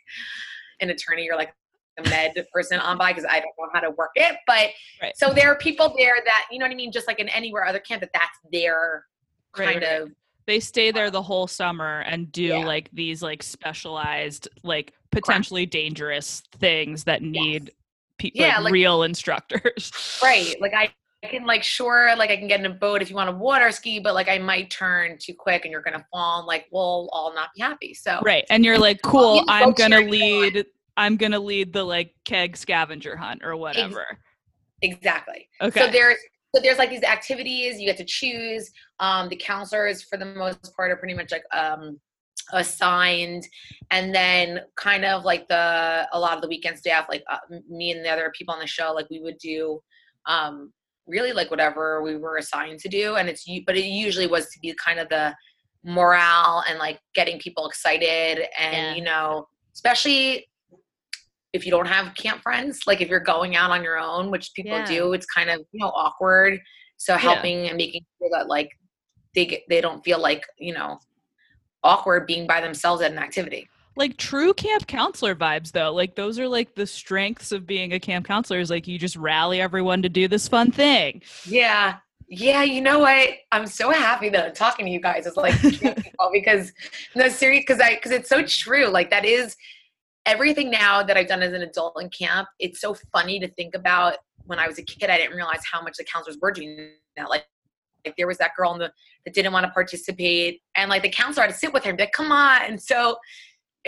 an 0.81 0.89
attorney 0.91 1.29
or 1.29 1.36
like 1.36 1.53
a 1.98 2.09
med 2.09 2.33
person 2.53 2.79
on 2.79 2.98
by 2.98 3.12
because 3.12 3.25
I 3.25 3.39
don't 3.39 3.53
know 3.59 3.69
how 3.74 3.79
to 3.79 3.89
work 3.91 4.12
it. 4.15 4.38
But 4.45 4.69
Right. 5.01 5.15
so 5.17 5.33
there 5.33 5.50
are 5.51 5.55
people 5.57 5.93
there 5.98 6.15
that 6.25 6.45
you 6.51 6.59
know 6.59 6.65
what 6.65 6.71
I 6.71 6.75
mean, 6.75 6.91
just 6.91 7.07
like 7.07 7.19
in 7.19 7.29
anywhere 7.29 7.65
other 7.65 7.79
camp 7.79 8.01
that 8.01 8.12
that's 8.13 8.38
their 8.51 9.05
kind 9.53 9.81
right. 9.81 10.01
of 10.01 10.12
They 10.45 10.59
stay 10.59 10.89
uh, 10.89 10.93
there 10.93 11.12
the 11.12 11.21
whole 11.21 11.48
summer 11.48 12.01
and 12.01 12.31
do 12.31 12.43
Yeah. 12.43 12.65
like 12.65 12.89
these 12.93 13.21
like 13.24 13.41
specialized, 13.43 14.48
like 14.63 14.93
potentially 15.12 15.65
dangerous 15.65 16.43
things 16.59 17.03
that 17.05 17.21
need 17.21 17.71
pe- 18.19 18.31
Yeah, 18.33 18.55
like, 18.57 18.65
like- 18.65 18.74
real 18.74 19.03
instructors. 19.09 20.19
right. 20.21 20.55
Like 20.62 20.74
I. 20.75 20.89
I 21.23 21.27
can 21.27 21.45
like 21.45 21.63
sure 21.63 22.15
like 22.15 22.29
I 22.29 22.38
can 22.38 22.47
get 22.47 22.61
in 22.61 22.65
a 22.65 22.73
boat 22.73 23.01
if 23.01 23.09
you 23.09 23.15
want 23.15 23.29
to 23.29 23.35
water 23.35 23.71
ski, 23.71 23.99
but 23.99 24.13
like 24.13 24.29
I 24.29 24.38
might 24.38 24.69
turn 24.69 25.17
too 25.19 25.33
quick 25.38 25.65
and 25.65 25.71
you're 25.71 25.81
gonna 25.81 26.05
fall 26.11 26.39
and 26.39 26.47
like 26.47 26.67
we'll 26.71 27.09
all 27.11 27.33
not 27.35 27.49
be 27.55 27.61
happy. 27.61 27.93
So 27.93 28.21
Right. 28.23 28.45
And 28.49 28.63
you're 28.63 28.79
like, 28.79 28.99
Well, 29.03 29.11
cool, 29.11 29.35
you 29.35 29.45
I'm 29.49 29.73
gonna 29.73 29.97
on. 29.97 30.09
lead 30.09 30.65
I'm 30.95 31.17
gonna 31.17 31.39
lead 31.39 31.73
the 31.73 31.83
like 31.83 32.13
keg 32.23 32.55
scavenger 32.55 33.17
hunt 33.17 33.41
or 33.43 33.55
whatever. 33.57 34.05
exactly. 34.81 35.49
Okay. 35.61 35.79
So 35.79 35.88
there's 35.91 36.17
so 36.55 36.61
there's 36.61 36.77
like 36.77 36.89
these 36.89 37.03
activities 37.03 37.79
you 37.79 37.85
get 37.85 37.97
to 37.97 38.05
choose. 38.05 38.71
Um, 38.99 39.29
the 39.29 39.35
counselors 39.35 40.01
for 40.03 40.17
the 40.17 40.25
most 40.25 40.73
part 40.75 40.89
are 40.89 40.95
pretty 40.95 41.13
much 41.13 41.31
like 41.31 41.43
um, 41.53 41.99
assigned, 42.53 43.47
and 43.91 44.15
then 44.15 44.61
kind 44.75 45.05
of 45.05 45.25
like 45.25 45.47
the 45.47 46.07
a 46.11 46.19
lot 46.19 46.35
of 46.35 46.41
the 46.41 46.47
weekend 46.47 46.77
staff, 46.79 47.05
like 47.07 47.23
uh, 47.29 47.38
me 47.69 47.91
and 47.91 48.03
the 48.03 48.09
other 48.09 48.31
people 48.35 48.53
on 48.53 48.59
the 48.59 48.65
show, 48.67 48.93
like 48.93 49.07
we 49.11 49.19
would 49.19 49.38
do 49.38 49.79
um, 50.25 50.73
really 51.10 51.34
like 51.34 51.50
whatever 51.51 52.01
we 52.01 52.16
were 52.18 52.38
assigned 52.38 52.80
to 52.80 52.89
do, 52.89 53.16
and 53.16 53.28
it's 53.28 53.44
but 53.66 53.75
it 53.75 53.86
usually 53.86 54.28
was 54.28 54.46
to 54.51 54.60
be 54.62 54.74
kind 54.84 55.00
of 55.00 55.10
the 55.10 55.36
morale 55.84 56.63
and 56.70 56.78
like 56.78 57.00
getting 57.16 57.39
people 57.39 57.66
excited 57.68 58.46
and 58.60 58.75
Yeah. 58.75 58.96
you 58.96 59.01
know 59.01 59.48
especially 59.74 60.46
if 61.54 61.66
you 61.66 61.72
don't 61.72 61.88
have 61.88 62.13
camp 62.16 62.42
friends 62.42 62.82
like 62.86 63.00
if 63.00 63.08
you're 63.08 63.22
going 63.22 63.56
out 63.56 63.72
on 63.72 63.82
your 63.82 63.98
own 63.98 64.30
which 64.30 64.51
people 64.54 64.78
Yeah. 64.78 64.86
do 64.86 65.13
it's 65.13 65.25
kind 65.25 65.50
of 65.50 65.60
you 65.72 65.80
know 65.80 65.88
awkward 65.96 66.60
so 66.98 67.16
helping 67.16 67.68
and 67.70 67.78
making 67.78 68.04
sure 68.18 68.30
that 68.34 68.50
like 68.50 68.70
they 69.36 69.46
get 69.46 69.62
they 69.70 69.80
don't 69.80 70.04
feel 70.04 70.20
like 70.20 70.44
you 70.58 70.74
know 70.74 71.00
awkward 71.82 72.28
being 72.28 72.46
by 72.46 72.60
themselves 72.60 73.01
at 73.01 73.12
an 73.12 73.18
activity 73.18 73.66
like 74.00 74.18
true 74.18 74.53
camp 74.53 74.88
counselor 74.88 75.36
vibes 75.36 75.72
though. 75.72 75.94
Like 75.94 76.15
those 76.15 76.39
are 76.39 76.48
like 76.48 76.74
the 76.74 76.88
strengths 76.88 77.51
of 77.51 77.68
being 77.68 77.94
a 77.94 78.00
camp 78.00 78.25
counselor 78.25 78.60
is 78.60 78.70
like 78.70 78.88
you 78.88 78.98
just 78.98 79.15
rally 79.15 79.62
everyone 79.62 80.01
to 80.01 80.10
do 80.10 80.27
this 80.27 80.48
fun 80.48 80.72
thing. 80.72 81.22
yeah. 81.46 81.98
Yeah 82.32 82.62
you 82.62 82.79
know 82.79 83.00
what? 83.00 83.29
I'm 83.51 83.65
so 83.65 83.91
happy 83.91 84.29
that 84.29 84.46
i'm 84.46 84.53
talking 84.53 84.86
to 84.86 84.91
you 84.91 85.01
guys. 85.01 85.25
It's 85.25 85.36
like 85.36 85.60
because 86.34 86.72
no 87.15 87.27
serious 87.27 87.63
because 87.63 87.82
i 87.82 87.96
because 87.96 88.12
it's 88.12 88.29
so 88.29 88.44
true. 88.44 88.88
Like 88.88 89.10
that 89.10 89.25
is 89.25 89.56
everything 90.25 90.70
now 90.70 91.01
that 91.01 91.18
i've 91.18 91.27
done 91.27 91.41
as 91.41 91.53
an 91.53 91.62
adult 91.62 92.00
in 92.00 92.10
camp 92.10 92.48
it's 92.60 92.82
so 92.82 92.94
funny 93.12 93.39
to 93.39 93.48
think 93.48 93.74
about 93.74 94.18
when 94.46 94.60
i 94.60 94.68
was 94.68 94.77
a 94.77 94.84
kid 94.84 95.10
i 95.10 95.18
didn't 95.18 95.34
realize 95.34 95.62
how 95.72 95.82
much 95.82 95.96
the 95.98 96.03
counselors 96.03 96.38
were 96.41 96.51
doing 96.51 96.91
that. 97.15 97.29
Like 97.29 97.46
like 98.06 98.15
there 98.18 98.27
was 98.27 98.38
that 98.38 98.51
girl 98.56 98.74
in 98.74 98.79
the, 98.79 98.91
that 99.25 99.34
didn't 99.34 99.53
want 99.53 99.65
to 99.65 99.72
participate 99.72 100.62
and 100.75 100.89
like 100.89 101.01
the 101.01 101.10
counselor 101.10 101.46
had 101.46 101.53
to 101.53 101.58
sit 101.58 101.74
with 101.74 101.84
her 101.84 101.89
and 101.89 101.98
be 101.98 102.03
like 102.03 102.12
come 102.12 102.32
on. 102.32 102.62
And 102.63 102.82
so 102.82 103.18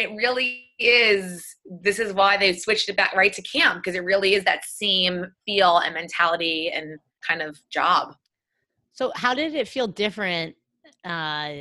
it 0.02 0.10
really 0.16 0.66
is 0.80 1.46
this 1.84 2.00
is 2.00 2.12
why 2.14 2.38
they 2.38 2.54
switched 2.54 2.90
it 2.90 2.98
back 2.98 3.14
right 3.16 3.34
to 3.34 3.42
camp 3.44 3.76
because 3.84 3.96
it 3.96 4.04
really 4.04 4.34
is 4.34 4.44
that 4.44 4.62
same 4.66 5.26
feel 5.46 5.78
and 5.78 5.94
mentality 5.94 6.70
and 6.74 6.98
kind 7.28 7.42
of 7.42 7.58
job 7.72 8.16
So, 8.94 9.12
how 9.16 9.34
did 9.34 9.54
it 9.56 9.68
feel 9.68 9.88
different 9.88 10.56
uh, 11.06 11.52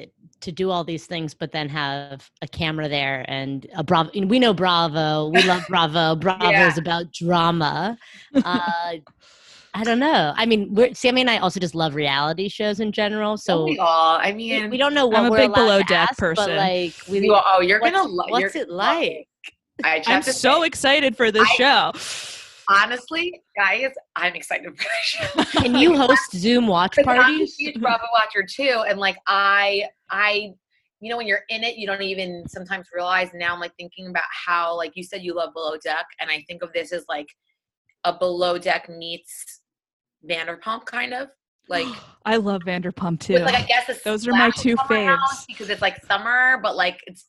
to 0.41 0.53
do 0.53 0.71
all 0.71 0.85
these 0.85 1.07
things, 1.07 1.35
but 1.35 1.53
then 1.53 1.69
have 1.69 2.31
a 2.43 2.49
camera 2.49 2.89
there 2.89 3.25
and 3.29 3.67
a 3.77 3.85
Bravo? 3.85 4.11
We 4.27 4.39
know 4.39 4.53
Bravo. 4.55 5.29
We 5.29 5.43
love 5.43 5.63
Bravo. 5.69 6.17
Bravo 6.17 6.51
Yeah. 6.51 6.67
is 6.67 6.79
about 6.79 7.13
drama. 7.13 7.99
Uh, 8.45 8.93
I 9.73 9.85
don't 9.85 9.99
know. 10.01 10.33
I 10.37 10.47
mean, 10.47 10.75
we're, 10.75 10.93
Sammy 10.95 11.21
and 11.21 11.31
I 11.31 11.39
also 11.39 11.61
just 11.61 11.75
love 11.75 11.95
reality 11.95 12.49
shows 12.49 12.81
in 12.81 12.91
general. 12.93 13.37
So 13.37 13.65
we 13.65 13.79
all 13.79 14.19
i 14.21 14.33
mean 14.33 14.69
we 14.69 14.77
don't 14.77 14.95
know 14.95 15.07
what 15.07 15.21
I'm 15.21 15.27
a 15.27 15.31
we're 15.31 15.37
big 15.39 15.55
below 15.55 15.79
deck 15.83 16.09
ask, 16.11 16.19
but 16.21 16.37
person. 16.37 16.57
like 16.57 16.95
we. 17.09 17.21
you, 17.21 17.35
oh 17.37 17.61
you're 17.61 17.81
what's, 17.81 17.93
gonna 17.95 18.09
lo- 18.09 18.25
what's 18.29 18.55
you're 18.55 18.65
it 18.65 18.71
like? 18.71 19.29
I 19.85 19.99
just 19.99 20.09
I'm 20.11 20.23
so 20.23 20.61
say, 20.63 20.67
excited 20.67 21.17
for 21.17 21.31
this 21.31 21.49
I- 21.49 21.55
show. 21.55 21.93
honestly 22.69 23.41
guys 23.57 23.91
i'm 24.15 24.35
excited 24.35 24.67
for 24.77 24.85
this 24.85 25.45
show 25.55 25.61
Can 25.61 25.75
you 25.75 25.97
host 25.97 26.31
Zoom 26.37 26.67
watch 26.69 26.95
'Cause 26.97 27.05
I'm 27.09 27.19
a 27.19 27.23
parties? 27.23 27.57
huge 27.57 27.81
Bravo 27.81 28.05
watcher 28.13 28.45
too, 28.49 28.85
and 28.89 28.99
like 28.99 29.17
I, 29.27 29.85
I, 30.11 30.53
you 31.01 31.09
know, 31.11 31.17
when 31.17 31.27
you're 31.27 31.43
in 31.49 31.65
it, 31.65 31.77
you 31.77 31.87
don't 31.87 32.03
even 32.03 32.45
sometimes 32.49 32.89
realize. 32.95 33.31
Now 33.35 33.55
I'm 33.55 33.61
like 33.61 33.73
thinking 33.79 34.09
about 34.09 34.25
how, 34.47 34.77
like 34.77 34.93
you 34.97 35.03
said, 35.03 35.23
you 35.23 35.35
love 35.35 35.55
Below 35.55 35.77
Deck, 35.83 36.05
and 36.21 36.31
I 36.31 36.45
think 36.47 36.63
of 36.63 36.73
this 36.75 36.93
as 36.93 37.05
like 37.09 37.27
a 38.05 38.13
Below 38.13 38.59
Deck 38.59 38.89
meets 38.91 39.60
Vanderpump, 40.29 40.85
kind 40.87 41.13
of 41.15 41.29
like. 41.69 41.87
I 42.25 42.37
love 42.37 42.63
Vanderpump 42.63 43.21
too. 43.21 43.35
with, 43.35 43.43
like 43.45 43.55
I 43.55 43.63
guess 43.63 44.03
Those 44.03 44.27
are 44.29 44.33
my 44.33 44.51
two 44.51 44.77
faves. 44.77 45.47
because 45.47 45.71
it's 45.71 45.83
like 45.83 46.05
summer, 46.05 46.59
but 46.63 46.77
like 46.77 47.01
it's 47.07 47.27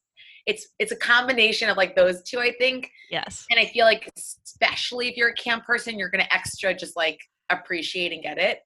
it's 0.48 0.68
it's 0.80 0.92
a 0.92 0.96
combination 0.98 1.70
of 1.70 1.78
like 1.78 1.96
those 1.96 2.22
two, 2.24 2.40
I 2.40 2.52
think. 2.60 2.90
yes. 3.10 3.46
And 3.50 3.60
I 3.60 3.66
feel 3.66 3.86
like 3.86 4.10
especially 4.18 5.08
if 5.08 5.16
you're 5.18 5.30
a 5.30 5.36
camp 5.36 5.66
person, 5.66 5.98
you're 5.98 6.10
gonna 6.10 6.28
extra 6.32 6.74
just 6.74 6.96
like 6.96 7.20
appreciate 7.50 8.12
and 8.12 8.22
get 8.24 8.38
it. 8.38 8.60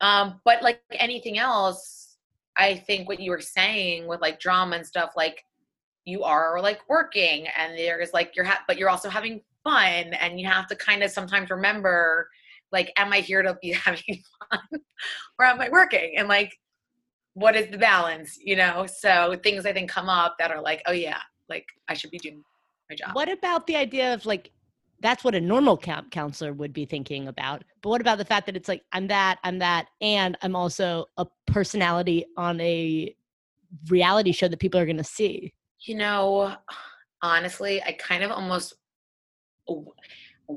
Um, 0.00 0.40
but 0.44 0.62
like 0.62 0.80
anything 0.92 1.38
else, 1.38 2.16
I 2.56 2.76
think 2.76 3.06
what 3.08 3.20
you 3.20 3.30
were 3.30 3.40
saying 3.40 4.06
with 4.06 4.20
like 4.20 4.40
drama 4.40 4.76
and 4.76 4.86
stuff, 4.86 5.10
like 5.16 5.44
you 6.06 6.22
are 6.24 6.60
like 6.60 6.80
working 6.88 7.46
and 7.56 7.78
there's 7.78 8.12
like 8.14 8.34
you're 8.34 8.44
ha- 8.46 8.64
but 8.66 8.78
you're 8.78 8.88
also 8.90 9.08
having 9.10 9.42
fun 9.62 10.14
and 10.14 10.40
you 10.40 10.48
have 10.48 10.66
to 10.68 10.74
kind 10.76 11.02
of 11.02 11.10
sometimes 11.10 11.50
remember 11.50 12.28
like 12.72 12.92
am 12.96 13.12
i 13.12 13.18
here 13.20 13.42
to 13.42 13.56
be 13.60 13.72
having 13.84 14.22
fun 14.50 14.80
or 15.38 15.44
am 15.44 15.60
i 15.60 15.68
working 15.68 16.14
and 16.16 16.28
like 16.28 16.56
what 17.34 17.54
is 17.54 17.70
the 17.70 17.78
balance 17.78 18.38
you 18.42 18.56
know 18.56 18.86
so 18.86 19.38
things 19.42 19.66
i 19.66 19.72
think 19.72 19.90
come 19.90 20.08
up 20.08 20.36
that 20.38 20.50
are 20.50 20.60
like 20.60 20.82
oh 20.86 20.92
yeah 20.92 21.20
like 21.48 21.66
i 21.88 21.94
should 21.94 22.10
be 22.10 22.18
doing 22.18 22.42
my 22.88 22.96
job 22.96 23.14
What 23.14 23.30
about 23.30 23.66
the 23.66 23.76
idea 23.76 24.12
of 24.14 24.26
like 24.26 24.50
that's 25.00 25.24
what 25.24 25.34
a 25.34 25.40
normal 25.40 25.76
camp 25.76 26.10
counselor 26.10 26.52
would 26.52 26.72
be 26.72 26.84
thinking 26.84 27.28
about. 27.28 27.64
But 27.82 27.88
what 27.88 28.00
about 28.00 28.18
the 28.18 28.24
fact 28.24 28.46
that 28.46 28.56
it's 28.56 28.68
like 28.68 28.82
I'm 28.92 29.08
that, 29.08 29.38
I'm 29.44 29.58
that, 29.58 29.86
and 30.00 30.36
I'm 30.42 30.54
also 30.54 31.06
a 31.16 31.26
personality 31.46 32.26
on 32.36 32.60
a 32.60 33.14
reality 33.88 34.32
show 34.32 34.48
that 34.48 34.60
people 34.60 34.78
are 34.80 34.86
going 34.86 34.96
to 34.98 35.04
see. 35.04 35.52
You 35.86 35.96
know, 35.96 36.54
honestly, 37.22 37.82
I 37.82 37.92
kind 37.92 38.22
of 38.22 38.30
almost 38.30 38.74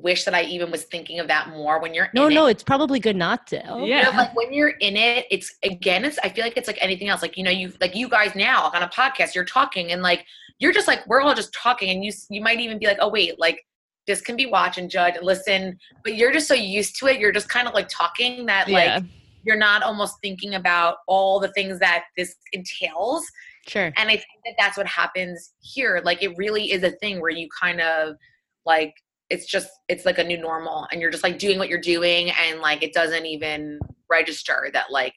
wish 0.01 0.25
that 0.25 0.33
I 0.33 0.43
even 0.43 0.71
was 0.71 0.83
thinking 0.83 1.19
of 1.19 1.27
that 1.27 1.49
more 1.49 1.79
when 1.79 1.93
you're 1.93 2.09
No, 2.13 2.27
in 2.27 2.33
no, 2.33 2.47
it. 2.47 2.51
it's 2.51 2.63
probably 2.63 2.99
good 2.99 3.15
not 3.15 3.47
to. 3.47 3.57
You 3.57 3.63
know, 3.63 3.85
Yeah. 3.85 4.09
like 4.09 4.35
when 4.35 4.53
you're 4.53 4.69
in 4.69 4.97
it, 4.97 5.25
it's 5.31 5.53
again, 5.63 6.05
it's 6.05 6.17
I 6.23 6.29
feel 6.29 6.43
like 6.43 6.57
it's 6.57 6.67
like 6.67 6.77
anything 6.81 7.09
else. 7.09 7.21
Like, 7.21 7.37
you 7.37 7.43
know, 7.43 7.51
you 7.51 7.73
like 7.81 7.95
you 7.95 8.09
guys 8.09 8.35
now 8.35 8.71
on 8.73 8.83
a 8.83 8.87
podcast, 8.89 9.35
you're 9.35 9.45
talking 9.45 9.91
and 9.91 10.01
like 10.01 10.25
you're 10.59 10.73
just 10.73 10.87
like 10.87 11.05
we're 11.07 11.21
all 11.21 11.33
just 11.35 11.53
talking 11.53 11.89
and 11.89 12.03
you 12.03 12.11
you 12.29 12.41
might 12.41 12.59
even 12.59 12.79
be 12.79 12.85
like, 12.87 12.97
"Oh 13.01 13.09
wait, 13.09 13.39
like 13.39 13.65
this 14.07 14.21
can 14.21 14.35
be 14.35 14.45
watch 14.45 14.77
and 14.77 14.89
judge 14.89 15.15
and 15.15 15.25
listen." 15.25 15.77
But 16.03 16.15
you're 16.15 16.31
just 16.31 16.47
so 16.47 16.53
used 16.53 16.97
to 16.99 17.07
it, 17.07 17.19
you're 17.19 17.31
just 17.31 17.49
kind 17.49 17.67
of 17.67 17.73
like 17.73 17.87
talking 17.89 18.45
that 18.47 18.69
like 18.69 18.85
yeah. 18.85 18.99
you're 19.43 19.57
not 19.57 19.83
almost 19.83 20.15
thinking 20.21 20.55
about 20.55 20.97
all 21.07 21.39
the 21.39 21.49
things 21.49 21.79
that 21.79 22.05
this 22.17 22.35
entails. 22.53 23.23
Sure. 23.65 23.93
and 23.95 24.09
i 24.09 24.15
think 24.17 24.25
that 24.43 24.55
that's 24.59 24.75
what 24.75 24.85
happens 24.87 25.53
here 25.61 26.01
like 26.03 26.21
it 26.21 26.35
really 26.37 26.73
is 26.73 26.83
a 26.83 26.91
thing 26.91 27.21
where 27.21 27.31
you 27.31 27.47
kind 27.61 27.79
of 27.79 28.17
like 28.65 28.93
it's 29.33 29.45
just 29.45 29.69
it's 29.89 30.05
like 30.05 30.19
a 30.19 30.23
new 30.23 30.37
normal 30.37 30.87
and 30.91 31.01
you're 31.01 31.09
just 31.11 31.23
like 31.23 31.37
doing 31.39 31.57
what 31.57 31.67
you're 31.67 31.81
doing 31.81 32.29
and 32.31 32.59
like 32.61 32.83
it 32.83 32.93
doesn't 32.93 33.25
even 33.25 33.79
register 34.09 34.69
that 34.73 34.91
like 34.91 35.15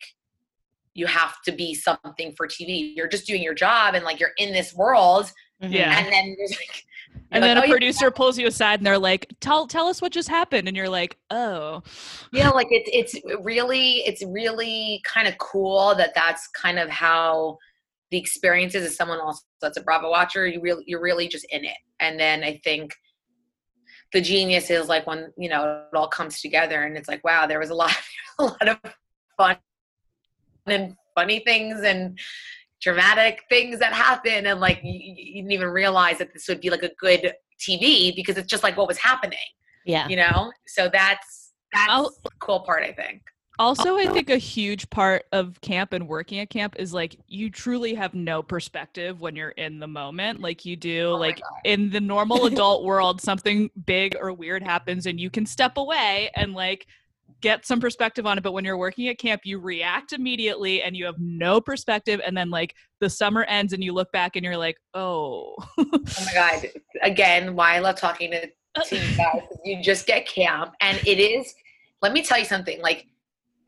you 0.94 1.06
have 1.06 1.34
to 1.44 1.52
be 1.52 1.74
something 1.74 2.32
for 2.36 2.48
tv 2.48 2.94
you're 2.96 3.06
just 3.08 3.26
doing 3.26 3.42
your 3.42 3.54
job 3.54 3.94
and 3.94 4.04
like 4.04 4.18
you're 4.18 4.32
in 4.38 4.52
this 4.52 4.74
world 4.74 5.30
Mhm. 5.62 5.72
Yeah. 5.72 5.98
and 5.98 6.12
then 6.12 6.34
there's 6.38 6.50
like 6.52 6.84
you're 7.14 7.22
And 7.32 7.40
like, 7.42 7.48
then 7.48 7.56
"Oh, 7.58 7.60
a 7.62 7.64
yeah." 7.66 7.70
producer 7.72 8.10
pulls 8.10 8.36
you 8.38 8.46
aside 8.46 8.78
and 8.80 8.86
they're 8.86 8.98
like, 8.98 9.32
"Tell 9.40 9.66
tell 9.66 9.86
us 9.86 10.02
what 10.02 10.12
just 10.12 10.28
happened." 10.28 10.68
And 10.68 10.76
you're 10.76 10.90
like, 10.90 11.16
"Oh." 11.30 11.82
yeah 12.30 12.50
like 12.50 12.66
it's 12.70 12.90
it's 12.92 13.14
really 13.42 14.00
it's 14.08 14.22
really 14.26 15.00
kind 15.04 15.26
of 15.26 15.38
cool 15.38 15.94
that 15.94 16.14
that's 16.14 16.46
kind 16.48 16.78
of 16.78 16.90
how 16.90 17.56
the 18.10 18.18
experience 18.18 18.74
is 18.74 18.84
as 18.84 18.96
someone 18.96 19.18
else 19.18 19.42
that's 19.62 19.78
a 19.78 19.82
bravo 19.82 20.10
watcher 20.10 20.46
you 20.46 20.60
really 20.60 20.84
you're 20.86 21.00
really 21.00 21.26
just 21.26 21.46
in 21.50 21.64
it 21.64 21.78
and 22.00 22.20
then 22.20 22.44
i 22.44 22.60
think 22.62 22.94
the 24.16 24.20
genius 24.22 24.70
is 24.70 24.88
like 24.88 25.06
when 25.06 25.30
you 25.36 25.46
know 25.46 25.84
it 25.92 25.94
all 25.94 26.08
comes 26.08 26.40
together 26.40 26.84
and 26.84 26.96
it's 26.96 27.06
like 27.06 27.22
wow 27.22 27.46
there 27.46 27.58
was 27.58 27.68
a 27.68 27.74
lot 27.74 27.92
a 28.38 28.44
lot 28.44 28.66
of 28.68 28.78
fun 29.36 29.58
and 30.64 30.96
funny 31.14 31.40
things 31.40 31.82
and 31.82 32.18
dramatic 32.80 33.42
things 33.50 33.78
that 33.78 33.92
happen 33.92 34.46
and 34.46 34.58
like 34.58 34.80
you, 34.82 34.98
you 34.98 35.34
didn't 35.42 35.52
even 35.52 35.68
realize 35.68 36.16
that 36.16 36.32
this 36.32 36.48
would 36.48 36.62
be 36.62 36.70
like 36.70 36.82
a 36.82 36.90
good 36.98 37.34
tv 37.60 38.16
because 38.16 38.38
it's 38.38 38.48
just 38.48 38.62
like 38.62 38.74
what 38.78 38.88
was 38.88 38.96
happening 38.96 39.48
Yeah. 39.84 40.08
you 40.08 40.16
know 40.16 40.50
so 40.66 40.88
that's 40.90 41.52
that's 41.74 41.90
I'll- 41.90 42.16
the 42.24 42.30
cool 42.40 42.60
part 42.60 42.84
i 42.84 42.92
think 42.92 43.20
Also, 43.58 43.96
I 43.96 44.06
think 44.06 44.28
a 44.28 44.36
huge 44.36 44.88
part 44.90 45.24
of 45.32 45.60
camp 45.60 45.92
and 45.92 46.06
working 46.06 46.40
at 46.40 46.50
camp 46.50 46.76
is 46.78 46.92
like 46.92 47.16
you 47.26 47.50
truly 47.50 47.94
have 47.94 48.14
no 48.14 48.42
perspective 48.42 49.20
when 49.20 49.34
you're 49.34 49.50
in 49.50 49.78
the 49.78 49.86
moment, 49.86 50.40
like 50.40 50.64
you 50.64 50.76
do. 50.76 51.08
Oh 51.08 51.16
like 51.16 51.40
in 51.64 51.90
the 51.90 52.00
normal 52.00 52.46
adult 52.46 52.84
world, 52.84 53.20
something 53.20 53.70
big 53.86 54.16
or 54.20 54.32
weird 54.32 54.62
happens 54.62 55.06
and 55.06 55.18
you 55.18 55.30
can 55.30 55.46
step 55.46 55.78
away 55.78 56.30
and 56.34 56.52
like 56.52 56.86
get 57.40 57.66
some 57.66 57.80
perspective 57.80 58.26
on 58.26 58.36
it. 58.36 58.42
But 58.42 58.52
when 58.52 58.64
you're 58.64 58.76
working 58.76 59.08
at 59.08 59.18
camp, 59.18 59.42
you 59.44 59.58
react 59.58 60.12
immediately 60.12 60.82
and 60.82 60.94
you 60.94 61.06
have 61.06 61.18
no 61.18 61.60
perspective. 61.60 62.20
And 62.24 62.36
then 62.36 62.50
like 62.50 62.74
the 63.00 63.08
summer 63.08 63.44
ends 63.44 63.72
and 63.72 63.82
you 63.82 63.94
look 63.94 64.12
back 64.12 64.36
and 64.36 64.44
you're 64.44 64.56
like, 64.56 64.76
oh, 64.92 65.54
oh 65.78 65.86
my 66.24 66.32
god 66.34 66.66
again 67.02 67.54
why 67.54 67.74
i 67.74 67.78
love 67.78 67.96
talking 67.96 68.30
to, 68.30 68.40
to 68.84 68.96
you 68.96 69.16
guys. 69.16 69.42
You 69.64 69.82
just 69.82 70.06
get 70.06 70.26
camp 70.26 70.74
and 70.80 70.98
it 71.06 71.18
is 71.18 71.54
let 72.02 72.12
me 72.12 72.22
tell 72.22 72.38
you 72.38 72.44
something 72.44 72.80
like 72.80 73.06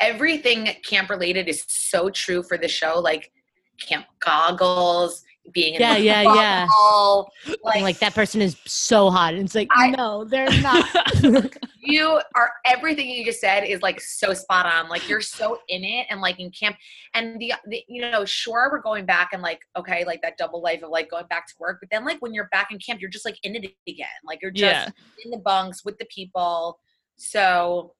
everything 0.00 0.68
camp 0.84 1.10
related 1.10 1.48
is 1.48 1.64
so 1.68 2.10
true 2.10 2.42
for 2.42 2.56
the 2.56 2.68
show 2.68 2.98
like 2.98 3.32
camp 3.80 4.06
goggles 4.20 5.24
being 5.52 5.74
in 5.74 5.80
Yeah, 5.80 5.94
the 5.94 6.00
yeah, 6.02 6.22
yeah. 6.34 6.66
bubble, 6.66 7.32
like, 7.64 7.82
like 7.82 7.98
that 8.00 8.14
person 8.14 8.42
is 8.42 8.56
so 8.66 9.10
hot. 9.10 9.34
And 9.34 9.44
it's 9.44 9.54
like, 9.54 9.68
I- 9.74 9.90
no, 9.90 10.24
they're 10.24 10.50
not. 10.60 10.86
you 11.80 12.20
are 12.34 12.52
everything 12.66 13.08
you 13.08 13.24
just 13.24 13.40
said 13.40 13.60
is 13.64 13.80
like 13.80 14.00
so 14.00 14.34
spot 14.34 14.66
on 14.66 14.88
like 14.88 15.08
you're 15.08 15.20
so 15.22 15.58
in 15.68 15.84
it 15.84 16.06
and 16.10 16.20
like 16.20 16.38
in 16.38 16.50
camp 16.50 16.76
and 17.14 17.40
the, 17.40 17.52
the 17.68 17.82
you 17.88 18.02
know 18.02 18.24
sure 18.24 18.68
we're 18.70 18.80
going 18.80 19.06
back 19.06 19.30
and 19.32 19.40
like 19.40 19.60
okay 19.76 20.04
like 20.04 20.20
that 20.20 20.36
double 20.36 20.60
life 20.60 20.82
of 20.82 20.90
like 20.90 21.10
going 21.10 21.26
back 21.30 21.46
to 21.46 21.54
work 21.58 21.78
but 21.80 21.88
then 21.90 22.04
like 22.04 22.20
when 22.20 22.34
you're 22.34 22.48
back 22.52 22.70
in 22.70 22.78
camp 22.78 23.00
you're 23.00 23.08
just 23.08 23.24
like 23.24 23.38
in 23.42 23.54
it 23.56 23.74
again 23.88 24.06
like 24.26 24.42
you're 24.42 24.50
just 24.50 24.88
yeah. 24.88 24.90
in 25.24 25.30
the 25.30 25.38
bunks 25.38 25.84
with 25.84 25.96
the 25.98 26.06
people 26.06 26.78
so 27.16 27.94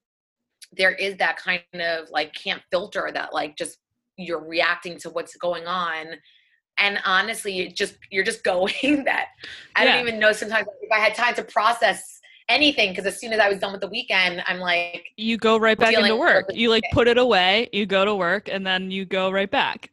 there 0.75 0.93
is 0.93 1.15
that 1.17 1.37
kind 1.37 1.61
of 1.73 2.09
like 2.11 2.33
can't 2.33 2.61
filter 2.71 3.09
that 3.13 3.33
like 3.33 3.57
just 3.57 3.77
you're 4.17 4.43
reacting 4.45 4.97
to 4.99 5.09
what's 5.09 5.35
going 5.37 5.65
on 5.65 6.07
and 6.77 6.99
honestly 7.05 7.59
it 7.61 7.75
just 7.75 7.97
you're 8.11 8.23
just 8.23 8.43
going 8.53 9.03
that 9.05 9.27
i 9.75 9.83
Yeah. 9.83 9.93
don't 9.93 10.07
even 10.07 10.19
know 10.19 10.31
sometimes 10.31 10.67
if 10.81 10.91
i 10.91 10.99
had 10.99 11.15
time 11.15 11.35
to 11.35 11.43
process 11.43 12.19
anything 12.49 12.89
because 12.91 13.05
as 13.05 13.19
soon 13.19 13.31
as 13.31 13.39
i 13.39 13.47
was 13.47 13.59
done 13.59 13.71
with 13.71 13.81
the 13.81 13.87
weekend 13.87 14.43
i'm 14.47 14.59
like 14.59 15.05
you 15.17 15.37
go 15.37 15.57
right 15.57 15.77
back 15.77 15.93
into 15.93 16.15
work. 16.15 16.45
You 16.51 16.69
like 16.69 16.83
put 16.93 17.07
it 17.07 17.17
away, 17.17 17.69
you 17.71 17.85
go 17.85 18.05
to 18.05 18.15
work, 18.15 18.49
and 18.49 18.65
then 18.65 18.89
you 18.89 19.05
go 19.05 19.29
right 19.29 19.49
back. 19.49 19.91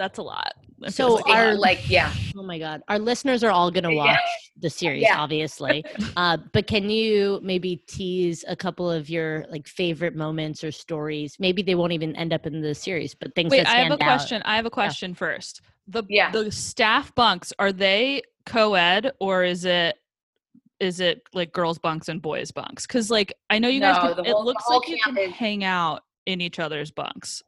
That's 0.00 0.16
a 0.18 0.22
lot. 0.22 0.54
That 0.78 0.94
So 0.94 1.16
like, 1.16 1.26
our- 1.28 1.54
like 1.54 1.90
yeah 1.90 2.10
Oh 2.34 2.42
my 2.42 2.58
God. 2.58 2.80
Our 2.88 2.98
listeners 2.98 3.44
are 3.44 3.50
all 3.50 3.70
going 3.70 3.84
to 3.84 3.92
Yeah. 3.92 3.96
watch 4.12 4.18
the 4.56 4.70
series, 4.70 5.02
Yeah. 5.02 5.20
obviously. 5.20 5.84
Uh, 6.16 6.38
but 6.54 6.66
can 6.66 6.88
you 6.88 7.38
maybe 7.42 7.76
tease 7.86 8.42
a 8.48 8.56
couple 8.56 8.90
of 8.90 9.10
your 9.10 9.44
like 9.50 9.68
favorite 9.68 10.16
moments 10.16 10.64
or 10.64 10.72
stories? 10.72 11.36
Maybe 11.38 11.60
they 11.62 11.74
won't 11.74 11.92
even 11.92 12.16
end 12.16 12.32
up 12.32 12.46
in 12.46 12.62
the 12.62 12.74
series, 12.74 13.14
but 13.14 13.34
things 13.34 13.50
Wait, 13.50 13.64
that 13.64 13.68
I 13.68 13.80
have 13.80 13.90
a 13.90 13.94
out. 13.94 14.00
question. 14.00 14.40
I 14.46 14.56
have 14.56 14.64
a 14.64 14.70
question 14.70 15.14
first. 15.14 15.60
The 15.86 16.02
Yeah. 16.08 16.30
the 16.30 16.50
staff 16.50 17.14
bunks 17.14 17.52
are 17.58 17.72
they 17.72 18.22
co-ed 18.46 19.12
or 19.20 19.44
is 19.44 19.66
it 19.66 19.96
is 20.80 20.98
it 21.00 21.20
like 21.34 21.52
girls 21.52 21.78
bunks 21.78 22.08
and 22.08 22.22
boys 22.22 22.50
bunks? 22.52 22.86
Because 22.86 23.10
like 23.10 23.34
I 23.50 23.58
know 23.58 23.68
you 23.68 23.80
guys, 23.80 23.96
No, 24.02 24.14
can, 24.14 24.24
the 24.24 24.30
it 24.30 24.36
looks 24.38 24.64
like 24.70 24.88
you 24.88 24.96
can 25.04 25.18
is- 25.18 25.32
hang 25.32 25.62
out 25.62 26.04
in 26.24 26.40
each 26.40 26.58
other's 26.58 26.90
bunks. 26.90 27.42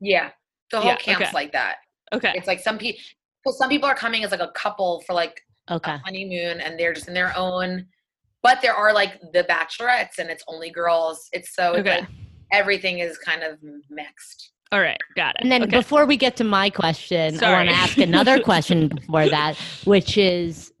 yeah 0.00 0.30
the 0.74 0.80
whole 0.80 0.90
Yeah, 0.90 0.96
camp's 0.96 1.26
okay. 1.26 1.30
like 1.34 1.52
that 1.52 1.76
Okay, 2.12 2.32
it's 2.34 2.46
like 2.46 2.60
some 2.60 2.78
people 2.78 3.00
well, 3.44 3.54
some 3.54 3.68
people 3.68 3.88
are 3.88 3.94
coming 3.94 4.24
as 4.24 4.30
like 4.30 4.40
a 4.40 4.52
couple 4.54 5.02
for 5.06 5.12
like 5.14 5.40
Okay. 5.70 5.92
a 5.92 5.98
honeymoon 5.98 6.60
and 6.60 6.78
they're 6.78 6.92
just 6.92 7.08
in 7.08 7.14
their 7.14 7.32
own 7.36 7.86
but 8.42 8.60
there 8.60 8.74
are 8.74 8.92
like 8.92 9.20
the 9.32 9.44
bachelorettes 9.44 10.18
and 10.18 10.28
it's 10.30 10.44
only 10.48 10.70
girls 10.70 11.28
it's 11.32 11.54
so 11.54 11.74
Okay. 11.76 12.00
like 12.00 12.08
everything 12.52 12.98
is 12.98 13.16
kind 13.18 13.42
of 13.42 13.58
mixed 13.90 14.50
all 14.72 14.80
right, 14.80 14.98
got 15.14 15.36
it. 15.36 15.42
And 15.42 15.52
then 15.52 15.62
okay. 15.64 15.76
before 15.76 16.04
we 16.04 16.16
get 16.16 16.34
to 16.38 16.42
my 16.42 16.68
question, 16.68 17.38
I 17.44 17.52
want 17.52 17.68
to 17.68 17.74
ask 17.76 17.96
another 17.98 18.40
question 18.50 18.88
before 18.88 19.28
that, 19.28 19.56
which 19.84 20.18
is 20.18 20.72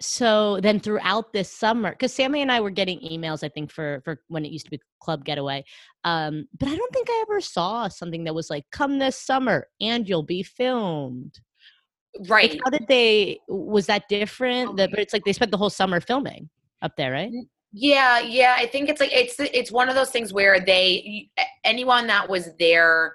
so 0.00 0.60
then 0.60 0.80
throughout 0.80 1.32
this 1.32 1.52
summer, 1.52 1.90
because 1.90 2.12
Sammy 2.12 2.42
and 2.42 2.50
I 2.50 2.60
were 2.60 2.70
getting 2.70 3.00
emails, 3.00 3.44
I 3.44 3.48
think, 3.48 3.70
for 3.70 4.00
for 4.04 4.20
when 4.28 4.44
it 4.44 4.52
used 4.52 4.64
to 4.66 4.70
be 4.70 4.80
Club 5.00 5.24
Getaway. 5.24 5.64
Um, 6.04 6.46
but 6.58 6.68
I 6.68 6.76
don't 6.76 6.92
think 6.92 7.08
I 7.10 7.24
ever 7.28 7.40
saw 7.40 7.88
something 7.88 8.24
that 8.24 8.34
was 8.34 8.50
like, 8.50 8.64
come 8.72 8.98
this 8.98 9.16
summer 9.16 9.66
and 9.80 10.08
you'll 10.08 10.22
be 10.22 10.42
filmed. 10.42 11.38
right 12.28 12.52
Like, 12.52 12.60
how 12.64 12.70
did 12.70 12.86
they 12.88 13.40
was 13.48 13.86
that 13.86 14.08
different? 14.08 14.76
The, 14.76 14.88
but 14.88 14.98
it's 14.98 15.12
like 15.12 15.24
they 15.24 15.32
spent 15.32 15.50
the 15.50 15.58
whole 15.58 15.70
summer 15.70 16.00
filming 16.00 16.48
up 16.82 16.92
there, 16.96 17.12
right? 17.12 17.30
yeah 17.72 18.18
yeah 18.18 18.56
i 18.58 18.66
think 18.66 18.88
it's 18.88 19.00
like 19.00 19.12
it's 19.12 19.36
it's 19.38 19.70
one 19.70 19.88
of 19.88 19.94
those 19.94 20.10
things 20.10 20.32
where 20.32 20.58
they 20.58 21.28
anyone 21.64 22.06
that 22.06 22.28
was 22.28 22.48
there 22.58 23.14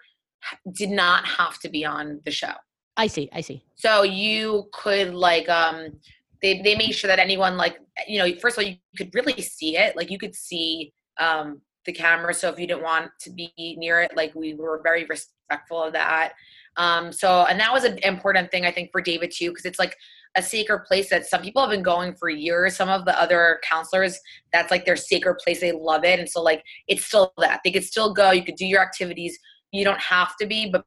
did 0.73 0.89
not 0.89 1.25
have 1.25 1.59
to 1.59 1.69
be 1.69 1.83
on 1.83 2.21
the 2.25 2.31
show 2.31 2.53
I 2.97 3.07
see, 3.07 3.27
I 3.33 3.41
see. 3.41 3.61
so 3.75 4.03
you 4.03 4.69
could 4.71 5.13
like 5.13 5.49
um 5.49 5.99
they 6.41 6.61
they 6.61 6.75
made 6.75 6.91
sure 6.91 7.07
that 7.07 7.19
anyone 7.19 7.57
like 7.57 7.77
you 8.07 8.19
know 8.19 8.39
first 8.39 8.57
of 8.57 8.63
all 8.63 8.69
you 8.69 8.77
could 8.97 9.13
really 9.13 9.41
see 9.41 9.77
it. 9.77 9.95
Like 9.95 10.11
you 10.11 10.17
could 10.17 10.35
see 10.35 10.93
um 11.19 11.61
the 11.85 11.93
camera. 11.93 12.33
So 12.33 12.49
if 12.49 12.59
you 12.59 12.67
didn't 12.67 12.83
want 12.83 13.11
to 13.21 13.29
be 13.29 13.53
near 13.57 14.01
it 14.01 14.15
like 14.15 14.33
we 14.35 14.55
were 14.55 14.81
very 14.83 15.05
respectful 15.05 15.83
of 15.83 15.93
that. 15.93 16.33
Um 16.77 17.11
so 17.11 17.45
and 17.45 17.59
that 17.59 17.71
was 17.71 17.83
an 17.85 17.97
important 17.99 18.51
thing 18.51 18.65
i 18.65 18.71
think 18.71 18.91
for 18.91 18.99
david 18.99 19.31
too 19.31 19.49
because 19.49 19.63
it's 19.63 19.79
like 19.79 19.95
a 20.35 20.41
sacred 20.41 20.83
place 20.83 21.09
that 21.09 21.25
some 21.25 21.41
people 21.41 21.61
have 21.61 21.71
been 21.71 21.81
going 21.81 22.13
for 22.13 22.29
years. 22.29 22.75
Some 22.75 22.89
of 22.89 23.05
the 23.05 23.19
other 23.19 23.59
counselors 23.63 24.19
that's 24.51 24.69
like 24.69 24.85
their 24.85 24.97
sacred 24.97 25.35
place. 25.35 25.61
They 25.61 25.71
love 25.71 26.03
it. 26.03 26.19
And 26.19 26.29
so 26.29 26.41
like 26.41 26.63
it's 26.87 27.05
still 27.05 27.33
that. 27.37 27.61
They 27.63 27.71
could 27.71 27.83
still 27.83 28.13
go. 28.13 28.31
You 28.31 28.43
could 28.43 28.55
do 28.55 28.65
your 28.65 28.81
activities. 28.81 29.39
You 29.71 29.85
don't 29.85 29.99
have 29.99 30.35
to 30.37 30.45
be 30.45 30.69
but 30.69 30.85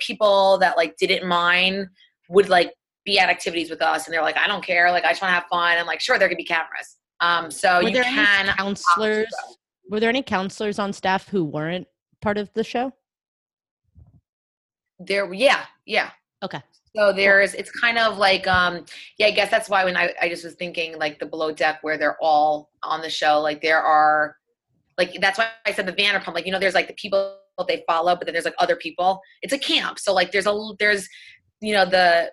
people 0.00 0.58
that 0.58 0.76
like 0.76 0.96
didn't 0.96 1.26
mind 1.26 1.88
would 2.28 2.48
like 2.48 2.72
be 3.06 3.18
at 3.18 3.30
activities 3.30 3.70
with 3.70 3.80
us 3.80 4.06
and 4.06 4.12
they're 4.12 4.20
like 4.22 4.36
i 4.36 4.46
don't 4.46 4.62
care 4.64 4.90
like 4.90 5.04
i 5.04 5.10
just 5.10 5.22
want 5.22 5.30
to 5.30 5.34
have 5.34 5.46
fun 5.48 5.78
i'm 5.78 5.86
like 5.86 6.00
sure 6.00 6.18
there 6.18 6.28
could 6.28 6.36
be 6.36 6.44
cameras 6.44 6.96
um 7.20 7.50
so 7.50 7.76
Were 7.78 7.88
you 7.88 7.94
there 7.94 8.02
can 8.02 8.46
any 8.46 8.52
counselors? 8.52 9.26
Were 9.88 10.00
there 10.00 10.10
any 10.10 10.22
counselors 10.22 10.78
on 10.78 10.92
staff 10.92 11.28
who 11.28 11.44
weren't 11.44 11.86
part 12.20 12.36
of 12.36 12.52
the 12.52 12.64
show? 12.64 12.92
there 14.98 15.32
yeah 15.32 15.64
yeah 15.86 16.10
Okay. 16.42 16.60
so 16.94 17.12
there's 17.12 17.54
it's 17.54 17.70
kind 17.70 17.98
of 17.98 18.18
like 18.18 18.46
um 18.46 18.84
yeah 19.18 19.26
i 19.26 19.30
guess 19.30 19.50
that's 19.50 19.68
why 19.68 19.84
when 19.84 19.96
i, 19.96 20.12
I 20.20 20.28
just 20.28 20.44
was 20.44 20.54
thinking 20.54 20.98
like 20.98 21.18
the 21.18 21.26
below 21.26 21.52
deck 21.52 21.78
where 21.82 21.98
they're 21.98 22.16
all 22.20 22.70
on 22.82 23.00
the 23.02 23.10
show 23.10 23.40
like 23.40 23.60
there 23.62 23.80
are 23.80 24.36
like 24.98 25.18
that's 25.20 25.38
why 25.38 25.48
i 25.66 25.72
said 25.72 25.86
the 25.86 25.92
vanderpump 25.92 26.34
like 26.34 26.46
you 26.46 26.52
know 26.52 26.58
there's 26.58 26.74
like 26.74 26.88
the 26.88 26.94
people 26.94 27.38
they 27.68 27.84
follow 27.86 28.14
but 28.16 28.26
then 28.26 28.32
there's 28.32 28.44
like 28.44 28.54
other 28.58 28.76
people 28.76 29.20
it's 29.42 29.52
a 29.52 29.58
camp 29.58 29.98
so 29.98 30.12
like 30.12 30.30
there's 30.32 30.46
a 30.46 30.70
there's 30.78 31.08
you 31.60 31.72
know 31.72 31.84
the 31.86 32.30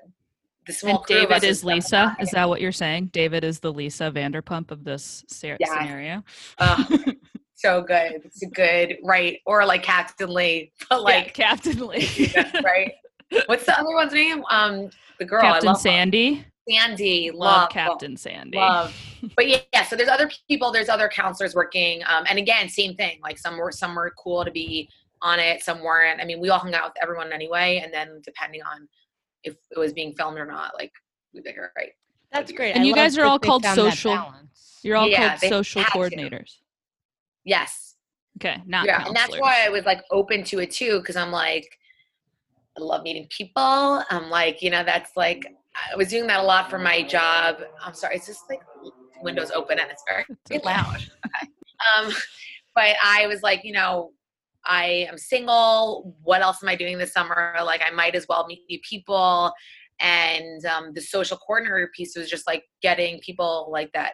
the 0.67 0.73
small 0.73 0.97
And 0.97 1.05
crew 1.05 1.15
David 1.27 1.43
is 1.43 1.63
Lisa. 1.63 2.15
Is 2.19 2.29
that 2.31 2.47
what 2.47 2.61
you're 2.61 2.71
saying? 2.71 3.07
David 3.07 3.43
is 3.43 3.59
the 3.59 3.71
Lisa 3.71 4.11
Vanderpump 4.11 4.71
of 4.71 4.83
this 4.83 5.23
ser- 5.27 5.57
Yeah. 5.59 5.79
scenario. 5.81 6.23
Uh, 6.57 6.83
so 7.55 7.81
good 7.81 8.19
it's 8.25 8.41
a 8.41 8.47
good 8.47 8.97
right 9.05 9.39
or 9.45 9.65
like 9.65 9.81
captain 9.83 10.33
lee 10.33 10.69
but 10.89 11.01
like 11.01 11.25
like 11.27 11.33
Captain 11.33 11.87
Lee, 11.87 12.05
yeah, 12.35 12.59
right 12.61 12.91
what's 13.45 13.65
the 13.65 13.79
other 13.79 13.93
one's 13.93 14.11
name 14.11 14.43
um 14.49 14.89
the 15.17 15.23
girl 15.23 15.39
I 15.41 15.51
Captain 15.51 15.67
love 15.67 15.77
her. 15.77 15.81
Sandy. 15.81 16.45
sandy 16.69 17.31
Love, 17.31 17.39
love, 17.39 17.69
Captain 17.69 18.17
Sandy. 18.17 18.57
love 18.57 18.93
but 19.35 19.47
yeah, 19.47 19.59
yeah, 19.73 19.83
so 19.83 19.95
there's 19.95 20.09
other 20.09 20.29
people, 20.49 20.71
there's 20.71 20.89
other 20.89 21.07
counselors 21.07 21.55
working. 21.55 22.01
Um, 22.07 22.25
and 22.29 22.37
again, 22.37 22.67
same 22.69 22.95
thing. 22.95 23.19
Like 23.23 23.37
some 23.37 23.57
were 23.57 23.71
some 23.71 23.95
were 23.95 24.13
cool 24.21 24.43
to 24.43 24.51
be 24.51 24.89
on 25.21 25.39
it, 25.39 25.63
some 25.63 25.81
weren't. 25.81 26.19
I 26.19 26.25
mean, 26.25 26.41
we 26.41 26.49
all 26.49 26.59
hung 26.59 26.73
out 26.73 26.85
with 26.89 27.01
everyone 27.01 27.31
anyway, 27.31 27.81
and 27.83 27.93
then 27.93 28.21
depending 28.25 28.61
on 28.63 28.87
if 29.43 29.55
it 29.71 29.79
was 29.79 29.93
being 29.93 30.13
filmed 30.13 30.37
or 30.37 30.45
not, 30.45 30.73
like 30.75 30.91
we 31.33 31.41
figure 31.41 31.71
right. 31.77 31.91
That's 32.31 32.51
great. 32.51 32.73
And 32.75 32.83
I 32.83 32.87
you 32.87 32.93
guys 32.95 33.17
are 33.17 33.25
all 33.25 33.39
called 33.39 33.63
social- 33.65 34.33
You're 34.81 34.97
all 34.97 35.07
Yeah, 35.09 35.37
called 35.37 35.49
social 35.51 35.83
had 35.83 35.91
to. 35.91 35.97
coordinators. 35.97 36.57
Yes. 37.43 37.95
Okay, 38.37 38.61
not 38.65 38.85
yeah. 38.85 39.05
And 39.05 39.15
that's 39.15 39.37
why 39.37 39.63
I 39.65 39.69
was 39.69 39.85
like 39.85 40.01
open 40.11 40.43
to 40.45 40.59
it 40.59 40.71
too, 40.71 40.99
because 40.99 41.15
I'm 41.15 41.31
like, 41.31 41.67
I 42.77 42.81
love 42.81 43.03
meeting 43.03 43.27
people. 43.29 44.03
I'm 44.09 44.29
like, 44.29 44.63
you 44.63 44.71
know, 44.71 44.83
that's 44.83 45.11
like 45.15 45.45
I 45.91 45.95
was 45.95 46.07
doing 46.09 46.25
that 46.27 46.39
a 46.39 46.43
lot 46.43 46.69
for 46.69 46.79
my 46.79 47.03
job. 47.03 47.57
I'm 47.83 47.93
sorry, 47.93 48.15
it's 48.15 48.25
just 48.25 48.49
like 48.49 48.61
windows 49.21 49.51
open 49.51 49.79
and 49.79 49.89
it's 49.91 50.03
very 50.07 50.25
loud. 50.63 50.97
Um, 51.99 52.13
but 52.75 52.95
I 53.03 53.27
was 53.27 53.41
like, 53.43 53.65
you 53.65 53.73
know, 53.73 54.13
I 54.65 55.07
am 55.09 55.17
single. 55.17 56.15
What 56.23 56.41
else 56.41 56.63
am 56.63 56.69
I 56.69 56.75
doing 56.75 56.97
this 56.97 57.13
summer? 57.13 57.55
Like, 57.63 57.81
I 57.85 57.91
might 57.91 58.15
as 58.15 58.25
well 58.27 58.45
meet 58.47 58.61
new 58.69 58.79
people. 58.87 59.53
And 59.99 60.65
um, 60.65 60.93
the 60.93 61.01
social 61.01 61.37
coordinator 61.37 61.89
piece 61.95 62.15
was 62.15 62.29
just 62.29 62.47
like 62.47 62.63
getting 62.81 63.19
people 63.19 63.69
like 63.71 63.91
that 63.93 64.13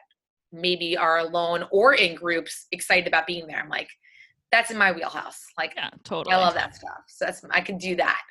maybe 0.52 0.98
are 0.98 1.20
alone 1.20 1.66
or 1.72 1.94
in 1.94 2.16
groups 2.16 2.68
excited 2.72 3.08
about 3.08 3.28
being 3.28 3.48
there. 3.48 3.60
I'm 3.60 3.70
like, 3.70 3.90
that's 4.52 4.72
in 4.72 4.78
my 4.78 4.92
wheelhouse. 4.92 5.46
Like 5.58 5.74
Yeah, 5.76 5.90
totally. 6.04 6.36
I 6.36 6.40
love 6.40 6.54
that 6.56 6.76
stuff. 6.76 7.04
So 7.08 7.26
that's 7.26 7.44
I 7.52 7.62
can 7.62 7.78
do 7.78 7.96
that. 7.98 8.22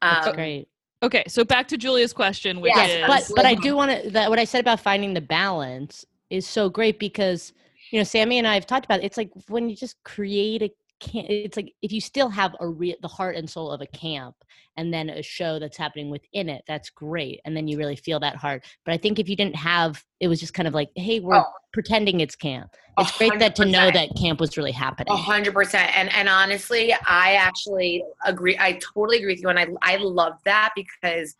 That's 0.00 0.28
Um, 0.28 0.34
great. 0.34 0.68
Okay, 1.02 1.22
so 1.28 1.44
back 1.44 1.68
to 1.68 1.76
Julia's 1.76 2.12
question, 2.12 2.60
which 2.60 2.74
Yes, 2.74 2.90
is 2.90 3.06
but 3.06 3.36
but 3.36 3.46
I 3.46 3.54
do 3.54 3.76
want 3.76 4.02
to 4.02 4.10
that 4.10 4.30
what 4.30 4.38
I 4.38 4.44
said 4.44 4.60
about 4.60 4.80
finding 4.80 5.14
the 5.14 5.20
balance 5.20 6.04
is 6.30 6.46
so 6.46 6.68
great 6.68 6.98
because 6.98 7.52
you 7.90 7.98
know 7.98 8.04
Sammy 8.04 8.38
and 8.38 8.46
I 8.46 8.54
have 8.54 8.66
talked 8.66 8.84
about 8.84 9.00
it. 9.00 9.04
it's 9.04 9.16
like 9.16 9.30
when 9.48 9.68
you 9.68 9.76
just 9.76 9.96
create 10.04 10.62
a 10.62 10.70
camp 11.00 11.26
it's 11.28 11.56
like 11.56 11.72
if 11.80 11.92
you 11.92 12.00
still 12.00 12.28
have 12.28 12.56
a 12.58 12.66
real 12.68 12.96
the 13.02 13.06
heart 13.08 13.36
and 13.36 13.48
soul 13.48 13.70
of 13.70 13.80
a 13.80 13.86
camp 13.86 14.34
and 14.76 14.92
then 14.92 15.08
a 15.10 15.22
show 15.22 15.60
that's 15.60 15.76
happening 15.76 16.10
within 16.10 16.48
it 16.48 16.64
that's 16.66 16.90
great 16.90 17.40
and 17.44 17.56
then 17.56 17.68
you 17.68 17.78
really 17.78 17.94
feel 17.94 18.18
that 18.18 18.34
heart 18.34 18.64
but 18.84 18.92
I 18.92 18.96
think 18.96 19.20
if 19.20 19.28
you 19.28 19.36
didn't 19.36 19.54
have 19.54 20.04
it 20.18 20.26
was 20.26 20.40
just 20.40 20.54
kind 20.54 20.66
of 20.66 20.74
like 20.74 20.90
hey 20.96 21.20
we're 21.20 21.36
Oh. 21.36 21.44
pretending 21.72 22.18
it's 22.18 22.34
camp 22.34 22.74
it's 22.98 23.16
great 23.16 23.38
that 23.38 23.54
to 23.56 23.64
know 23.64 23.92
that 23.92 24.08
camp 24.20 24.40
was 24.40 24.56
really 24.56 24.72
happening 24.72 25.12
A 25.12 25.16
hundred 25.16 25.54
percent. 25.54 25.96
And 25.96 26.12
and 26.12 26.28
honestly, 26.28 26.92
I 27.06 27.34
actually 27.34 28.02
agree. 28.24 28.56
I 28.58 28.72
totally 28.72 29.18
agree 29.18 29.34
with 29.34 29.40
you. 29.42 29.48
And 29.50 29.58
I 29.60 29.68
I 29.82 29.96
love 29.98 30.32
that 30.46 30.72
because 30.74 31.36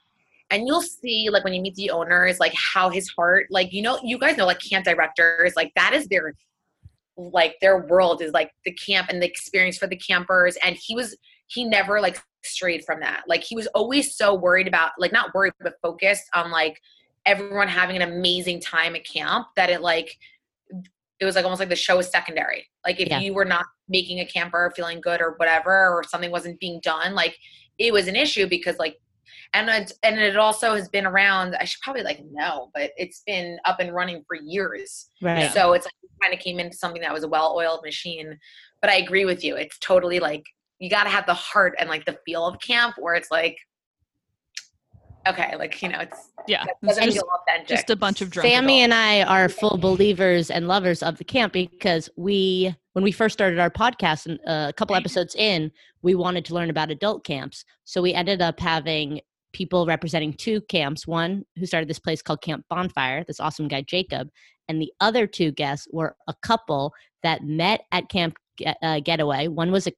and 0.50 0.66
you'll 0.66 0.82
see 0.82 1.28
like 1.30 1.44
when 1.44 1.52
you 1.52 1.60
meet 1.60 1.74
the 1.74 1.90
owners, 1.90 2.40
like 2.40 2.54
how 2.54 2.88
his 2.88 3.08
heart, 3.10 3.46
like 3.50 3.72
you 3.72 3.82
know, 3.82 3.98
you 4.02 4.18
guys 4.18 4.36
know 4.36 4.46
like 4.46 4.60
camp 4.60 4.84
directors, 4.84 5.54
like 5.56 5.72
that 5.76 5.92
is 5.92 6.06
their 6.08 6.34
like 7.16 7.56
their 7.60 7.78
world 7.86 8.22
is 8.22 8.32
like 8.32 8.52
the 8.64 8.72
camp 8.72 9.08
and 9.10 9.20
the 9.20 9.26
experience 9.26 9.76
for 9.76 9.86
the 9.86 9.96
campers. 9.96 10.56
And 10.62 10.76
he 10.76 10.94
was 10.94 11.16
he 11.48 11.64
never 11.64 12.00
like 12.00 12.22
strayed 12.44 12.84
from 12.84 13.00
that. 13.00 13.24
Like 13.26 13.42
he 13.42 13.56
was 13.56 13.66
always 13.68 14.16
so 14.16 14.34
worried 14.34 14.68
about 14.68 14.92
like 14.98 15.12
not 15.12 15.34
worried 15.34 15.52
but 15.60 15.74
focused 15.82 16.24
on 16.34 16.50
like 16.50 16.80
everyone 17.26 17.68
having 17.68 17.96
an 17.96 18.02
amazing 18.02 18.60
time 18.60 18.94
at 18.96 19.04
camp 19.04 19.48
that 19.56 19.68
it 19.68 19.82
like 19.82 20.16
it 21.20 21.24
was 21.24 21.34
like 21.34 21.44
almost 21.44 21.60
like 21.60 21.68
the 21.68 21.76
show 21.76 21.96
was 21.96 22.08
secondary. 22.10 22.66
Like 22.86 23.00
if 23.00 23.08
Yeah. 23.08 23.18
you 23.20 23.34
were 23.34 23.44
not 23.44 23.66
making 23.88 24.20
a 24.20 24.26
camper 24.26 24.72
feeling 24.76 25.00
good 25.00 25.20
or 25.20 25.34
whatever, 25.36 25.88
or 25.90 26.04
something 26.04 26.30
wasn't 26.30 26.60
being 26.60 26.80
done, 26.80 27.14
like 27.14 27.36
it 27.78 27.92
was 27.92 28.06
an 28.06 28.16
issue 28.16 28.46
because 28.46 28.78
like, 28.78 28.98
and 29.54 29.68
it, 29.68 29.92
and 30.02 30.18
it 30.18 30.36
also 30.36 30.74
has 30.74 30.88
been 30.88 31.06
around. 31.06 31.56
I 31.56 31.64
should 31.64 31.80
probably 31.82 32.02
like 32.02 32.22
know, 32.30 32.70
but 32.74 32.90
it's 32.96 33.22
been 33.26 33.58
up 33.64 33.80
and 33.80 33.94
running 33.94 34.24
for 34.26 34.36
years. 34.36 35.10
right 35.22 35.52
So 35.52 35.72
it's 35.72 35.86
like 35.86 35.94
kind 36.22 36.34
of 36.34 36.40
came 36.40 36.58
into 36.58 36.76
something 36.76 37.02
that 37.02 37.12
was 37.12 37.24
a 37.24 37.28
well-oiled 37.28 37.82
machine. 37.84 38.38
But 38.80 38.90
I 38.90 38.96
agree 38.96 39.24
with 39.24 39.42
you. 39.44 39.56
It's 39.56 39.78
totally 39.78 40.20
like 40.20 40.44
you 40.78 40.90
got 40.90 41.04
to 41.04 41.10
have 41.10 41.26
the 41.26 41.34
heart 41.34 41.74
and 41.78 41.88
like 41.88 42.04
the 42.04 42.18
feel 42.24 42.46
of 42.46 42.60
camp, 42.60 42.96
where 42.98 43.14
it's 43.14 43.30
like, 43.30 43.56
okay, 45.26 45.56
like 45.56 45.82
you 45.82 45.88
know, 45.88 46.00
it's 46.00 46.30
yeah, 46.46 46.64
it 46.64 46.76
it's 46.82 46.98
just, 46.98 47.18
authentic. 47.18 47.68
just 47.68 47.90
a 47.90 47.96
bunch 47.96 48.20
of 48.20 48.30
drunk 48.30 48.48
Sammy 48.48 48.82
adults. 48.82 48.84
and 48.84 48.94
I 48.94 49.22
are 49.22 49.48
full 49.48 49.76
believers 49.76 50.50
and 50.50 50.68
lovers 50.68 51.02
of 51.02 51.18
the 51.18 51.24
camp 51.24 51.52
because 51.52 52.08
we, 52.16 52.74
when 52.92 53.02
we 53.02 53.12
first 53.12 53.34
started 53.34 53.58
our 53.58 53.70
podcast, 53.70 54.26
and 54.26 54.38
uh, 54.46 54.68
a 54.68 54.72
couple 54.72 54.96
episodes 54.96 55.34
in, 55.34 55.70
we 56.02 56.14
wanted 56.14 56.44
to 56.46 56.54
learn 56.54 56.70
about 56.70 56.90
adult 56.90 57.24
camps. 57.24 57.64
So 57.84 58.00
we 58.00 58.14
ended 58.14 58.40
up 58.40 58.60
having 58.60 59.20
people 59.52 59.86
representing 59.86 60.32
two 60.32 60.60
camps. 60.62 61.06
One 61.06 61.44
who 61.56 61.66
started 61.66 61.88
this 61.88 61.98
place 61.98 62.22
called 62.22 62.42
Camp 62.42 62.64
Bonfire, 62.68 63.24
this 63.26 63.40
awesome 63.40 63.68
guy 63.68 63.82
Jacob, 63.82 64.28
and 64.68 64.80
the 64.80 64.92
other 65.00 65.26
two 65.26 65.52
guests 65.52 65.88
were 65.92 66.14
a 66.28 66.34
couple 66.42 66.92
that 67.22 67.42
met 67.44 67.82
at 67.92 68.08
Camp 68.08 68.36
uh, 68.82 69.00
Getaway. 69.00 69.48
One 69.48 69.70
was 69.70 69.86
a 69.86 69.92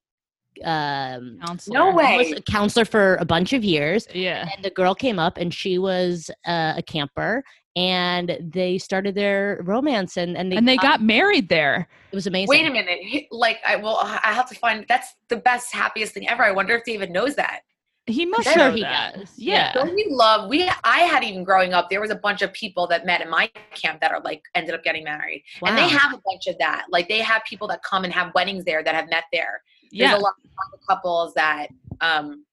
um, 0.67 1.39
counselor. 1.45 1.73
No 1.73 1.85
one 1.91 2.17
was 2.17 2.31
a 2.33 2.41
counselor 2.41 2.85
for 2.85 3.15
a 3.15 3.25
bunch 3.25 3.53
of 3.53 3.63
years, 3.63 4.07
Yeah. 4.13 4.47
and 4.55 4.63
the 4.63 4.69
girl 4.69 4.93
came 4.93 5.17
up 5.19 5.37
and 5.37 5.53
she 5.53 5.77
was 5.77 6.29
uh, 6.45 6.73
a 6.77 6.83
camper 6.83 7.43
and 7.75 8.37
they 8.41 8.77
started 8.77 9.15
their 9.15 9.61
romance 9.63 10.17
and 10.17 10.35
and 10.37 10.51
they, 10.51 10.57
And 10.57 10.67
they 10.67 10.75
got 10.77 11.01
married 11.01 11.47
there. 11.47 11.87
it 12.11 12.15
was 12.15 12.27
amazing 12.27 12.49
Wait 12.49 12.67
a 12.67 12.69
minute. 12.69 12.99
Like 13.31 13.59
I 13.65 13.77
will 13.77 13.97
I 14.01 14.33
have 14.33 14.49
to 14.49 14.55
find 14.55 14.85
that's 14.89 15.15
the 15.29 15.37
best 15.37 15.73
happiest 15.73 16.13
thing 16.13 16.27
ever. 16.27 16.43
I 16.43 16.51
wonder 16.51 16.75
if 16.75 16.83
David 16.83 17.11
knows 17.11 17.35
that. 17.35 17.61
He 18.07 18.25
must 18.25 18.43
Sure 18.45 18.57
know 18.57 18.71
he 18.71 18.81
that. 18.81 19.15
does. 19.15 19.33
Yeah. 19.37 19.73
Don't 19.73 19.95
you 19.97 20.07
love 20.09 20.49
we 20.49 20.67
I 20.83 20.99
had 21.01 21.23
even 21.23 21.43
growing 21.43 21.73
up, 21.73 21.89
there 21.89 22.01
was 22.01 22.09
a 22.09 22.15
bunch 22.15 22.41
of 22.41 22.51
people 22.53 22.87
that 22.87 23.05
met 23.05 23.21
in 23.21 23.29
my 23.29 23.47
camp 23.75 24.01
that 24.01 24.11
are 24.11 24.19
like 24.21 24.41
ended 24.55 24.73
up 24.73 24.83
getting 24.83 25.03
married. 25.03 25.43
And 25.63 25.77
they 25.77 25.87
have 25.87 26.13
a 26.13 26.21
bunch 26.25 26.47
of 26.47 26.57
that. 26.57 26.85
Like 26.89 27.07
they 27.07 27.19
have 27.19 27.43
people 27.45 27.67
that 27.67 27.83
come 27.83 28.03
and 28.03 28.11
have 28.11 28.33
weddings 28.33 28.65
there 28.65 28.83
that 28.83 28.95
have 28.95 29.09
met 29.09 29.25
there. 29.31 29.61
There's 29.91 30.11
Yeah. 30.11 30.17
a 30.17 30.19
lot 30.19 30.33
of 30.73 30.79
couples 30.87 31.33
that 31.35 31.67
um 32.01 32.45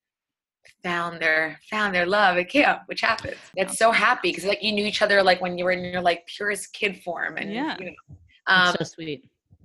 found 0.83 1.21
their 1.21 1.59
found 1.71 1.95
their 1.95 2.07
love 2.07 2.37
at 2.37 2.51
camp, 2.51 2.83
which 2.87 3.01
happens. 3.01 3.37
It's 3.57 3.79
so 3.79 3.91
happy 3.91 4.31
because 4.31 4.45
like 4.45 4.63
you 4.63 4.73
knew 4.73 4.85
each 4.85 5.01
other 5.03 5.23
like 5.23 5.41
when 5.41 5.57
you 5.57 5.65
were 5.65 5.73
in 5.73 5.83
your 5.85 6.03
like 6.03 6.27
purest 6.27 6.73
kid 6.75 7.03
form 7.03 7.37
and 7.39 7.53
Yeah. 7.53 7.77
you 7.79 7.87
know. 7.87 7.93
It's 8.11 8.69
Um, 8.71 8.75
so 8.79 8.85
sweet 8.85 9.25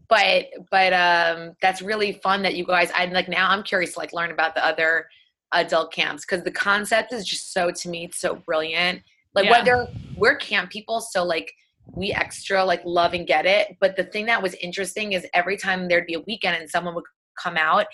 but 0.10 0.48
but 0.69 0.91
um 0.91 1.56
that's 1.62 1.82
really 1.82 2.12
fun 2.22 2.41
that 2.41 2.56
you 2.56 2.65
guys 2.65 2.91
i'm 2.93 3.12
like 3.12 3.30
now 3.30 3.50
i'm 3.50 3.63
curious 3.63 3.93
to 3.93 4.00
like 4.00 4.12
learn 4.12 4.32
about 4.32 4.54
the 4.54 4.63
other 4.63 5.08
adult 5.54 5.94
camps 5.94 6.26
because 6.26 6.44
the 6.44 6.52
concept 6.52 7.13
is 7.13 7.26
just 7.26 7.54
so 7.54 7.72
to 7.72 7.89
me 7.89 8.06
it's 8.06 8.20
so 8.20 8.36
brilliant. 8.36 9.02
Like 9.36 9.46
Yeah. 9.46 9.52
whether 9.52 9.88
we're 10.16 10.36
camp 10.36 10.72
people 10.72 11.02
so 11.02 11.24
like 11.24 11.52
we 11.88 12.13
extra 12.13 12.63
like 12.63 12.82
love 12.86 13.13
and 13.13 13.28
get 13.28 13.46
it 13.46 13.76
but 13.82 13.96
the 13.96 14.04
thing 14.06 14.26
that 14.28 14.42
was 14.42 14.54
interesting 14.56 15.13
is 15.13 15.26
every 15.34 15.58
time 15.58 15.88
there'd 15.88 16.06
be 16.06 16.13
a 16.13 16.22
weekend 16.22 16.56
and 16.56 16.70
someone 16.70 16.96
would 16.96 17.04
come 17.38 17.58
out 17.58 17.88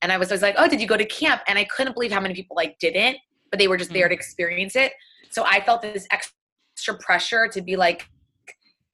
and 0.00 0.12
i 0.12 0.16
was 0.16 0.30
always 0.30 0.42
like 0.42 0.54
oh 0.58 0.68
did 0.68 0.80
you 0.80 0.86
go 0.86 0.96
to 0.96 1.04
camp? 1.06 1.40
And 1.48 1.58
i 1.58 1.64
couldn't 1.64 1.94
believe 1.94 2.12
how 2.12 2.20
many 2.20 2.34
people 2.34 2.54
like 2.56 2.78
didn't 2.78 3.16
but 3.50 3.58
they 3.58 3.68
were 3.68 3.76
just 3.76 3.92
there 3.92 4.08
to 4.08 4.14
experience 4.14 4.76
it. 4.76 4.92
So 5.30 5.44
i 5.44 5.60
felt 5.60 5.82
this 5.82 6.06
extra 6.10 6.94
pressure 7.00 7.48
to 7.48 7.60
be 7.62 7.76
like 7.76 8.08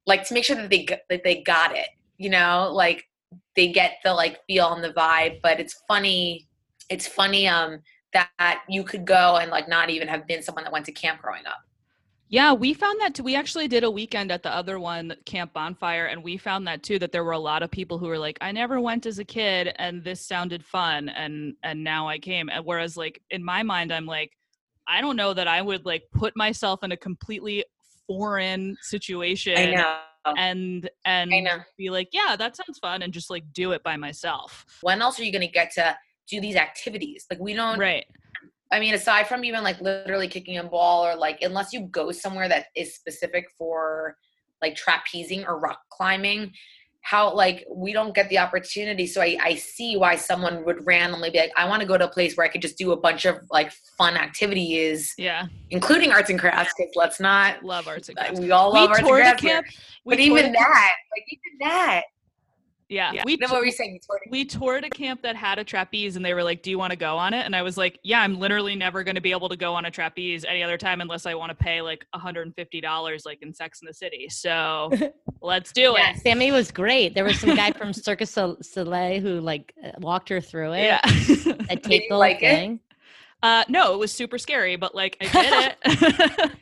like 0.07 0.27
to 0.29 0.35
make 0.35 0.45
sure 0.45 0.57
that 0.57 0.71
they 0.71 0.87
that 1.11 1.23
they 1.25 1.43
got 1.43 1.77
it 1.77 1.89
you 2.17 2.31
know? 2.31 2.71
Like 2.73 3.05
they 3.55 3.69
get 3.71 3.99
the 4.05 4.13
like 4.13 4.39
feel 4.47 4.73
and 4.73 4.83
the 4.83 4.93
vibe 4.93 5.41
but 5.43 5.61
it's 5.61 5.83
funny 5.87 6.49
it's 6.89 7.07
funny 7.07 7.47
um 7.47 7.81
that 8.13 8.63
you 8.69 8.85
could 8.85 9.05
go 9.05 9.37
and 9.37 9.51
like 9.51 9.69
not 9.69 9.91
even 9.91 10.09
have 10.09 10.27
been 10.27 10.43
someone 10.43 10.65
that 10.65 10.73
went 10.73 10.87
to 10.87 10.93
camp 10.93 11.21
growing 11.21 11.47
up 11.47 11.63
Yeah, 12.31 12.53
we 12.53 12.75
found 12.75 13.01
that 13.01 13.15
too. 13.15 13.23
We 13.23 13.37
actually 13.37 13.69
did 13.69 13.85
a 13.85 13.91
weekend 13.91 14.31
at 14.31 14.43
the 14.43 14.55
other 14.55 14.79
one, 14.79 15.15
Camp 15.25 15.55
Bonfire, 15.55 16.07
and 16.07 16.23
we 16.23 16.37
found 16.37 16.67
that 16.67 16.83
too 16.83 16.99
that 16.99 17.11
there 17.11 17.25
were 17.25 17.33
a 17.33 17.39
lot 17.39 17.63
of 17.63 17.71
people 17.71 17.97
who 17.99 18.07
were 18.07 18.19
like, 18.19 18.37
"I 18.43 18.53
never 18.53 18.81
went 18.81 19.07
as 19.07 19.19
a 19.19 19.25
kid, 19.25 19.73
and 19.77 20.05
this 20.05 20.21
sounded 20.21 20.63
fun, 20.63 21.09
and 21.09 21.55
and 21.63 21.83
now 21.83 22.07
I 22.07 22.19
came." 22.19 22.51
And 22.51 22.65
whereas, 22.67 22.99
like 22.99 23.23
in 23.31 23.43
my 23.43 23.63
mind, 23.63 23.93
I'm 23.93 24.05
like, 24.05 24.33
I 24.87 25.01
don't 25.01 25.17
know 25.17 25.33
that 25.35 25.49
I 25.49 25.63
would 25.63 25.87
like 25.87 26.05
put 26.13 26.37
myself 26.37 26.83
in 26.83 26.93
a 26.93 26.97
completely 26.97 27.65
foreign 28.07 28.77
situation 28.83 29.75
and 30.37 30.91
and 31.05 31.31
be 31.79 31.91
like, 31.91 32.09
"Yeah, 32.13 32.37
that 32.37 32.57
sounds 32.57 32.79
fun," 32.79 33.03
and 33.03 33.13
just 33.13 33.31
like 33.31 33.45
do 33.53 33.73
it 33.73 33.83
by 33.83 33.97
myself. 33.97 34.67
when 34.83 35.01
else 35.01 35.19
are 35.19 35.25
you 35.25 35.33
going 35.33 35.47
to 35.47 35.53
get 35.53 35.73
to 35.73 35.97
do 36.29 36.41
these 36.41 36.57
activities 36.57 37.27
like 37.31 37.41
we 37.41 37.55
don't 37.55 37.79
Right. 37.79 38.05
i 38.73 38.79
mean 38.81 38.95
aside 38.95 39.27
from 39.27 39.45
even 39.45 39.63
like 39.63 39.81
literally 39.81 40.29
kicking 40.29 40.59
a 40.59 40.65
ball 40.65 41.05
or 41.07 41.17
like 41.17 41.39
unless 41.43 41.73
you 41.73 41.81
go 41.83 42.13
somewhere 42.13 42.49
that 42.49 42.67
is 42.77 42.95
specific 42.95 43.47
for 43.57 44.17
like 44.63 44.77
trapezing 44.77 45.47
or 45.47 45.59
rock 45.59 45.81
climbing 45.91 46.53
how 47.03 47.33
like 47.33 47.65
we 47.73 47.93
don't 47.93 48.15
get 48.15 48.29
the 48.29 48.39
opportunity 48.39 49.07
so 49.07 49.23
i, 49.23 49.37
I 49.43 49.55
see 49.55 49.97
why 49.97 50.17
someone 50.17 50.65
would 50.65 50.85
randomly 50.85 51.31
be 51.31 51.39
like 51.39 51.53
i 51.57 51.65
want 51.67 51.81
to 51.81 51.87
go 51.87 51.97
to 51.97 52.05
a 52.07 52.11
place 52.11 52.37
where 52.37 52.45
i 52.45 52.49
could 52.51 52.61
just 52.61 52.77
do 52.77 52.91
a 52.93 52.97
bunch 52.97 53.25
of 53.25 53.37
like 53.51 53.73
fun 53.97 54.17
activities 54.17 55.15
Yeah. 55.17 55.47
including 55.71 56.11
arts 56.11 56.29
and 56.29 56.39
crafts 56.39 56.75
because 56.77 56.93
let's 56.97 57.21
not 57.21 57.63
Love 57.65 57.87
arts 57.89 58.09
and 58.09 58.19
crafts. 58.19 58.41
we 58.41 58.51
all 58.51 58.73
love 58.75 58.89
arts 58.91 58.99
and 59.01 59.09
crafts 59.09 59.43
here. 59.43 59.53
camp. 59.63 59.67
we 60.05 60.15
but 60.17 60.21
even 60.21 60.53
that 60.53 60.93
like 61.15 61.25
even 61.31 61.69
that 61.69 62.03
yeah, 62.89 63.13
yeah. 63.13 63.23
we 63.27 63.37
no, 63.37 63.49
what 63.49 63.61
were 63.61 63.67
you 63.67 63.73
saying? 63.73 64.01
We 64.31 64.45
toured 64.45 64.85
a 64.85 64.91
camp 64.91 65.21
that 65.23 65.37
had 65.37 65.59
a 65.59 65.65
trapeze 65.65 66.17
and 66.17 66.25
they 66.25 66.33
were 66.33 66.43
like 66.43 66.63
do 66.63 66.71
you 66.71 66.79
want 66.79 66.91
to 66.91 66.97
go 66.97 67.19
on 67.19 67.35
it? 67.35 67.45
And 67.45 67.55
i 67.55 67.61
was 67.63 67.77
like 67.77 67.99
yeah 68.03 68.21
i'm 68.21 68.39
literally 68.39 68.75
never 68.75 69.05
going 69.05 69.15
to 69.15 69.21
be 69.21 69.31
able 69.31 69.49
to 69.51 69.57
go 69.57 69.75
on 69.75 69.85
a 69.85 69.91
trapeze 69.91 70.45
any 70.45 70.63
other 70.63 70.79
time 70.79 71.01
unless 71.01 71.27
i 71.27 71.35
want 71.35 71.51
to 71.51 71.55
pay 71.55 71.83
like 71.83 72.07
$150 72.15 73.27
like 73.27 73.43
in 73.43 73.53
sex 73.53 73.83
in 73.83 73.87
the 73.87 73.93
city. 73.93 74.29
So 74.31 74.91
let's 75.43 75.73
do 75.73 75.97
it. 75.97 76.17
Sammy 76.19 76.51
was 76.51 76.71
great. 76.71 77.15
There 77.15 77.25
was 77.25 77.39
some 77.39 77.55
guy 77.55 77.73
from 77.73 77.93
circus 78.09 78.31
Sol- 78.31 78.59
soleil 78.63 79.21
who 79.21 79.41
like 79.41 79.75
uh, 79.85 79.91
walked 79.99 80.29
her 80.31 80.41
through 80.41 80.73
it. 80.73 80.85
Yeah. 80.85 81.01
That 81.05 81.69
Did 81.69 81.83
taped 81.83 82.05
you 82.05 82.09
the 82.11 82.17
like 82.17 82.43
it? 82.43 82.79
uh 83.43 83.65
no 83.69 83.95
it 83.95 83.99
was 83.99 84.11
super 84.11 84.37
scary 84.39 84.75
but 84.77 84.95
like 84.97 85.17
i 85.21 85.27
did 85.27 85.77
it. 85.93 86.53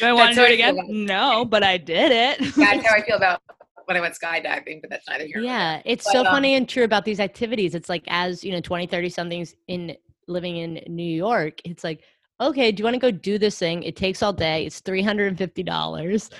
Do 0.00 0.06
i 0.06 0.12
want 0.12 0.34
to 0.34 0.40
do 0.40 0.44
it 0.44 0.52
again? 0.52 0.76
no 1.06 1.44
but 1.44 1.62
i 1.62 1.78
did 1.78 2.12
it. 2.12 2.54
That's 2.56 2.86
how 2.86 2.94
i 2.94 3.02
feel 3.02 3.16
about 3.16 3.40
when 3.86 3.96
i 3.96 4.00
went 4.00 4.14
skydiving 4.14 4.80
but 4.80 4.90
that's 4.90 5.08
neither 5.08 5.24
here 5.24 5.36
nor 5.36 5.44
yeah 5.44 5.82
it's 5.84 6.04
But, 6.04 6.12
so 6.12 6.20
um, 6.20 6.26
funny 6.26 6.54
and 6.54 6.68
true 6.68 6.84
about 6.84 7.04
these 7.04 7.20
activities. 7.20 7.74
It's 7.74 7.88
like 7.88 8.04
as 8.08 8.44
you 8.44 8.52
know 8.52 8.60
20 8.60 8.86
30 8.86 9.08
somethings 9.08 9.54
in 9.68 9.96
living 10.28 10.56
in 10.58 10.82
new 10.88 11.02
york 11.02 11.60
it's 11.64 11.84
like 11.84 12.02
okay 12.40 12.72
do 12.72 12.80
you 12.80 12.84
want 12.84 12.94
to 12.94 13.00
go 13.00 13.10
do 13.10 13.38
this 13.38 13.58
thing? 13.58 13.82
It 13.82 13.96
takes 13.96 14.22
all 14.22 14.32
day 14.32 14.66
it's 14.66 14.80
$350 14.80 16.30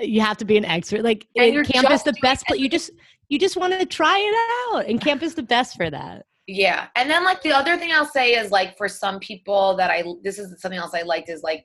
you 0.00 0.20
have 0.20 0.36
to 0.38 0.44
be 0.44 0.56
an 0.56 0.64
expert. 0.64 1.02
Like 1.02 1.26
And 1.36 1.54
and 1.54 1.68
camp 1.68 1.90
is 1.90 2.02
the 2.02 2.14
best 2.22 2.46
place 2.46 2.60
you 2.60 2.68
just 2.68 2.90
you 3.28 3.38
just 3.38 3.56
want 3.56 3.78
to 3.78 3.86
try 3.86 4.18
it 4.18 4.76
out 4.76 4.86
and 4.88 5.00
camp 5.00 5.22
is 5.22 5.34
the 5.34 5.42
best 5.42 5.76
for 5.76 5.90
that. 5.90 6.26
Yeah. 6.46 6.88
And 6.96 7.08
then 7.08 7.24
like 7.24 7.42
the 7.42 7.52
other 7.52 7.76
thing 7.76 7.92
I'll 7.92 8.06
say 8.06 8.32
is 8.32 8.50
like 8.50 8.76
for 8.76 8.88
some 8.88 9.18
people 9.20 9.76
that 9.76 9.90
I 9.90 10.04
this 10.22 10.38
is 10.38 10.60
something 10.60 10.78
else 10.78 10.94
I 10.94 11.02
liked 11.02 11.28
is 11.28 11.42
like 11.42 11.64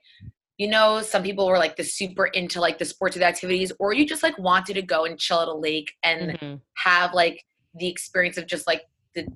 you 0.57 0.67
know, 0.67 1.01
some 1.01 1.21
people 1.23 1.47
were 1.47 1.59
like 1.59 1.75
the 1.75 1.83
super 1.83 2.25
into 2.27 2.59
like 2.59 2.79
the 2.79 2.85
sports 2.85 3.15
activities, 3.17 3.71
or 3.79 3.93
you 3.93 4.05
just 4.05 4.23
like 4.23 4.37
wanted 4.39 4.73
to 4.73 4.81
go 4.81 5.05
and 5.05 5.19
chill 5.19 5.41
at 5.41 5.47
a 5.47 5.53
lake 5.53 5.93
and 6.03 6.31
Mhm. 6.31 6.61
have 6.77 7.13
like 7.13 7.45
the 7.75 7.87
experience 7.87 8.37
of 8.37 8.47
just 8.47 8.65
like 8.65 8.83
the 9.13 9.27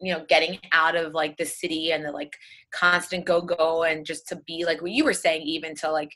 you 0.00 0.12
know 0.12 0.24
getting 0.28 0.58
out 0.72 0.96
of 0.96 1.14
like 1.14 1.36
the 1.36 1.46
city 1.46 1.92
and 1.92 2.04
the 2.04 2.10
like 2.10 2.36
constant 2.72 3.24
go 3.24 3.40
go 3.40 3.84
and 3.84 4.04
just 4.04 4.26
to 4.28 4.36
be 4.46 4.64
like 4.64 4.82
what 4.82 4.90
you 4.90 5.04
were 5.04 5.12
saying 5.12 5.42
even 5.42 5.74
to 5.76 5.90
like 5.90 6.10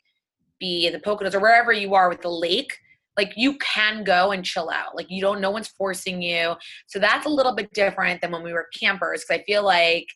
be 0.59 0.85
in 0.85 0.93
the 0.93 0.99
Poconos 0.99 1.33
or 1.33 1.39
wherever 1.39 1.71
you 1.71 1.95
are 1.95 2.09
with 2.09 2.21
the 2.21 2.29
lake 2.29 2.77
like 3.17 3.33
you 3.37 3.57
can 3.59 4.03
go 4.03 4.31
and 4.31 4.43
chill 4.43 4.69
out 4.69 4.95
like 4.95 5.09
you 5.09 5.21
don't 5.21 5.39
no 5.39 5.49
one's 5.51 5.69
forcing 5.69 6.21
you 6.21 6.53
so 6.87 6.99
that's 6.99 7.25
a 7.25 7.29
little 7.29 7.55
bit 7.55 7.71
different 7.73 8.19
than 8.21 8.31
when 8.31 8.43
we 8.43 8.51
were 8.51 8.67
campers 8.77 9.23
because 9.23 9.41
I 9.41 9.43
feel 9.45 9.63
like 9.63 10.07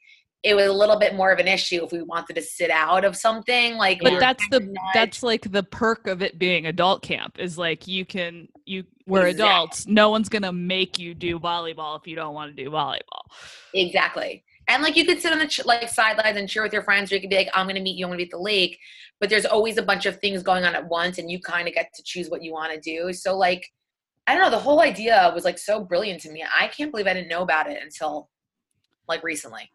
it 0.44 0.56
was 0.56 0.68
a 0.68 0.74
little 0.74 1.00
bit 1.00 1.16
more 1.16 1.32
of 1.32 1.40
an 1.40 1.48
issue 1.48 1.84
if 1.84 1.92
we 1.92 2.02
wanted 2.02 2.34
to 2.34 2.42
sit 2.42 2.70
out 2.70 3.06
of 3.06 3.16
something 3.16 3.76
like 3.76 4.00
but 4.02 4.20
that's 4.20 4.44
the 4.50 4.60
not- 4.60 4.84
that's 4.94 5.24
like 5.24 5.52
the 5.52 5.64
perk 5.64 6.08
of 6.08 6.22
it 6.22 6.38
being 6.38 6.66
adult 6.66 7.02
camp 7.02 7.40
is 7.40 7.58
like 7.58 7.88
you 7.88 8.06
can 8.06 8.48
you 8.66 8.84
we're 9.08 9.28
Exactly. 9.28 9.52
adults 9.52 9.88
no 9.88 10.10
one's 10.10 10.30
gonna 10.30 10.54
make 10.54 11.00
you 11.00 11.14
do 11.14 11.40
volleyball 11.40 12.00
if 12.00 12.08
you 12.08 12.16
don't 12.16 12.34
want 12.34 12.56
to 12.56 12.64
do 12.64 12.70
volleyball 12.70 13.24
Exactly. 13.74 14.44
And 14.68 14.82
like 14.82 14.96
you 14.96 15.06
could 15.06 15.20
sit 15.20 15.32
on 15.34 15.40
the 15.40 15.64
like 15.66 15.90
sidelines 15.90 16.38
and 16.38 16.48
cheer 16.48 16.64
with 16.64 16.74
your 16.74 16.84
friends, 16.84 17.12
or 17.12 17.16
you 17.16 17.22
could 17.22 17.30
be 17.30 17.36
like, 17.36 17.50
"I'm 17.54 17.66
going 17.66 17.76
to 17.76 17.82
meet 17.82 17.98
you. 17.98 18.06
I'm 18.06 18.10
going 18.10 18.20
to 18.20 18.24
be 18.24 18.30
at 18.30 18.32
the 18.32 18.42
lake." 18.42 18.80
But 19.20 19.30
there's 19.30 19.46
always 19.46 19.78
a 19.78 19.84
bunch 19.84 20.06
of 20.06 20.20
things 20.20 20.42
going 20.42 20.64
on 20.64 20.76
at 20.76 20.88
once, 20.88 21.18
and 21.18 21.30
you 21.30 21.40
kind 21.42 21.68
of 21.68 21.74
get 21.74 21.94
to 21.96 22.04
choose 22.04 22.30
what 22.30 22.44
you 22.44 22.54
want 22.54 22.74
to 22.74 22.80
do. 22.80 23.12
So 23.12 23.38
like, 23.38 23.70
I 24.26 24.34
don't 24.34 24.42
know. 24.42 24.50
The 24.50 24.60
whole 24.60 24.82
idea 24.82 25.32
was 25.36 25.44
like 25.44 25.58
so 25.58 25.84
brilliant 25.84 26.22
to 26.22 26.32
me. 26.32 26.44
I 26.44 26.68
can't 26.68 26.92
believe 26.92 27.08
I 27.08 27.14
didn't 27.14 27.28
know 27.28 27.42
about 27.42 27.70
it 27.70 27.82
until 27.82 28.30
like 29.08 29.24
recently. 29.24 29.70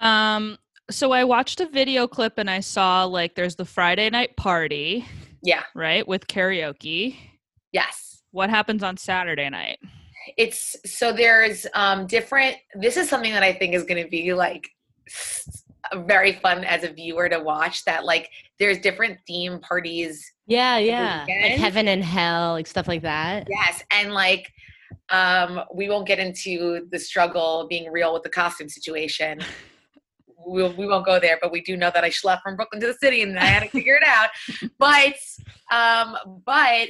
Um 0.00 0.56
so 0.90 1.12
i 1.12 1.24
watched 1.24 1.60
a 1.60 1.66
video 1.66 2.06
clip 2.06 2.34
and 2.38 2.50
i 2.50 2.60
saw 2.60 3.04
like 3.04 3.34
there's 3.34 3.56
the 3.56 3.64
friday 3.64 4.10
night 4.10 4.36
party 4.36 5.04
Yeah. 5.42 5.62
right 5.74 6.06
with 6.06 6.26
karaoke 6.26 7.16
Yes. 7.72 8.22
what 8.32 8.50
happens 8.50 8.82
on 8.82 8.96
saturday 8.96 9.48
night 9.48 9.78
It's 10.36 10.74
so 10.86 11.12
there's 11.12 11.66
um 11.74 12.06
different. 12.06 12.56
This 12.74 12.96
is 12.96 13.08
something 13.10 13.32
that 13.32 13.42
I 13.42 13.52
think 13.52 13.74
is 13.74 13.84
going 13.84 14.02
to 14.02 14.08
be 14.08 14.32
like 14.32 14.64
very 16.06 16.32
fun 16.32 16.64
as 16.64 16.82
a 16.82 16.90
viewer 16.90 17.28
to 17.28 17.40
watch. 17.40 17.84
That 17.84 18.06
like 18.06 18.30
there's 18.58 18.78
different 18.78 19.18
theme 19.26 19.60
parties 19.60 20.24
Yeah, 20.46 20.78
yeah. 20.78 21.26
Like 21.28 21.58
heaven 21.58 21.88
and 21.88 22.02
hell, 22.02 22.52
like 22.52 22.66
stuff 22.66 22.88
like 22.88 23.02
that. 23.02 23.46
Yes, 23.50 23.82
and 23.90 24.14
like 24.14 24.50
um 25.10 25.60
we 25.74 25.90
won't 25.90 26.06
get 26.06 26.18
into 26.18 26.86
the 26.90 26.98
struggle 26.98 27.66
being 27.68 27.92
real 27.92 28.14
with 28.14 28.22
the 28.22 28.30
costume 28.30 28.68
situation. 28.70 29.40
We'll, 30.36 30.72
we 30.74 30.86
won't 30.86 31.06
go 31.06 31.18
there, 31.18 31.38
but 31.40 31.52
we 31.52 31.60
do 31.62 31.76
know 31.76 31.90
that 31.94 32.04
I 32.04 32.10
schlepped 32.10 32.42
from 32.42 32.56
Brooklyn 32.56 32.80
to 32.82 32.86
the 32.88 32.94
city 32.94 33.22
and 33.22 33.38
I 33.38 33.44
had 33.44 33.62
to 33.62 33.68
figure 33.68 33.96
it 33.96 34.06
out. 34.06 34.30
But 34.78 35.14
um 35.72 36.16
but 36.44 36.88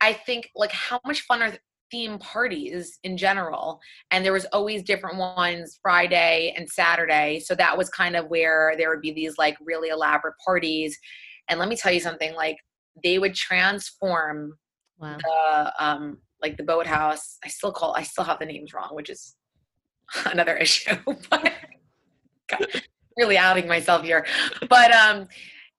I 0.00 0.12
think 0.12 0.50
like 0.54 0.72
how 0.72 1.00
much 1.04 1.22
fun 1.22 1.42
are 1.42 1.52
theme 1.92 2.18
parties 2.18 2.98
in 3.04 3.16
general 3.18 3.78
and 4.10 4.24
there 4.24 4.32
was 4.32 4.46
always 4.46 4.82
different 4.82 5.18
ones 5.18 5.78
friday 5.82 6.54
and 6.56 6.66
saturday 6.66 7.38
so 7.38 7.54
that 7.54 7.76
was 7.76 7.90
kind 7.90 8.16
of 8.16 8.26
where 8.28 8.72
there 8.78 8.88
would 8.88 9.02
be 9.02 9.12
these 9.12 9.36
like 9.36 9.54
really 9.62 9.90
elaborate 9.90 10.34
parties 10.42 10.98
and 11.48 11.60
let 11.60 11.68
me 11.68 11.76
tell 11.76 11.92
you 11.92 12.00
something 12.00 12.32
like 12.34 12.56
they 13.04 13.18
would 13.18 13.34
transform 13.34 14.56
Wow. 14.98 15.18
the 15.18 15.84
um 15.84 16.18
like 16.40 16.56
the 16.56 16.62
boathouse 16.62 17.36
i 17.44 17.48
still 17.48 17.72
call 17.72 17.94
i 17.94 18.02
still 18.02 18.24
have 18.24 18.38
the 18.38 18.46
names 18.46 18.72
wrong 18.72 18.90
which 18.92 19.10
is 19.10 19.36
another 20.26 20.56
issue 20.56 20.96
but 21.30 21.52
God, 22.52 22.82
really 23.16 23.36
outing 23.38 23.66
myself 23.68 24.02
here 24.02 24.24
but 24.68 24.90
um 24.92 25.26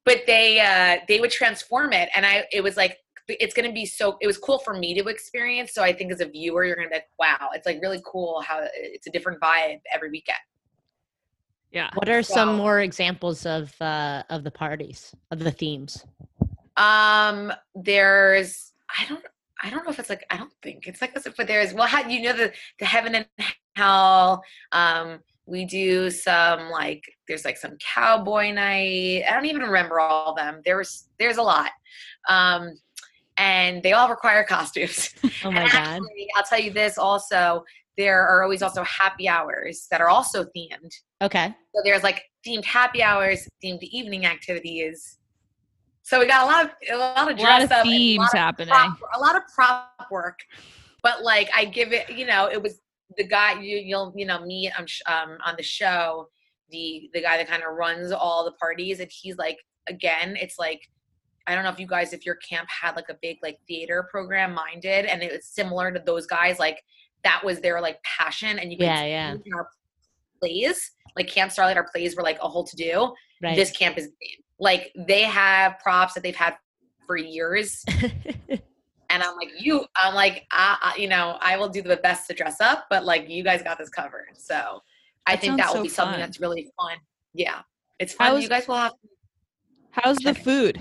but 0.06 0.20
they 0.28 0.60
uh 0.60 0.98
they 1.08 1.20
would 1.20 1.32
transform 1.32 1.94
it 1.94 2.10
and 2.16 2.26
i 2.26 2.46
it 2.52 2.62
was 2.64 2.76
like 2.78 2.98
it's 3.28 3.54
going 3.54 3.68
to 3.68 3.74
be 3.74 3.86
so 3.86 4.18
it 4.22 4.28
was 4.28 4.38
cool 4.38 4.60
for 4.60 4.74
me 4.74 4.94
to 4.94 5.08
experience 5.08 5.74
so 5.74 5.82
i 5.82 5.94
think 5.94 6.12
as 6.12 6.20
a 6.20 6.26
viewer 6.26 6.66
you're 6.66 6.76
going 6.76 6.88
to 6.88 6.92
be 6.92 6.96
like 6.96 7.08
wow 7.18 7.50
it's 7.54 7.66
like 7.66 7.80
really 7.82 8.02
cool 8.06 8.42
how 8.42 8.60
it's 8.76 9.08
a 9.08 9.12
different 9.12 9.40
vibe 9.42 9.80
every 9.96 10.10
weekend 10.12 10.38
yeah 11.72 11.90
What 11.96 12.10
are 12.10 12.22
some 12.22 12.50
Wow. 12.50 12.58
more 12.64 12.80
examples 12.82 13.46
of 13.46 13.74
uh 13.82 14.24
of 14.30 14.44
the 14.44 14.52
parties, 14.52 15.16
of 15.32 15.40
the 15.40 15.52
themes? 15.52 16.06
Um, 16.78 17.54
there's 17.76 18.74
I 19.00 19.06
don't 19.10 19.26
I 19.64 19.70
don't 19.70 19.84
know 19.86 19.92
if 19.92 20.00
it's 20.00 20.10
like 20.10 20.26
I 20.30 20.38
don't 20.38 20.52
think 20.62 20.88
it's 20.88 21.02
like 21.02 21.14
this, 21.14 21.28
but 21.38 21.48
there's 21.48 21.74
well, 21.74 21.88
how 21.88 22.08
you 22.08 22.22
know 22.24 22.34
the 22.42 22.52
the 22.80 22.86
heaven 22.86 23.16
and 23.16 23.26
hell. 23.76 24.44
Um, 24.72 25.20
we 25.46 25.66
do 25.66 26.10
some 26.10 26.70
like 26.70 27.04
there's 27.28 27.46
like 27.46 27.58
some 27.58 27.78
cowboy 27.78 28.52
night. 28.52 29.24
I 29.30 29.34
don't 29.34 29.46
even 29.46 29.62
remember 29.62 30.00
all 30.00 30.32
of 30.32 30.38
them. 30.38 30.62
There 30.66 30.78
was 30.78 31.10
there's 31.20 31.38
a 31.38 31.42
lot, 31.42 31.72
um, 32.30 32.72
and 33.38 33.84
they 33.84 33.94
all 33.94 34.10
require 34.10 34.44
costumes. 34.44 35.10
Oh 35.46 35.52
my 35.52 35.64
and 35.64 35.72
god. 35.72 36.02
I'll 36.38 36.44
tell 36.44 36.60
you 36.60 36.72
this 36.72 36.98
also. 36.98 37.64
There 37.98 38.26
are 38.26 38.42
always 38.42 38.64
also 38.64 38.84
happy 38.84 39.28
hours 39.28 39.88
that 39.92 40.02
are 40.02 40.10
also 40.10 40.46
themed. 40.46 40.92
Okay. 41.22 41.54
So 41.76 41.82
there's 41.84 42.02
like 42.02 42.24
themed 42.48 42.66
happy 42.66 43.04
hours, 43.04 43.48
themed 43.64 43.84
evening 43.84 44.26
activities. 44.26 45.20
So 46.02 46.20
we 46.20 46.26
got 46.26 46.44
a 46.44 46.46
lot 46.46 46.66
of 46.66 46.72
a 46.92 46.98
lot 46.98 47.32
of 47.32 47.38
a 47.38 47.42
lot 47.42 47.62
of 47.62 47.72
up, 47.72 47.86
and 47.86 47.90
a 47.90 47.92
themes 47.92 48.20
lot 48.20 48.34
of 48.34 48.40
happening 48.40 48.74
prop- 48.74 49.00
a 49.16 49.20
lot 49.20 49.36
of 49.36 49.42
prop 49.54 50.08
work. 50.10 50.40
But 51.04 51.24
like 51.24 51.50
I 51.56 51.66
give 51.66 51.92
it, 51.92 52.10
you 52.10 52.26
know, 52.26 52.50
it 52.50 52.62
was 52.62 52.80
the 53.18 53.28
guy 53.28 53.60
you 53.62 53.78
you'll 53.78 54.14
you 54.16 54.26
know 54.26 54.46
meet 54.46 54.72
um, 54.78 54.86
um 55.08 55.38
on 55.46 55.56
the 55.58 55.64
show, 55.64 56.30
the 56.70 57.10
the 57.14 57.22
guy 57.22 57.38
that 57.38 57.48
kind 57.48 57.64
of 57.64 57.76
runs 57.76 58.12
all 58.12 58.46
the 58.46 58.52
parties, 58.54 59.00
and 59.00 59.12
he's 59.12 59.38
like 59.38 59.58
again, 59.88 60.36
it's 60.40 60.58
like 60.58 60.82
I 61.46 61.56
don't 61.56 61.64
know 61.64 61.70
if 61.70 61.80
you 61.80 61.88
guys, 61.88 62.14
if 62.14 62.26
your 62.26 62.36
camp 62.36 62.70
had 62.70 62.96
like 62.96 63.10
a 63.10 63.18
big 63.22 63.38
like 63.42 63.60
theater 63.68 64.08
program, 64.10 64.54
minded 64.54 65.06
and 65.06 65.22
it 65.22 65.32
was 65.32 65.46
similar 65.46 65.92
to 65.92 66.00
those 66.00 66.26
guys. 66.26 66.60
Like 66.60 66.82
that 67.24 67.44
was 67.44 67.60
their 67.60 67.82
like 67.82 68.02
passion, 68.04 68.60
and 68.60 68.72
you 68.72 68.78
could 68.78 68.86
Yeah, 68.86 69.04
yeah. 69.04 69.36
in 69.46 69.54
our 69.54 69.70
plays, 70.40 70.92
like 71.16 71.28
Camp 71.28 71.52
Starlight, 71.52 71.78
our 71.78 71.88
plays 71.90 72.16
were 72.16 72.24
like 72.24 72.40
a 72.42 72.48
whole 72.48 72.64
to 72.64 72.76
do. 72.76 73.14
Right. 73.42 73.56
This 73.56 73.72
camp 73.72 73.98
is 73.98 74.10
like 74.60 74.92
they 74.96 75.24
have 75.24 75.80
props 75.80 76.14
that 76.14 76.24
they've 76.24 76.36
had 76.36 76.56
for 77.06 77.18
years, 77.18 77.84
and 79.14 79.22
I'm 79.22 79.36
like 79.36 79.52
you, 79.60 79.86
I'm 79.96 80.16
like 80.16 80.46
I, 80.52 80.78
I, 80.82 81.00
you 81.00 81.08
know, 81.08 81.38
I 81.40 81.56
will 81.58 81.70
do 81.70 81.82
the 81.84 81.98
best 81.98 82.28
to 82.28 82.34
dress 82.34 82.60
up, 82.60 82.88
but 82.90 83.06
like 83.06 83.30
you 83.30 83.44
guys 83.44 83.62
got 83.62 83.78
this 83.78 83.90
covered. 83.90 84.30
So 84.34 84.82
I 85.28 85.36
think 85.36 85.58
that 85.58 85.68
will 85.68 85.76
so 85.76 85.84
be 85.84 85.90
something 85.90 86.14
fun. 86.14 86.20
that's 86.20 86.40
really 86.40 86.72
fun. 86.80 86.98
Yeah, 87.34 87.62
it's 88.00 88.14
fun. 88.14 88.28
How's- 88.28 88.44
you 88.44 88.50
guys 88.50 88.68
will 88.68 88.76
have 88.76 88.94
how's 89.92 90.18
the 90.18 90.34
food 90.34 90.80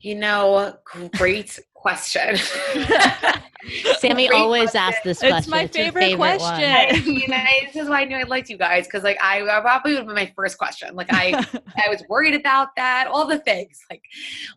You 0.00 0.14
know, 0.14 0.76
great 1.16 1.58
question. 1.78 2.36
Sammy 3.98 4.28
Great 4.28 4.32
always 4.40 4.70
question. 4.70 4.80
asks 4.80 5.00
this 5.04 5.22
It's 5.22 5.30
question. 5.30 5.50
my 5.50 5.62
her 5.62 5.68
favorite 5.68 6.18
one. 6.18 6.38
question. 6.38 6.64
I 6.64 7.00
mean, 7.06 7.32
I- 7.32 7.68
this 7.72 7.82
is 7.82 7.88
why 7.88 8.02
I 8.02 8.04
knew 8.04 8.16
I 8.16 8.22
liked 8.24 8.48
you 8.50 8.56
guys 8.58 8.86
because, 8.86 9.02
like, 9.04 9.18
I, 9.22 9.42
I 9.42 9.60
probably 9.60 9.92
would 9.92 9.98
have 9.98 10.06
been 10.06 10.14
my 10.14 10.32
first 10.34 10.58
question. 10.58 10.94
Like, 10.94 11.08
I, 11.10 11.32
I 11.76 11.88
was 11.88 12.02
worried 12.08 12.34
about 12.34 12.68
that, 12.76 13.06
all 13.10 13.26
the 13.26 13.38
things. 13.38 13.80
Like, 13.90 14.02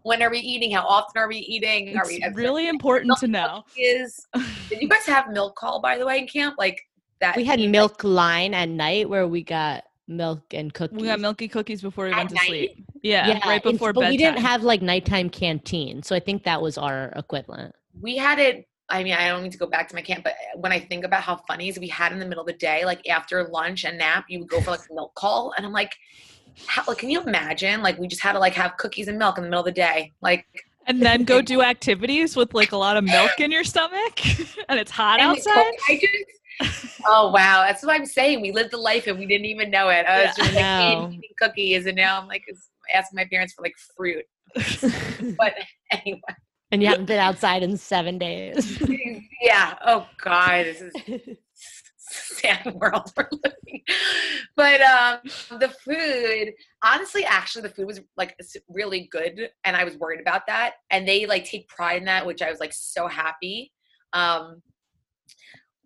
when 0.03 0.21
are 0.21 0.29
we 0.29 0.39
eating? 0.39 0.71
How 0.71 0.85
often 0.85 1.21
are 1.21 1.27
we 1.27 1.37
eating? 1.37 1.97
Are 1.97 2.03
it's 2.09 2.35
we 2.35 2.41
really 2.43 2.67
important 2.67 3.17
to 3.19 3.27
know 3.27 3.63
Is 3.77 4.27
did 4.69 4.81
you 4.81 4.87
guys 4.89 5.05
have 5.05 5.29
milk 5.31 5.55
call 5.55 5.81
by 5.81 5.97
the 5.97 6.05
way 6.05 6.19
in 6.19 6.27
camp? 6.27 6.55
Like 6.57 6.79
that 7.19 7.35
We 7.35 7.43
had 7.43 7.57
theme, 7.59 7.67
like, 7.67 7.71
milk 7.71 8.03
line 8.03 8.53
at 8.53 8.69
night 8.69 9.09
where 9.09 9.27
we 9.27 9.43
got 9.43 9.83
milk 10.07 10.41
and 10.53 10.73
cookies. 10.73 10.97
we 10.99 11.07
got 11.07 11.19
milky 11.19 11.47
cookies 11.47 11.81
before 11.81 12.05
we 12.05 12.11
At 12.11 12.17
went 12.17 12.29
to 12.29 12.35
night? 12.35 12.45
sleep 12.47 12.85
yeah, 13.01 13.27
yeah 13.27 13.47
right 13.49 13.63
and- 13.63 13.73
before 13.73 13.93
but 13.93 14.01
bedtime 14.01 14.11
we 14.11 14.17
didn't 14.17 14.39
have 14.39 14.63
like 14.63 14.81
nighttime 14.81 15.29
canteen, 15.29 16.03
so 16.03 16.15
I 16.15 16.19
think 16.19 16.43
that 16.43 16.61
was 16.61 16.77
our 16.77 17.11
equivalent. 17.15 17.75
we 18.01 18.17
had 18.17 18.39
it. 18.39 18.67
I 18.89 19.03
mean, 19.05 19.13
I 19.13 19.29
don't 19.29 19.43
need 19.43 19.53
to 19.53 19.57
go 19.57 19.67
back 19.67 19.87
to 19.89 19.95
my 19.95 20.01
camp, 20.01 20.25
but 20.25 20.33
uh, 20.33 20.59
when 20.59 20.73
I 20.73 20.79
think 20.79 21.05
about 21.05 21.23
how 21.23 21.37
funny 21.47 21.69
is 21.69 21.79
we 21.79 21.87
had 21.87 22.11
in 22.11 22.19
the 22.19 22.25
middle 22.25 22.41
of 22.41 22.47
the 22.47 22.53
day, 22.53 22.83
like 22.83 23.07
after 23.07 23.47
lunch 23.47 23.85
and 23.85 23.97
nap, 23.97 24.25
you 24.27 24.39
would 24.39 24.49
go 24.49 24.59
for 24.59 24.71
like 24.71 24.81
a 24.89 24.93
milk 24.93 25.15
call, 25.15 25.53
and 25.55 25.65
I'm 25.65 25.71
like, 25.71 25.93
how, 26.67 26.83
like, 26.87 26.97
can 26.97 27.09
you 27.09 27.21
imagine? 27.21 27.81
Like, 27.81 27.97
we 27.97 28.07
just 28.07 28.21
had 28.21 28.33
to 28.33 28.39
like 28.39 28.53
have 28.55 28.75
cookies 28.75 29.07
and 29.07 29.17
milk 29.17 29.37
in 29.37 29.43
the 29.45 29.49
middle 29.49 29.61
of 29.61 29.65
the 29.65 29.71
day, 29.71 30.11
like. 30.21 30.45
and 30.87 31.01
then 31.01 31.23
go 31.23 31.41
do 31.53 31.61
activities 31.61 32.35
with 32.35 32.53
like 32.53 32.71
a 32.73 32.77
lot 32.77 32.97
of 32.97 33.03
milk 33.05 33.31
in 33.39 33.49
your 33.51 33.63
stomach 33.63 34.25
and 34.67 34.77
it's 34.79 34.91
hot 34.91 35.19
and 35.21 35.29
outside 35.29 35.53
coke- 35.53 35.75
I 35.89 36.01
just, 36.01 36.99
oh 37.05 37.29
wow, 37.31 37.63
that's 37.65 37.83
what 37.85 37.95
I'm 37.95 38.05
saying. 38.05 38.41
We 38.41 38.51
lived 38.51 38.71
the 38.71 38.77
life 38.77 39.07
and 39.07 39.17
we 39.17 39.25
didn't 39.25 39.45
even 39.45 39.69
know 39.71 39.87
it. 39.89 40.05
I 40.05 40.25
was 40.25 40.33
Yeah. 40.37 40.43
just 40.43 40.53
like 40.55 40.63
No. 40.65 41.07
eating 41.13 41.21
cookies, 41.39 41.85
and 41.85 41.95
now 41.95 42.19
I'm 42.19 42.27
like 42.27 42.43
asking 42.93 43.17
my 43.17 43.25
parents 43.31 43.53
for 43.53 43.63
like 43.63 43.75
fruit. 43.95 44.25
But 45.37 45.53
anyway, 45.91 46.19
and 46.71 46.81
you 46.81 46.87
haven't 46.87 47.05
been 47.05 47.19
outside 47.19 47.63
in 47.63 47.75
seven 47.77 48.17
days. 48.17 48.81
yeah. 49.41 49.75
Oh 49.85 50.07
god, 50.23 50.65
this 50.65 50.81
is 50.81 50.93
sad 51.97 52.73
world 52.75 53.11
we're 53.15 53.27
living. 53.43 53.83
But 54.55 54.81
um, 54.81 55.19
the 55.59 55.67
food, 55.67 56.53
honestly, 56.81 57.25
actually, 57.25 57.63
the 57.63 57.69
food 57.69 57.87
was 57.87 57.99
like 58.15 58.37
really 58.69 59.09
good, 59.11 59.49
and 59.65 59.75
I 59.75 59.83
was 59.83 59.97
worried 59.97 60.21
about 60.21 60.47
that. 60.47 60.75
And 60.89 61.05
they 61.05 61.25
like 61.25 61.43
take 61.43 61.67
pride 61.67 61.97
in 61.97 62.05
that, 62.05 62.25
which 62.25 62.41
I 62.41 62.49
was 62.49 62.61
like 62.61 62.73
so 62.73 63.07
happy. 63.07 63.73
Um, 64.13 64.61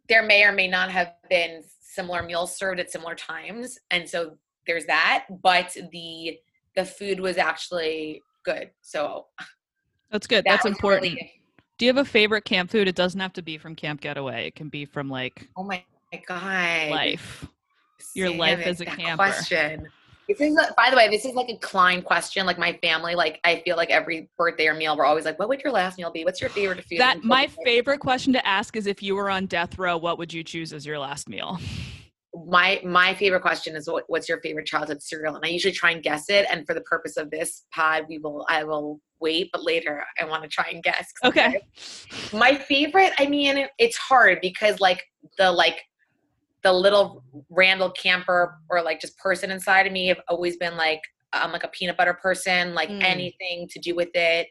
there 0.08 0.24
may 0.24 0.44
or 0.44 0.52
may 0.52 0.68
not 0.68 0.92
have 0.92 1.14
been 1.32 1.64
similar 1.82 2.22
meals 2.22 2.56
served 2.56 2.80
at 2.80 2.92
similar 2.92 3.16
times, 3.16 3.80
and 3.90 4.08
so 4.08 4.38
there's 4.68 4.86
that. 4.86 5.26
But 5.42 5.76
the 5.92 6.38
the 6.76 6.86
food 6.86 7.20
was 7.20 7.38
actually 7.38 8.22
good. 8.44 8.70
So 8.82 9.28
That's 10.12 10.28
good. 10.28 10.46
that 10.46 10.64
That's 10.64 10.66
important. 10.66 11.14
really- 11.14 11.42
Do 11.78 11.86
you 11.86 11.90
have 11.94 12.06
a 12.06 12.10
favorite 12.10 12.46
camp 12.46 12.70
food? 12.72 12.88
It 12.88 12.96
doesn't 12.96 13.20
have 13.20 13.34
to 13.34 13.42
be 13.42 13.58
from 13.58 13.76
Camp 13.76 14.02
Getaway. 14.02 14.48
It 14.48 14.56
can 14.56 14.70
be 14.70 14.86
from 14.86 15.10
like 15.10 15.48
oh 15.58 15.64
my 15.64 15.84
god, 16.28 16.92
life. 16.92 17.46
your 18.14 18.30
life 18.30 18.60
it, 18.60 18.68
as 18.68 18.82
a 18.82 18.86
camper. 18.86 19.24
Question. 19.24 19.88
This 20.28 20.42
is, 20.42 20.58
a- 20.58 20.74
by 20.76 20.90
the 20.90 20.96
way, 20.96 21.08
this 21.10 21.24
is 21.24 21.36
like 21.36 21.50
a 21.50 21.58
Klein 21.58 22.02
question. 22.02 22.46
Like 22.48 22.58
my 22.58 22.74
family, 22.82 23.14
like 23.14 23.40
I 23.44 23.62
feel 23.64 23.76
like 23.78 23.92
every 23.92 24.30
birthday 24.38 24.68
or 24.68 24.74
meal, 24.74 24.98
we're 24.98 25.06
always 25.06 25.26
like, 25.26 25.38
"What 25.38 25.50
would 25.50 25.62
your 25.62 25.72
last 25.72 25.98
meal 26.00 26.10
be? 26.12 26.24
What's 26.24 26.42
your 26.42 26.50
favorite 26.50 26.84
food?" 26.86 27.00
That 27.00 27.24
my 27.24 27.48
favorite 27.64 28.00
question 28.00 28.34
to 28.34 28.48
ask 28.48 28.76
is 28.76 28.88
if 28.88 29.04
you 29.04 29.16
were 29.16 29.30
on 29.30 29.46
death 29.46 29.78
row, 29.78 29.98
what 29.98 30.18
would 30.18 30.34
you 30.34 30.44
choose 30.44 30.74
as 30.74 30.86
your 30.86 30.98
last 30.98 31.30
meal? 31.30 31.60
My 32.48 32.82
my 32.84 33.14
favorite 33.14 33.42
question 33.42 33.76
is 33.76 33.88
what, 33.90 34.04
what's 34.08 34.28
your 34.28 34.40
favorite 34.42 34.66
childhood 34.66 35.02
cereal? 35.02 35.36
And 35.36 35.46
i 35.46 35.50
usually 35.50 35.74
try 35.74 35.92
and 35.92 36.04
guess 36.04 36.30
it. 36.30 36.46
And 36.50 36.66
for 36.68 36.74
the 36.74 36.82
purpose 36.82 37.18
of 37.18 37.32
this 37.32 37.66
pod 37.74 38.06
we 38.10 38.18
will 38.18 38.46
i 38.50 38.64
will 38.64 39.00
wait 39.22 39.50
but 39.54 39.64
later 39.64 40.04
i 40.20 40.26
want 40.26 40.44
to 40.44 40.50
try 40.50 40.66
and 40.72 40.84
guess. 40.84 41.08
Okay. 41.24 41.62
my 42.34 42.56
favorite 42.56 43.14
i 43.20 43.26
mean 43.26 43.58
it- 43.58 43.72
it's 43.78 43.98
hard 43.98 44.40
because 44.42 44.80
like 44.80 45.04
the 45.38 45.52
like 45.52 45.82
the 46.64 46.74
little 46.74 47.24
randall 47.50 47.92
camper 47.92 48.56
or 48.70 48.82
like 48.82 49.00
just 49.00 49.18
person 49.20 49.52
inside 49.52 49.86
of 49.88 49.94
me 49.94 50.08
have 50.08 50.20
always 50.28 50.58
been 50.58 50.76
like 50.76 51.02
i'm 51.34 51.52
like 51.52 51.64
a 51.64 51.68
peanut 51.70 51.96
butter 51.98 52.14
person. 52.16 52.74
Like 52.74 52.90
Mm. 52.90 53.04
anything 53.04 53.68
to 53.72 53.80
do 53.80 53.96
with 53.96 54.10
it 54.16 54.48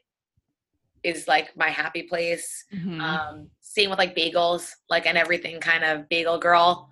is 1.03 1.28
like 1.28 1.55
my 1.57 1.68
happy 1.68 2.03
place. 2.05 2.64
Mhm. 2.74 3.01
um, 3.01 3.51
same 3.61 3.91
with 3.91 3.99
like 3.99 4.14
bagels, 4.16 4.70
like 4.89 5.07
and 5.07 5.18
everything 5.18 5.61
kind 5.61 5.85
of 5.85 6.09
bagel 6.09 6.39
girl 6.39 6.89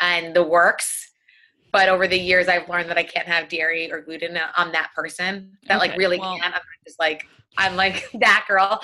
and 0.00 0.34
the 0.34 0.42
works. 0.42 1.10
But 1.72 1.88
over 1.88 2.06
the 2.06 2.18
years, 2.18 2.46
I've 2.46 2.68
learned 2.68 2.88
that 2.90 2.98
I 2.98 3.02
can't 3.02 3.26
have 3.26 3.48
dairy 3.48 3.90
or 3.90 4.00
gluten. 4.00 4.36
Uh, 4.36 4.48
I'm 4.54 4.70
that 4.72 4.90
person 4.94 5.56
that 5.66 5.78
like 5.78 5.96
really 5.96 6.18
well- 6.20 6.38
can't. 6.38 6.54
I'm 6.54 6.60
just 6.86 6.98
like 7.00 7.26
I'm 7.58 7.74
like 7.76 8.08
that 8.20 8.44
girl. 8.48 8.80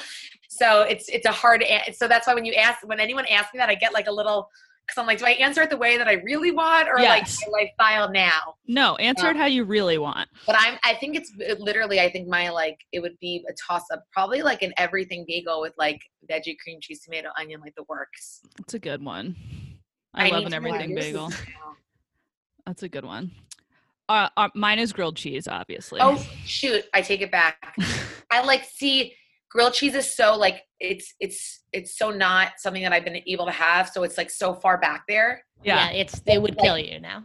So 0.48 0.82
it's 0.82 1.08
it's 1.08 1.26
a 1.26 1.32
hard. 1.32 1.62
a- 1.62 1.92
So 1.92 2.08
that's 2.08 2.26
why 2.26 2.34
when 2.34 2.44
you 2.44 2.54
ask 2.54 2.86
when 2.86 2.98
anyone 3.00 3.26
asks 3.26 3.54
me 3.54 3.58
that, 3.58 3.68
I 3.68 3.76
get 3.76 3.92
like 3.94 4.08
a 4.08 4.12
little 4.12 4.48
because 4.86 5.00
I'm 5.00 5.06
like, 5.06 5.20
do 5.20 5.24
I 5.24 5.30
answer 5.32 5.62
it 5.62 5.70
the 5.70 5.76
way 5.76 5.96
that 5.98 6.08
I 6.08 6.14
really 6.14 6.50
want 6.50 6.88
or 6.88 6.98
Yes. 6.98 7.38
like 7.40 7.52
my 7.52 7.60
lifestyle 7.60 8.10
now? 8.10 8.56
no, 8.66 8.96
answer 8.96 9.28
it 9.28 9.30
um, 9.30 9.36
how 9.36 9.46
you 9.46 9.62
really 9.62 9.98
want. 9.98 10.28
But 10.44 10.56
I'm 10.58 10.76
I 10.82 10.94
think 10.94 11.14
it's 11.14 11.32
literally 11.60 12.00
I 12.00 12.10
think 12.10 12.26
my 12.26 12.48
like 12.50 12.80
it 12.90 12.98
would 12.98 13.16
be 13.20 13.44
a 13.48 13.52
toss 13.68 13.84
up 13.92 14.02
probably 14.12 14.42
like 14.42 14.62
an 14.62 14.72
everything 14.78 15.24
bagel 15.28 15.60
with 15.60 15.74
like 15.78 16.00
veggie 16.28 16.56
cream 16.58 16.80
cheese 16.80 17.02
tomato 17.04 17.28
onion 17.38 17.60
like 17.60 17.76
the 17.76 17.84
works. 17.88 18.40
That's 18.58 18.74
a 18.74 18.80
good 18.80 19.04
one. 19.04 19.36
I, 20.14 20.28
love 20.28 20.40
need 20.40 20.46
an 20.48 20.54
everything 20.54 20.90
yours 20.90 21.04
bagel. 21.04 21.32
That's 22.66 22.82
a 22.82 22.88
good 22.88 23.04
one. 23.04 23.30
Uh, 24.08 24.28
uh, 24.36 24.48
mine 24.54 24.80
is 24.80 24.92
grilled 24.92 25.16
cheese, 25.16 25.46
obviously. 25.46 26.00
Oh 26.02 26.16
shoot, 26.44 26.84
I 26.92 27.00
take 27.00 27.20
it 27.20 27.30
back. 27.30 27.76
I 28.30 28.44
like 28.44 28.64
see 28.64 29.14
grilled 29.50 29.74
cheese 29.74 29.94
is 29.94 30.14
so 30.14 30.36
like 30.36 30.62
it's 30.80 31.14
it's 31.20 31.60
it's 31.72 31.96
so 31.98 32.10
not 32.10 32.52
something 32.58 32.82
that 32.82 32.92
I've 32.92 33.04
been 33.04 33.22
able 33.26 33.46
to 33.46 33.52
have. 33.52 33.88
So 33.88 34.02
it's 34.02 34.18
like 34.18 34.30
so 34.30 34.54
far 34.54 34.78
back 34.78 35.04
there. 35.06 35.44
yeah, 35.62 35.90
it's 35.90 36.20
they 36.26 36.38
would 36.38 36.58
kill 36.58 36.78
you 36.78 36.98
now. 37.00 37.24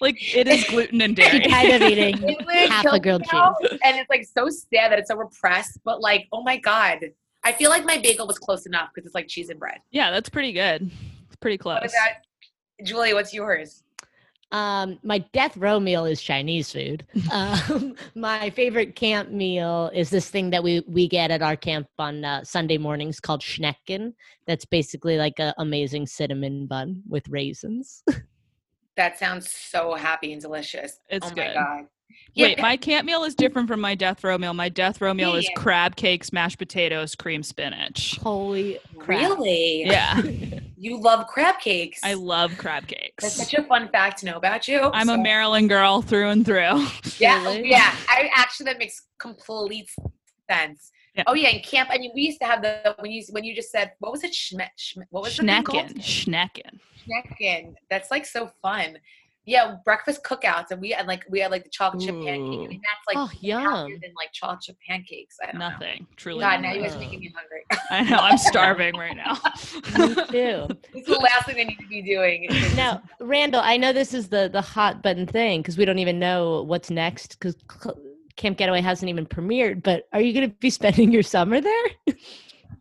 like 0.00 0.36
it 0.36 0.48
is 0.48 0.64
gluten 0.64 1.00
and 1.00 1.16
dairy. 1.16 1.40
kind 1.46 1.70
of 1.70 1.82
eating 1.82 2.36
half 2.68 2.84
a 2.86 3.00
grilled 3.00 3.24
cheese. 3.24 3.78
and 3.84 3.96
it's 3.96 4.10
like 4.10 4.26
so 4.26 4.48
sad 4.48 4.92
that 4.92 4.98
it's 4.98 5.08
so 5.08 5.16
repressed. 5.16 5.78
But 5.84 6.00
like, 6.00 6.26
oh 6.32 6.42
my 6.42 6.58
god, 6.58 6.98
I 7.44 7.52
feel 7.52 7.70
like 7.70 7.84
my 7.84 7.98
bagel 7.98 8.26
was 8.26 8.38
close 8.38 8.66
enough 8.66 8.90
because 8.94 9.06
it's 9.06 9.14
like 9.14 9.28
cheese 9.28 9.48
and 9.48 9.58
bread. 9.58 9.78
yeah, 9.90 10.10
that's 10.10 10.28
pretty 10.28 10.52
good. 10.52 10.90
It's 11.26 11.36
pretty 11.36 11.58
close. 11.58 11.80
What 11.80 11.90
about 11.90 12.86
Julie? 12.86 13.14
What's 13.14 13.32
yours? 13.32 13.82
Um, 14.52 14.98
my 15.04 15.18
death 15.32 15.56
row 15.56 15.78
meal 15.78 16.04
is 16.04 16.20
Chinese 16.20 16.72
food. 16.72 17.06
um, 17.32 17.94
my 18.14 18.50
favorite 18.50 18.96
camp 18.96 19.30
meal 19.30 19.90
is 19.94 20.10
this 20.10 20.28
thing 20.28 20.50
that 20.50 20.62
we 20.62 20.82
we 20.88 21.06
get 21.08 21.30
at 21.30 21.40
our 21.40 21.56
camp 21.56 21.86
on 21.98 22.24
uh, 22.24 22.42
Sunday 22.42 22.78
mornings 22.78 23.20
called 23.20 23.42
Schnecken. 23.42 24.12
That's 24.46 24.64
basically 24.64 25.18
like 25.18 25.34
an 25.38 25.54
amazing 25.58 26.06
cinnamon 26.06 26.66
bun 26.66 27.02
with 27.08 27.28
raisins. 27.28 28.02
That 28.96 29.18
sounds 29.18 29.50
so 29.50 29.94
happy 29.94 30.32
and 30.34 30.42
delicious. 30.42 30.98
It's 31.08 31.24
oh 31.24 31.30
my 31.30 31.34
good. 31.34 31.86
God. 32.36 32.42
Wait, 32.42 32.58
my 32.60 32.76
camp 32.76 33.06
meal 33.06 33.24
is 33.24 33.34
different 33.34 33.68
from 33.68 33.80
my 33.80 33.94
death 33.94 34.22
row 34.24 34.36
meal. 34.38 34.54
My 34.54 34.68
death 34.68 35.00
row 35.00 35.14
meal 35.14 35.34
is 35.34 35.44
Yeah. 35.48 35.54
crab 35.56 35.96
cakes, 35.96 36.32
mashed 36.32 36.58
potatoes, 36.58 37.14
cream 37.14 37.42
spinach. 37.42 38.16
Holy 38.22 38.78
crap! 38.98 39.20
really? 39.20 39.84
Yeah, 39.86 40.20
You 40.76 40.98
love 41.00 41.26
crab 41.26 41.58
cakes. 41.60 42.00
I 42.02 42.14
love 42.14 42.56
crab 42.56 42.86
cakes. 42.86 43.22
That's 43.22 43.36
such 43.36 43.54
a 43.54 43.62
fun 43.64 43.88
fact 43.90 44.18
to 44.20 44.26
know 44.26 44.36
about 44.36 44.66
you. 44.66 44.80
I'm 44.94 45.10
a 45.10 45.18
Maryland 45.18 45.68
girl 45.68 46.00
through 46.02 46.28
and 46.30 46.44
through. 46.44 46.86
Yeah, 47.18 47.42
oh, 47.46 47.54
Really? 47.56 47.68
yeah. 47.70 47.94
I 48.08 48.30
actually 48.34 48.64
that 48.64 48.78
makes 48.78 49.02
complete 49.18 49.90
sense. 50.50 50.90
Yeah. 51.14 51.24
Oh 51.26 51.34
yeah, 51.34 51.48
in 51.48 51.60
camp. 51.60 51.90
I 51.92 51.98
mean, 51.98 52.12
we 52.14 52.22
used 52.22 52.38
to 52.40 52.46
have 52.46 52.62
the 52.62 52.94
when 53.00 53.10
you 53.10 53.22
when 53.30 53.44
you 53.44 53.54
just 53.54 53.70
said 53.70 53.92
what 53.98 54.12
was 54.12 54.22
it? 54.24 54.30
Schme, 54.32 54.66
schme, 54.78 55.02
what 55.10 55.24
was 55.24 55.36
the 55.36 55.44
called? 55.64 55.88
Schnecken, 55.96 55.98
schnecken. 56.00 56.78
Schnecken. 57.06 57.74
That's 57.90 58.10
like 58.10 58.24
so 58.24 58.50
fun. 58.62 58.96
Yeah, 59.46 59.76
breakfast 59.84 60.22
cookouts, 60.22 60.70
and 60.70 60.80
we 60.80 60.90
had 60.90 61.06
like 61.06 61.24
we 61.28 61.40
had 61.40 61.50
like 61.50 61.64
the 61.64 61.70
chocolate 61.70 62.02
chip 62.02 62.14
pancake. 62.14 62.34
I 62.36 62.66
mean, 62.68 62.82
that's 62.82 63.06
like 63.08 63.16
Oh, 63.16 63.30
yum. 63.40 63.90
than 63.90 64.12
like 64.16 64.32
chocolate 64.32 64.60
chip 64.60 64.76
pancakes. 64.86 65.36
I 65.42 65.46
don't 65.46 65.58
know. 65.58 65.70
Nothing. 65.70 66.06
Truly. 66.16 66.40
God, 66.40 66.60
now 66.60 66.72
you 66.74 66.82
guys 66.82 66.94
are 66.94 66.98
making 66.98 67.20
me 67.20 67.34
hungry. 67.34 67.64
I 67.90 68.02
know. 68.08 68.18
I'm 68.18 68.36
starving 68.38 68.96
right 68.96 69.16
now. 69.16 69.32
Me 70.06 70.14
too. 70.26 70.68
It's 70.94 71.08
the 71.08 71.18
last 71.20 71.46
thing 71.46 71.58
I 71.58 71.64
need 71.64 71.78
to 71.78 71.86
be 71.88 72.02
doing. 72.02 72.48
Now, 72.76 73.02
Randall, 73.18 73.62
I 73.62 73.78
know 73.78 73.92
this 73.94 74.12
is 74.12 74.28
the 74.28 74.50
the 74.52 74.60
hot 74.60 75.02
button 75.02 75.26
thing 75.26 75.62
because 75.62 75.78
we 75.78 75.86
don't 75.86 75.98
even 75.98 76.18
know 76.18 76.62
what's 76.62 76.90
next 76.90 77.38
because 77.38 77.56
Camp 78.36 78.58
Getaway 78.58 78.82
hasn't 78.82 79.08
even 79.08 79.24
premiered. 79.24 79.82
But 79.82 80.06
are 80.12 80.20
you 80.20 80.34
going 80.34 80.50
to 80.50 80.54
be 80.56 80.70
spending 80.80 81.10
your 81.10 81.22
summer 81.22 81.62
there? 81.62 81.84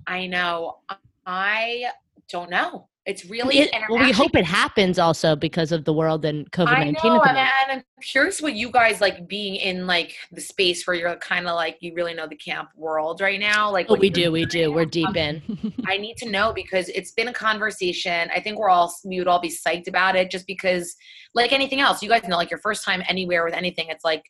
I 0.07 0.27
know. 0.27 0.79
I 1.25 1.85
don't 2.29 2.49
know. 2.49 2.88
It's 3.09 3.25
really. 3.25 3.57
It- 3.57 3.71
well, 3.89 4.03
we 4.03 4.11
hope 4.11 4.35
it 4.35 4.45
happens 4.45 4.99
also 4.99 5.35
because 5.35 5.71
of 5.71 5.83
the 5.83 5.91
world 5.91 6.23
and 6.25 6.49
COVID 6.51 6.71
nineteen. 6.71 7.11
I 7.11 7.15
know, 7.15 7.23
and, 7.23 7.37
and 7.39 7.71
I'm 7.71 7.83
curious 8.03 8.39
what 8.39 8.53
you 8.53 8.69
guys 8.71 9.01
like 9.01 9.27
being 9.27 9.55
in 9.55 9.87
like 9.87 10.15
the 10.31 10.41
space 10.41 10.85
where 10.85 10.95
you're 10.95 11.15
kind 11.15 11.47
of 11.47 11.55
like 11.55 11.77
you 11.81 11.95
really 11.95 12.13
know 12.13 12.27
the 12.27 12.35
camp 12.35 12.69
world 12.75 13.19
right 13.19 13.39
now. 13.39 13.71
Like, 13.71 13.87
Oh, 13.89 13.93
what 13.93 13.99
we 13.99 14.11
do, 14.11 14.31
we 14.31 14.45
do. 14.45 14.71
We're 14.71 14.85
deep 14.85 15.15
in. 15.15 15.41
I 15.87 15.97
need 15.97 16.17
to 16.17 16.29
know 16.29 16.53
because 16.53 16.89
it's 16.89 17.11
been 17.11 17.29
a 17.29 17.33
conversation. 17.33 18.29
I 18.31 18.39
think 18.41 18.59
we're 18.59 18.69
all 18.69 18.93
we 19.03 19.17
would 19.17 19.27
all 19.27 19.41
be 19.41 19.49
psyched 19.49 19.87
about 19.87 20.15
it 20.15 20.29
just 20.29 20.45
because, 20.45 20.95
like 21.33 21.51
anything 21.51 21.79
else, 21.79 22.03
you 22.03 22.09
guys 22.09 22.27
know, 22.27 22.37
like 22.37 22.51
your 22.51 22.59
first 22.59 22.85
time 22.85 23.01
anywhere 23.09 23.43
with 23.43 23.55
anything, 23.55 23.87
it's 23.89 24.05
like 24.05 24.23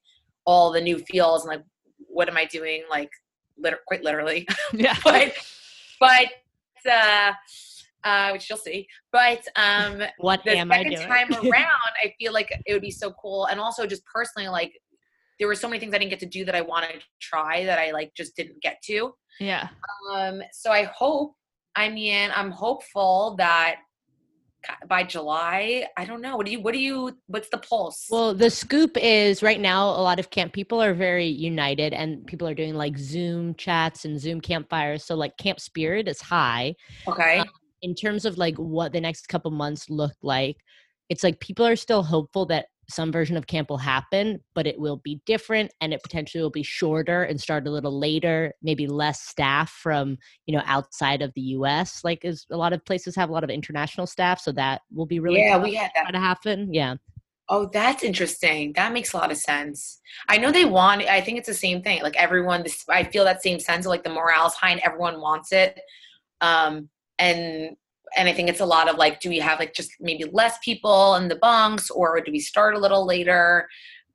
all 0.46 0.72
the 0.72 0.80
new 0.80 1.00
feels 1.00 1.44
and 1.44 1.50
like, 1.50 1.66
what 1.98 2.30
am 2.30 2.38
I 2.38 2.46
doing? 2.46 2.84
Like, 2.90 3.10
liter- 3.58 3.80
quite 3.88 4.06
literally, 4.06 4.48
yeah. 4.72 4.96
but 5.04 5.34
but 6.00 6.28
uh, 6.90 7.34
uh, 8.04 8.32
which 8.32 8.50
you'll 8.50 8.60
see. 8.60 8.88
But 9.12 9.45
um, 9.56 10.02
What 10.20 10.41
the 10.45 10.58
am 10.58 10.72
I 10.72 10.78
second 10.78 10.95
doing? 10.95 11.08
time 11.08 11.32
around, 11.34 11.91
I 12.04 12.14
feel 12.20 12.34
like 12.34 12.52
it 12.66 12.74
would 12.74 12.82
be 12.82 12.91
so 12.91 13.12
cool. 13.22 13.45
And 13.45 13.60
also 13.60 13.86
just 13.86 14.04
personally, 14.06 14.47
like 14.50 14.74
there 15.39 15.47
were 15.47 15.56
so 15.56 15.68
many 15.68 15.80
things 15.80 15.93
I 15.93 15.97
didn't 15.97 16.12
get 16.12 16.20
to 16.20 16.26
do 16.26 16.45
that 16.45 16.56
I 16.56 16.62
wanted 16.62 17.00
to 17.00 17.06
try 17.22 17.66
that 17.66 17.80
I 17.80 17.91
like 17.91 18.12
just 18.16 18.36
didn't 18.36 18.62
get 18.62 18.82
to. 18.86 19.14
Yeah. 19.39 19.70
Um, 20.14 20.41
so 20.52 20.72
I 20.72 20.84
hope, 20.84 21.34
I 21.76 21.89
mean, 21.89 22.30
I'm 22.36 22.52
hopeful 22.52 23.36
that 23.38 23.78
by 24.89 25.04
July, 25.04 25.88
I 25.95 26.04
don't 26.04 26.22
know. 26.22 26.36
What 26.36 26.45
do 26.45 26.52
you, 26.52 26.60
what 26.60 26.74
do 26.74 26.80
you, 26.80 27.18
what's 27.28 27.47
the 27.47 27.60
pulse? 27.60 28.08
Well, 28.10 28.34
the 28.34 28.50
scoop 28.50 28.97
is 28.97 29.41
right 29.41 29.62
now 29.62 29.86
a 29.88 30.02
lot 30.02 30.20
of 30.20 30.30
camp 30.30 30.52
people 30.52 30.82
are 30.84 30.93
very 30.93 31.28
united 31.28 31.93
and 31.93 32.28
people 32.28 32.45
are 32.45 32.54
doing 32.54 32.76
like 32.76 32.97
Zoom 32.97 33.56
chats 33.56 34.04
and 34.04 34.20
Zoom 34.20 34.41
campfires. 34.41 35.06
So 35.06 35.16
like 35.16 35.38
camp 35.38 35.62
spirit 35.62 36.10
is 36.10 36.20
high. 36.22 36.76
okay. 37.08 37.41
In 37.82 37.96
terms 37.96 38.26
of 38.26 38.38
like 38.38 38.56
what 38.58 38.94
the 38.94 39.02
next 39.02 39.28
couple 39.28 39.52
months 39.52 39.90
look 39.90 40.14
like 40.22 40.58
it's 41.10 41.24
like 41.24 41.40
people 41.40 41.66
are 41.66 41.76
still 41.76 42.04
hopeful 42.04 42.46
that 42.46 42.68
some 42.90 43.12
version 43.12 43.38
of 43.38 43.48
camp 43.48 43.70
will 43.70 43.78
happen 43.78 44.40
but 44.56 44.66
it 44.66 44.80
will 44.80 44.98
be 44.98 45.22
different 45.26 45.72
and 45.80 45.94
it 45.94 46.02
potentially 46.02 46.42
will 46.42 46.50
be 46.50 46.64
shorter 46.64 47.24
and 47.24 47.40
start 47.40 47.68
a 47.68 47.72
little 47.72 47.98
later 47.98 48.54
maybe 48.64 48.88
less 48.88 49.22
staff 49.22 49.70
from 49.70 50.18
you 50.48 50.56
know 50.56 50.64
outside 50.66 51.22
of 51.22 51.32
the 51.36 51.42
us 51.42 52.04
like 52.04 52.26
is 52.26 52.46
a 52.52 52.58
lot 52.58 52.74
of 52.74 52.84
places 52.86 53.16
have 53.16 53.30
a 53.30 53.34
lot 53.34 53.44
of 53.44 53.50
international 53.50 54.08
staff 54.08 54.40
so 54.40 54.52
that 54.52 54.82
will 54.92 55.06
be 55.06 55.20
really 55.20 55.40
yeah, 55.40 55.58
we 55.58 55.76
had 55.76 55.92
that. 55.96 56.12
to 56.12 56.20
happen 56.20 56.74
yeah 56.74 56.96
Oh, 57.52 57.68
that's 57.74 58.04
interesting. 58.04 58.74
That 58.74 58.94
makes 58.94 59.12
a 59.14 59.18
lot 59.18 59.32
of 59.32 59.38
sense. 59.38 60.00
I 60.28 60.38
know 60.38 60.52
they 60.52 60.66
want. 60.66 61.02
I 61.02 61.20
think 61.20 61.40
it's 61.40 61.48
the 61.48 61.54
same 61.56 61.82
thing. 61.82 62.04
Like 62.04 62.16
everyone, 62.16 62.62
this, 62.62 62.86
I 62.88 63.04
feel 63.04 63.26
that 63.26 63.42
same 63.42 63.60
sense 63.60 63.88
of 63.88 63.90
like 63.90 64.04
the 64.04 64.12
morale's 64.12 64.54
high 64.54 64.70
and 64.70 64.82
everyone 64.82 65.20
wants 65.20 65.52
it. 65.52 65.80
Um, 66.42 66.90
and 67.20 67.76
and 68.17 68.28
I 68.28 68.34
think 68.34 68.49
it's 68.49 68.59
a 68.59 68.65
lot 68.65 68.89
of 68.89 68.97
like, 68.97 69.20
do 69.20 69.30
we 69.30 69.38
have 69.39 69.59
like 69.59 69.74
just 69.74 69.91
maybe 69.99 70.26
less 70.32 70.57
people 70.63 71.15
in 71.15 71.28
the 71.28 71.36
bunks, 71.36 71.91
or 71.91 72.20
do 72.22 72.32
we 72.32 72.39
start 72.39 72.74
a 72.74 72.80
little 72.80 73.05
later? 73.05 73.67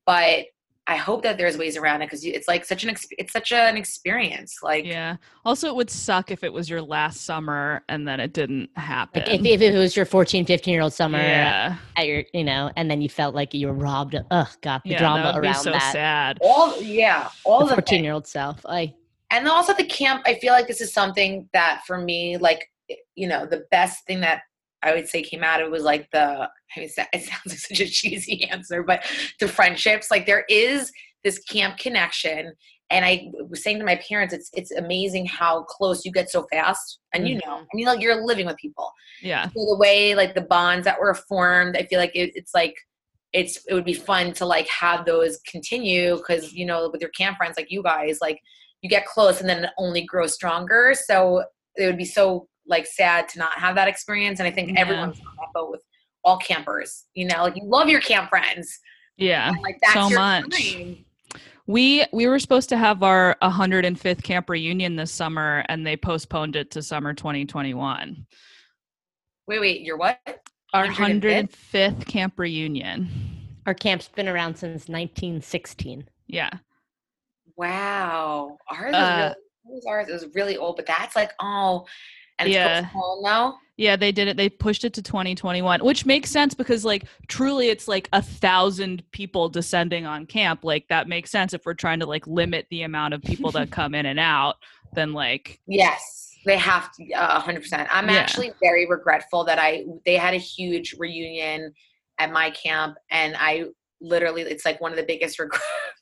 But 0.04 0.46
I 0.86 0.96
hope 0.96 1.22
that 1.22 1.38
there's 1.38 1.56
ways 1.56 1.78
around 1.78 2.02
it 2.02 2.06
because 2.06 2.24
it's 2.24 2.46
like 2.46 2.64
such 2.64 2.84
an 2.84 2.90
exp- 2.90 3.14
it's 3.16 3.32
such 3.32 3.52
an 3.52 3.76
experience. 3.76 4.58
Like 4.62 4.84
Yeah. 4.84 5.16
Also, 5.44 5.68
it 5.68 5.76
would 5.76 5.88
suck 5.88 6.30
if 6.30 6.44
it 6.44 6.52
was 6.52 6.68
your 6.68 6.82
last 6.82 7.24
summer 7.24 7.82
and 7.88 8.06
then 8.06 8.20
it 8.20 8.34
didn't 8.34 8.68
happen. 8.76 9.22
Like 9.22 9.40
if, 9.40 9.46
if 9.46 9.62
it 9.62 9.78
was 9.78 9.96
your 9.96 10.04
14, 10.04 10.44
15 10.44 10.72
year 10.74 10.82
old 10.82 10.92
summer 10.92 11.18
yeah. 11.18 11.76
at 11.96 12.06
your, 12.06 12.24
you 12.34 12.44
know, 12.44 12.70
and 12.76 12.90
then 12.90 13.00
you 13.00 13.08
felt 13.08 13.34
like 13.34 13.54
you 13.54 13.68
were 13.68 13.72
robbed. 13.72 14.14
Of, 14.14 14.26
ugh, 14.30 14.48
God, 14.60 14.82
the 14.84 14.90
yeah, 14.90 14.98
drama 14.98 15.22
that 15.22 15.34
would 15.36 15.42
be 15.42 15.48
around 15.48 15.62
so 15.62 15.70
that. 15.70 15.92
sad. 15.92 16.38
all 16.42 16.78
yeah, 16.82 17.30
all 17.44 17.60
The 17.60 17.68
the 17.68 17.74
14 17.76 18.04
year 18.04 18.12
old 18.12 18.26
self. 18.26 18.60
I, 18.66 18.92
and 19.30 19.48
also 19.48 19.72
the 19.74 19.84
camp 19.84 20.22
i 20.26 20.34
feel 20.34 20.52
like 20.52 20.66
this 20.66 20.80
is 20.82 20.92
something 20.92 21.48
that 21.52 21.82
for 21.86 21.98
me 21.98 22.36
like 22.36 22.70
you 23.14 23.28
know 23.28 23.46
the 23.46 23.64
best 23.70 24.06
thing 24.06 24.20
that 24.20 24.42
i 24.82 24.94
would 24.94 25.08
say 25.08 25.22
came 25.22 25.42
out 25.42 25.60
of 25.60 25.66
it 25.66 25.70
was 25.70 25.82
like 25.84 26.08
the 26.12 26.18
i 26.20 26.80
mean 26.80 26.88
it 27.12 27.22
sounds 27.22 27.46
like 27.46 27.58
such 27.58 27.80
a 27.80 27.86
cheesy 27.88 28.44
answer 28.50 28.82
but 28.82 29.04
the 29.40 29.48
friendships 29.48 30.10
like 30.10 30.26
there 30.26 30.44
is 30.48 30.90
this 31.22 31.38
camp 31.40 31.78
connection 31.78 32.52
and 32.90 33.04
i 33.04 33.30
was 33.48 33.62
saying 33.62 33.78
to 33.78 33.84
my 33.84 33.96
parents 34.08 34.34
it's 34.34 34.50
it's 34.52 34.70
amazing 34.72 35.26
how 35.26 35.62
close 35.64 36.04
you 36.04 36.12
get 36.12 36.30
so 36.30 36.46
fast 36.52 36.98
and 37.12 37.26
you 37.28 37.36
know 37.46 37.56
i 37.58 37.66
mean 37.74 37.86
like 37.86 38.00
you're 38.00 38.24
living 38.24 38.46
with 38.46 38.56
people 38.56 38.90
Yeah. 39.22 39.46
so 39.46 39.52
the 39.54 39.76
way 39.78 40.14
like 40.14 40.34
the 40.34 40.42
bonds 40.42 40.84
that 40.84 41.00
were 41.00 41.14
formed 41.14 41.76
i 41.76 41.84
feel 41.84 41.98
like 41.98 42.14
it, 42.14 42.32
it's 42.34 42.54
like 42.54 42.74
it's 43.32 43.58
it 43.68 43.74
would 43.74 43.84
be 43.84 43.94
fun 43.94 44.32
to 44.34 44.46
like 44.46 44.68
have 44.68 45.04
those 45.04 45.38
continue 45.50 46.16
because 46.16 46.52
you 46.52 46.64
know 46.64 46.88
with 46.90 47.00
your 47.00 47.10
camp 47.10 47.36
friends 47.36 47.56
like 47.56 47.70
you 47.70 47.82
guys 47.82 48.18
like 48.20 48.38
you 48.80 48.88
get 48.88 49.06
close 49.06 49.40
and 49.40 49.48
then 49.48 49.64
it 49.64 49.70
only 49.78 50.04
grows 50.04 50.34
stronger 50.34 50.94
so 50.94 51.42
it 51.76 51.86
would 51.86 51.98
be 51.98 52.04
so 52.04 52.46
like 52.66 52.86
sad 52.86 53.28
to 53.28 53.38
not 53.38 53.52
have 53.58 53.74
that 53.74 53.88
experience 53.88 54.38
and 54.40 54.46
i 54.48 54.50
think 54.50 54.70
Yeah. 54.70 54.80
everyone's 54.80 55.18
on 55.20 55.26
that 55.38 55.48
boat 55.54 55.70
with 55.70 55.82
all 56.24 56.38
campers 56.38 57.04
you 57.14 57.26
know 57.26 57.42
like 57.42 57.56
you 57.56 57.62
love 57.64 57.88
your 57.88 58.00
camp 58.00 58.30
friends 58.30 58.78
Yeah. 59.16 59.48
and, 59.48 59.60
like 59.62 59.78
that's 59.82 59.94
so 59.94 60.08
your 60.08 60.18
much. 60.18 60.50
time. 60.72 61.04
We 61.66 62.04
we 62.12 62.26
were 62.26 62.38
supposed 62.38 62.68
to 62.70 62.76
have 62.76 63.02
our 63.02 63.36
105th 63.42 64.22
camp 64.22 64.50
reunion 64.50 64.96
this 64.96 65.10
summer 65.12 65.64
and 65.70 65.86
they 65.86 65.96
postponed 65.96 66.56
it 66.56 66.70
to 66.72 66.82
summer 66.82 67.14
2021. 67.14 68.26
wait 69.46 69.60
wait 69.60 69.80
you're 69.82 69.96
what 69.96 70.18
Our 70.74 70.86
105th? 70.88 71.50
105th 71.72 72.06
camp 72.06 72.38
reunion. 72.38 73.08
our 73.66 73.72
camp's 73.74 74.08
been 74.08 74.28
around 74.28 74.56
since 74.56 74.88
1916. 74.88 76.06
Yeah. 76.26 76.50
wow 77.56 78.56
ours 78.70 78.92
was 78.92 78.94
Uh, 78.94 79.34
really 79.66 79.80
ours 79.88 80.08
it 80.08 80.12
was 80.12 80.26
really 80.34 80.56
old 80.56 80.76
but 80.76 80.86
that's 80.86 81.16
like 81.16 81.30
oh 81.40 81.86
and 82.38 82.48
it's 82.48 82.54
Yeah. 82.54 82.86
now 83.22 83.58
Yeah, 83.76 83.96
they 83.96 84.12
did 84.12 84.28
it. 84.28 84.36
They 84.36 84.48
pushed 84.48 84.84
it 84.84 84.92
to 84.94 85.02
2021, 85.02 85.80
which 85.84 86.06
makes 86.06 86.30
sense 86.30 86.54
because, 86.54 86.84
like, 86.84 87.06
truly, 87.26 87.70
it's 87.70 87.88
like 87.88 88.08
a 88.12 88.22
thousand 88.22 89.02
people 89.10 89.48
descending 89.48 90.06
on 90.06 90.26
camp. 90.26 90.60
Like, 90.62 90.86
that 90.88 91.08
makes 91.08 91.30
sense 91.30 91.52
if 91.54 91.66
we're 91.66 91.74
trying 91.74 91.98
to 91.98 92.06
like 92.06 92.24
limit 92.28 92.66
the 92.70 92.82
amount 92.82 93.14
of 93.14 93.22
people 93.22 93.50
that 93.52 93.70
come 93.72 93.94
in 93.96 94.06
and 94.06 94.20
out. 94.20 94.56
Then, 94.92 95.12
like, 95.12 95.60
Yes, 95.66 96.36
they 96.46 96.56
have 96.56 96.92
to. 96.94 97.10
A 97.16 97.40
hundred 97.40 97.62
percent. 97.62 97.88
I'm 97.90 98.08
Yeah. 98.08 98.14
actually 98.16 98.52
very 98.62 98.86
regretful 98.86 99.42
that 99.46 99.58
I 99.58 99.84
they 100.06 100.14
had 100.16 100.34
a 100.34 100.38
huge 100.38 100.94
reunion 100.98 101.72
at 102.18 102.30
my 102.30 102.50
camp, 102.50 102.96
and 103.10 103.34
I 103.36 103.64
literally 104.00 104.42
it's 104.42 104.64
like 104.64 104.80
one 104.80 104.92
of 104.92 104.96
the 104.98 105.02
biggest 105.04 105.38
reg- 105.40 105.50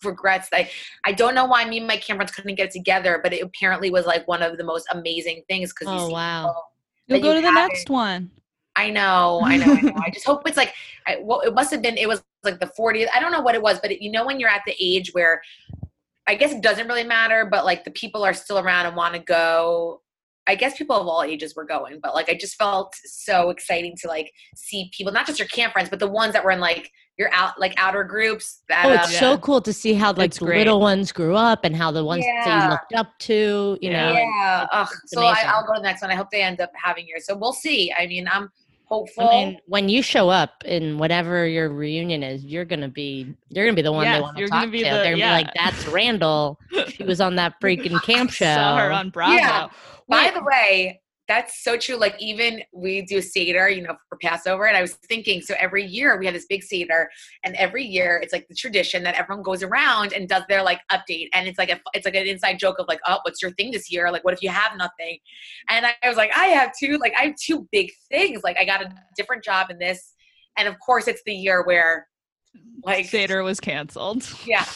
regrets. 0.04 0.48
I 0.52 0.70
I 1.04 1.12
don't 1.12 1.34
know 1.34 1.44
why 1.44 1.64
me 1.64 1.78
and 1.78 1.86
my 1.86 1.96
camp 1.96 2.18
friends 2.18 2.32
couldn't 2.32 2.54
get 2.54 2.70
together, 2.70 3.20
but 3.22 3.32
it 3.32 3.42
apparently 3.42 3.90
was 3.90 4.06
like 4.06 4.26
one 4.28 4.42
of 4.42 4.56
the 4.58 4.64
most 4.64 4.86
amazing 4.92 5.42
things 5.48 5.72
because 5.72 5.88
Oh, 5.88 6.10
wow. 6.10 6.54
you'll 7.06 7.20
go 7.20 7.30
you 7.30 7.40
to 7.40 7.46
the 7.46 7.52
next 7.52 7.90
one. 7.90 8.30
I 8.74 8.88
know, 8.90 9.42
I 9.44 9.56
know, 9.58 9.72
I 9.74 9.80
know. 9.80 9.92
I 9.96 10.10
just 10.10 10.24
hope 10.30 10.46
it's 10.46 10.56
like, 10.56 10.72
I, 11.06 11.18
well, 11.20 11.40
it 11.40 11.52
must 11.54 11.70
have 11.72 11.82
been, 11.82 11.98
it 11.98 12.08
was 12.08 12.22
like 12.42 12.58
the 12.58 12.70
40th. 12.78 13.08
I 13.14 13.20
don't 13.20 13.32
know 13.32 13.42
what 13.42 13.54
it 13.54 13.62
was, 13.62 13.78
but 13.80 13.90
it, 13.92 14.02
you 14.02 14.10
know, 14.10 14.24
when 14.24 14.40
you're 14.40 14.48
at 14.48 14.62
the 14.66 14.74
age 14.80 15.10
where 15.12 15.42
I 16.26 16.34
guess 16.36 16.52
it 16.52 16.62
doesn't 16.62 16.86
really 16.88 17.04
matter, 17.04 17.46
but 17.50 17.64
like 17.64 17.84
the 17.84 17.90
people 17.90 18.24
are 18.24 18.32
still 18.32 18.58
around 18.58 18.86
and 18.86 18.96
want 18.96 19.14
to 19.14 19.20
go. 19.20 20.00
I 20.46 20.54
guess 20.56 20.76
people 20.76 20.96
of 20.96 21.06
all 21.06 21.22
ages 21.22 21.54
were 21.54 21.64
going, 21.64 22.00
but 22.02 22.14
like 22.14 22.28
I 22.28 22.34
just 22.34 22.56
felt 22.56 22.94
so 23.04 23.50
exciting 23.50 23.94
to 24.02 24.08
like 24.08 24.32
see 24.56 24.90
people, 24.96 25.12
not 25.12 25.26
just 25.26 25.38
your 25.38 25.48
camp 25.48 25.72
friends, 25.72 25.88
but 25.88 25.98
the 25.98 26.08
ones 26.08 26.32
that 26.32 26.44
were 26.44 26.50
in 26.50 26.60
like 26.60 26.90
your 27.18 27.28
out, 27.32 27.58
like 27.60 27.74
outer 27.76 28.04
groups. 28.04 28.62
That, 28.68 28.86
Oh, 28.86 28.90
um, 28.90 28.94
it's 28.98 29.18
so 29.18 29.32
Yeah. 29.32 29.36
cool 29.38 29.60
to 29.60 29.72
see 29.72 29.92
how 29.94 30.12
like 30.12 30.32
the 30.34 30.44
little 30.46 30.80
ones 30.80 31.12
grew 31.12 31.36
up 31.36 31.64
and 31.64 31.76
how 31.76 31.90
the 31.90 32.04
ones 32.04 32.24
that 32.24 32.64
you 32.64 32.70
looked 32.70 32.94
up 32.94 33.18
to, 33.20 33.78
you 33.82 33.90
know. 33.90 34.12
yeah. 34.12 34.66
Ugh, 34.72 34.88
so 35.06 35.20
I, 35.22 35.32
amazing. 35.32 35.50
I'll 35.50 35.66
go 35.66 35.74
to 35.74 35.80
the 35.80 35.84
next 35.84 36.00
one. 36.02 36.10
I 36.10 36.14
hope 36.14 36.30
they 36.30 36.42
end 36.42 36.60
up 36.60 36.70
having 36.74 37.06
yours. 37.06 37.26
So 37.26 37.36
we'll 37.36 37.52
see. 37.52 37.92
I 37.96 38.06
mean, 38.06 38.26
I'm 38.32 38.50
hopeful. 38.86 39.28
I 39.28 39.30
mean, 39.44 39.58
when 39.66 39.88
you 39.90 40.02
show 40.02 40.30
up 40.30 40.64
in 40.64 40.96
whatever 40.98 41.46
your 41.46 41.68
reunion 41.68 42.22
is, 42.22 42.44
you're 42.44 42.64
gonna 42.64 42.88
be 42.88 43.34
you're 43.50 43.66
gonna 43.66 43.76
be 43.76 43.82
the 43.82 43.92
one 43.92 44.04
Yes, 44.06 44.16
they 44.16 44.20
want 44.22 44.36
to 44.36 44.40
you're 44.40 44.48
talk 44.48 44.60
gonna 44.60 44.72
be 44.72 44.78
the- 44.78 44.84
They're 44.90 45.04
gonna 45.04 45.16
yeah. 45.18 45.38
be 45.38 45.44
like, 45.44 45.54
"That's 45.54 45.86
Randall. 45.88 46.58
She 46.88 47.04
was 47.04 47.20
on 47.20 47.36
that 47.36 47.54
freaking 47.62 48.02
camp 48.02 48.30
show." 48.30 48.54
Saw 48.54 48.78
her 48.78 48.90
on 48.90 49.10
Bravo. 49.10 49.34
Yeah. 49.34 49.68
By 50.08 50.30
the 50.34 50.42
way, 50.42 51.01
that's 51.28 51.62
so 51.62 51.76
true. 51.76 51.96
Like 51.96 52.16
even 52.20 52.62
we 52.72 53.02
do 53.02 53.18
a 53.18 53.22
Seder, 53.22 53.68
you 53.68 53.82
know, 53.82 53.96
for 54.08 54.18
Passover, 54.18 54.66
and 54.66 54.76
I 54.76 54.80
was 54.80 54.94
thinking, 55.08 55.40
so 55.40 55.54
every 55.58 55.84
year 55.84 56.18
we 56.18 56.26
have 56.26 56.34
this 56.34 56.46
big 56.46 56.62
Seder, 56.62 57.08
and 57.44 57.54
every 57.56 57.84
year 57.84 58.20
it's 58.22 58.32
like 58.32 58.48
the 58.48 58.54
tradition 58.54 59.02
that 59.04 59.14
everyone 59.14 59.42
goes 59.42 59.62
around 59.62 60.12
and 60.12 60.28
does 60.28 60.42
their 60.48 60.62
like 60.62 60.80
update, 60.90 61.28
and 61.32 61.46
it's 61.46 61.58
like 61.58 61.70
a 61.70 61.80
it's 61.94 62.04
like 62.04 62.16
an 62.16 62.26
inside 62.26 62.58
joke 62.58 62.76
of 62.78 62.86
like, 62.88 63.00
oh, 63.06 63.18
what's 63.22 63.40
your 63.40 63.52
thing 63.52 63.70
this 63.70 63.90
year? 63.90 64.10
Like, 64.10 64.24
what 64.24 64.34
if 64.34 64.42
you 64.42 64.50
have 64.50 64.76
nothing? 64.76 65.18
And 65.68 65.86
I, 65.86 65.94
I 66.02 66.08
was 66.08 66.16
like, 66.16 66.30
I 66.36 66.46
have 66.46 66.72
two, 66.78 66.98
like 66.98 67.14
I 67.18 67.26
have 67.26 67.36
two 67.36 67.68
big 67.70 67.90
things. 68.10 68.42
Like 68.42 68.56
I 68.58 68.64
got 68.64 68.82
a 68.82 68.92
different 69.16 69.44
job 69.44 69.70
in 69.70 69.78
this, 69.78 70.14
and 70.58 70.66
of 70.66 70.78
course 70.80 71.06
it's 71.06 71.22
the 71.24 71.34
year 71.34 71.62
where, 71.64 72.08
like, 72.84 73.06
Seder 73.06 73.42
was 73.42 73.60
canceled. 73.60 74.28
yeah. 74.44 74.64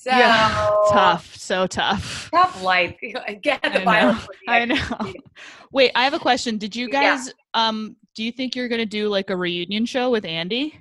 So 0.00 0.08
Yeah, 0.08 0.76
Tough, 0.88 1.36
so 1.36 1.66
tough. 1.66 2.30
tough 2.30 2.62
life. 2.62 2.96
Get 3.42 3.60
the 3.62 3.82
I 3.82 3.84
know. 3.84 4.18
I 4.48 4.64
know. 4.64 5.12
Wait, 5.72 5.92
I 5.94 6.04
have 6.04 6.14
a 6.14 6.18
question. 6.18 6.56
Did 6.56 6.74
you 6.74 6.88
Yeah. 6.90 7.16
guys 7.16 7.30
um 7.52 7.96
do 8.14 8.24
you 8.24 8.32
think 8.32 8.56
you're 8.56 8.68
gonna 8.68 8.86
do 8.86 9.10
like 9.10 9.28
a 9.28 9.36
reunion 9.36 9.84
show 9.84 10.10
with 10.10 10.24
Andy? 10.24 10.74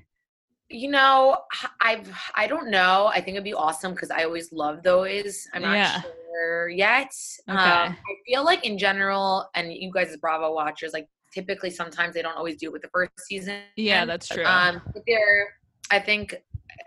You 0.69 0.89
know, 0.89 1.37
I've 1.81 2.09
I 2.33 2.47
don't 2.47 2.71
know. 2.71 3.07
I 3.07 3.15
think 3.19 3.35
it'd 3.35 3.43
be 3.43 3.53
awesome 3.53 3.91
because 3.93 4.09
I 4.09 4.23
always 4.23 4.53
love 4.53 4.83
those. 4.83 5.45
I'm 5.53 5.63
not 5.63 5.73
Yeah. 5.75 6.01
sure 6.01 6.69
yet. 6.69 7.11
Okay. 7.49 7.59
Um, 7.59 7.97
I 7.97 8.15
feel 8.25 8.45
like 8.45 8.65
in 8.65 8.77
general, 8.77 9.49
and 9.53 9.73
you 9.73 9.91
guys 9.91 10.11
as 10.11 10.15
Bravo 10.17 10.53
watchers, 10.53 10.93
like 10.93 11.09
typically 11.33 11.71
sometimes 11.71 12.13
they 12.13 12.21
don't 12.21 12.37
always 12.37 12.55
do 12.55 12.67
it 12.67 12.71
with 12.71 12.83
the 12.83 12.89
first 12.93 13.11
season. 13.27 13.63
Yeah, 13.75 14.05
that's 14.05 14.29
true. 14.29 14.45
Um, 14.45 14.81
but 14.93 15.03
they're, 15.05 15.55
I 15.91 15.99
think, 15.99 16.35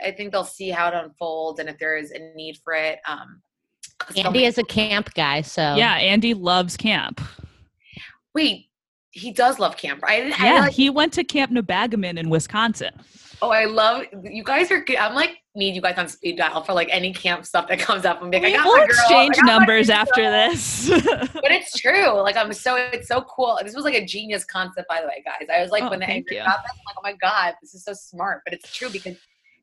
I 0.04 0.10
think 0.12 0.32
they'll 0.32 0.44
see 0.44 0.70
how 0.70 0.88
it 0.88 0.94
unfolds 0.94 1.60
and 1.60 1.68
if 1.68 1.78
there 1.78 1.96
is 1.96 2.10
a 2.12 2.18
need 2.34 2.58
for 2.64 2.74
it. 2.74 2.98
Um, 3.06 3.42
'cause 3.98 4.16
so 4.16 4.22
Andy 4.22 4.38
many- 4.40 4.46
is 4.46 4.58
a 4.58 4.64
camp 4.64 5.12
guy, 5.14 5.40
so 5.42 5.74
yeah, 5.76 5.94
Andy 5.94 6.34
loves 6.34 6.76
camp. 6.76 7.20
wait, 8.34 8.68
he 9.10 9.30
does 9.32 9.58
love 9.58 9.76
camp. 9.76 10.02
I 10.06 10.20
didn't. 10.20 10.40
I 10.40 10.46
Yeah, 10.54 10.60
like, 10.60 10.72
he 10.72 10.88
went 10.90 11.12
to 11.14 11.24
Camp 11.24 11.52
Nebagamon 11.52 12.18
in 12.18 12.30
Wisconsin. 12.30 12.92
oh, 13.42 13.50
I 13.50 13.64
love 13.66 14.04
you 14.24 14.42
guys 14.44 14.70
are. 14.70 14.80
good. 14.80 14.96
I'm 14.96 15.14
like 15.14 15.38
need 15.54 15.74
you 15.74 15.82
guys 15.82 15.98
on 15.98 16.08
speed 16.08 16.38
dial 16.38 16.62
for 16.62 16.72
like 16.72 16.88
any 16.90 17.12
camp 17.12 17.44
stuff 17.44 17.68
that 17.68 17.78
comes 17.78 18.06
up. 18.06 18.22
I'm 18.22 18.30
like, 18.30 18.42
I 18.42 18.52
got 18.52 18.64
we'll 18.64 18.78
my 18.78 18.86
girl, 18.86 18.96
I 18.96 19.02
exchange 19.02 19.36
got 19.36 19.44
numbers 19.44 19.88
girl. 19.88 19.96
after 19.96 20.30
this. 20.30 20.88
but 21.34 21.50
it's 21.50 21.78
true. 21.78 22.12
Like 22.22 22.36
I'm 22.38 22.52
so 22.54 22.76
it's 22.76 23.06
so 23.08 23.20
cool. 23.22 23.58
This 23.62 23.74
was 23.74 23.84
like 23.84 23.94
a 23.94 24.04
genius 24.06 24.44
concept, 24.44 24.88
by 24.88 25.02
the 25.02 25.06
way, 25.08 25.22
guys. 25.24 25.46
I 25.54 25.60
was 25.60 25.70
like 25.70 25.82
Oh, 25.82 25.90
when 25.90 26.02
I 26.02 26.06
thank 26.06 26.30
heard 26.30 26.36
you. 26.36 26.40
about 26.42 26.62
this, 26.62 26.72
I'm 26.72 26.82
like, 26.86 26.96
oh 26.96 27.00
my 27.02 27.12
god, 27.20 27.54
this 27.60 27.74
is 27.74 27.84
so 27.84 27.92
smart. 27.92 28.40
But 28.46 28.54
it's 28.54 28.74
true 28.74 28.88
because 28.88 29.16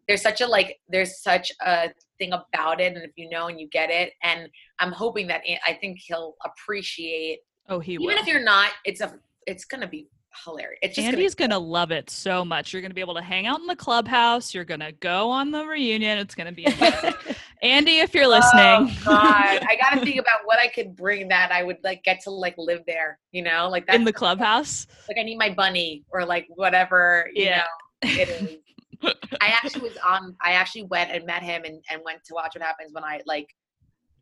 there's 0.09 0.23
such 0.23 0.41
a 0.41 0.47
like 0.47 0.77
there's 0.89 1.21
such 1.21 1.51
a 1.61 1.89
thing 2.17 2.33
about 2.33 2.81
it, 2.81 2.95
and 2.95 3.03
if 3.05 3.11
you 3.15 3.29
know 3.29 3.47
and 3.47 3.59
you 3.59 3.69
get 3.69 3.91
it, 3.91 4.11
and 4.23 4.49
I'm 4.79 4.91
hoping 4.91 5.27
that 5.27 5.41
I 5.65 5.73
think 5.73 5.99
he'll 6.01 6.33
appreciate 6.43 7.39
oh, 7.69 7.79
he 7.79 7.97
will 7.99 8.05
even 8.05 8.15
will. 8.15 8.21
if 8.23 8.27
you're 8.27 8.43
not. 8.43 8.71
It's 8.85 9.01
a 9.01 9.13
it's 9.45 9.65
gonna 9.65 9.87
be 9.87 10.07
hilarious. 10.43 10.79
It's 10.81 10.95
just 10.95 11.07
Andy's 11.07 11.35
gonna, 11.35 11.49
gonna 11.53 11.63
love 11.63 11.91
it 11.91 12.09
so 12.09 12.43
much. 12.43 12.73
You're 12.73 12.81
gonna 12.81 12.95
be 12.95 13.01
able 13.01 13.13
to 13.15 13.21
hang 13.21 13.45
out 13.45 13.59
in 13.59 13.67
the 13.67 13.75
clubhouse. 13.75 14.51
You're 14.51 14.65
gonna 14.65 14.91
go 14.93 15.29
on 15.29 15.51
the 15.51 15.63
reunion. 15.63 16.17
It's 16.17 16.33
gonna 16.33 16.51
be. 16.51 16.65
Andy, 17.61 17.99
if 17.99 18.15
you're 18.15 18.27
listening, 18.27 18.89
Oh 18.89 19.03
god, 19.05 19.59
I 19.69 19.77
gotta 19.79 20.03
think 20.03 20.19
about 20.19 20.39
what 20.45 20.57
I 20.57 20.69
could 20.69 20.95
bring 20.95 21.27
that 21.27 21.51
I 21.51 21.61
would 21.61 21.77
like 21.83 22.03
get 22.03 22.21
to 22.21 22.31
like 22.31 22.55
live 22.57 22.81
there. 22.87 23.19
You 23.31 23.43
know, 23.43 23.69
like 23.69 23.85
that's 23.85 23.95
in 23.95 24.05
the 24.05 24.13
clubhouse. 24.13 24.87
like 25.07 25.19
I 25.19 25.23
need 25.23 25.37
my 25.37 25.53
bunny 25.53 26.03
or 26.09 26.25
like 26.25 26.47
whatever. 26.55 27.29
You 27.35 27.43
Yeah. 27.45 27.57
know, 28.03 28.09
it 28.09 28.29
is. 28.29 28.57
I 29.03 29.47
actually 29.47 29.81
was 29.81 29.97
on. 30.07 30.35
I 30.43 30.51
actually 30.51 30.83
went 30.83 31.11
and 31.11 31.25
met 31.25 31.43
him 31.43 31.63
and, 31.63 31.83
and 31.89 32.01
went 32.03 32.19
to 32.25 32.33
watch 32.33 32.55
what 32.55 32.63
happens 32.63 32.91
when 32.93 33.03
I 33.03 33.21
like 33.25 33.47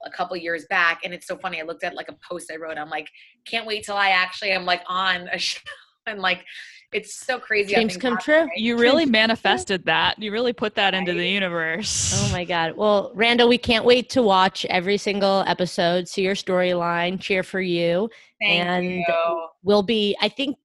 a 0.05 0.11
couple 0.11 0.37
years 0.37 0.65
back. 0.69 1.01
And 1.03 1.13
it's 1.13 1.27
so 1.27 1.37
funny. 1.37 1.59
I 1.59 1.63
looked 1.63 1.83
at 1.83 1.95
like 1.95 2.09
a 2.09 2.17
post 2.27 2.51
I 2.51 2.57
wrote. 2.57 2.77
I'm 2.77 2.89
like, 2.89 3.09
can't 3.45 3.65
wait 3.65 3.83
till 3.83 3.95
I 3.95 4.09
actually 4.09 4.51
am 4.51 4.65
like 4.65 4.81
on 4.87 5.27
a 5.29 5.37
show. 5.37 5.59
And 6.09 6.21
like, 6.21 6.45
it's 6.93 7.19
so 7.19 7.37
crazy. 7.37 7.73
how 7.73 7.81
dreams 7.81 7.97
come 7.97 8.17
true. 8.17 8.43
right? 8.43 8.49
You 8.57 8.77
really 8.77 9.05
manifested 9.05 9.83
that. 9.87 10.17
You 10.17 10.31
really 10.31 10.53
put 10.53 10.73
that 10.75 10.93
into 10.93 11.13
the 11.13 11.27
universe. 11.27 12.13
Oh 12.15 12.31
my 12.31 12.45
God. 12.45 12.77
Well, 12.77 13.11
Randall, 13.13 13.49
we 13.49 13.57
can't 13.57 13.83
wait 13.83 14.09
to 14.11 14.21
watch 14.21 14.65
every 14.69 14.95
single 14.95 15.43
episode, 15.47 16.07
see 16.07 16.21
your 16.21 16.33
storyline, 16.33 17.19
cheer 17.19 17.43
for 17.43 17.59
you. 17.59 18.09
Thank 18.39 18.65
and 18.65 18.85
you. 18.85 19.47
We'll 19.63 19.83
be, 19.83 20.15
I 20.21 20.29
think 20.29 20.55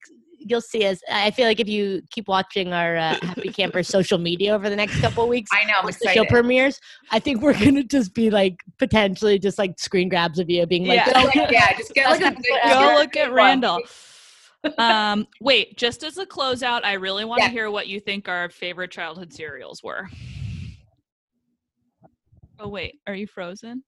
you'll 0.47 0.61
see 0.61 0.85
us. 0.87 0.99
I 1.11 1.31
feel 1.31 1.47
like 1.47 1.61
if 1.61 1.69
you 1.69 2.03
keep 2.11 2.29
watching 2.29 2.73
our 2.73 2.97
uh, 2.97 3.17
Happy 3.23 3.49
Camper 3.51 3.83
social 3.97 4.19
media 4.19 4.55
over 4.55 4.69
the 4.71 4.77
next 4.77 5.01
couple 5.01 5.23
of 5.25 5.29
weeks, 5.29 5.51
I 5.53 5.65
know. 5.65 5.75
I'm 5.79 5.85
once 5.85 5.99
the 5.99 6.09
show 6.11 6.25
premieres, 6.25 6.79
I 7.11 7.19
think 7.19 7.41
we're 7.43 7.53
gonna 7.59 7.85
just 7.85 8.15
be 8.15 8.31
like 8.31 8.57
potentially 8.79 9.39
just 9.39 9.59
like 9.59 9.79
screen 9.79 10.09
grabs 10.09 10.39
of 10.39 10.49
you 10.51 10.67
being 10.67 10.87
like, 10.87 10.97
Yeah. 11.07 11.21
So, 11.21 11.27
like, 11.41 11.51
yeah, 11.51 11.73
just 11.77 11.95
get 11.95 12.11
like 12.11 12.21
a 12.21 12.35
good 12.35 12.45
Go 12.65 12.95
look 12.99 13.17
at. 13.17 13.33
Randall. 13.33 13.81
um, 14.79 15.27
wait, 15.41 15.77
just 15.77 16.05
as 16.05 16.19
a 16.19 16.27
closeout, 16.27 16.85
I 16.85 16.93
really 16.95 17.25
want 17.25 17.41
to 17.41 17.47
Yeah. 17.47 17.51
hear 17.53 17.71
what 17.71 17.89
you 17.89 17.99
think 18.01 18.29
our 18.29 18.49
favorite 18.49 18.91
childhood 18.91 19.33
cereals 19.33 19.83
were. 19.83 20.09
Oh 22.59 22.69
wait, 22.69 23.01
are 23.07 23.15
you 23.15 23.27
frozen? 23.27 23.83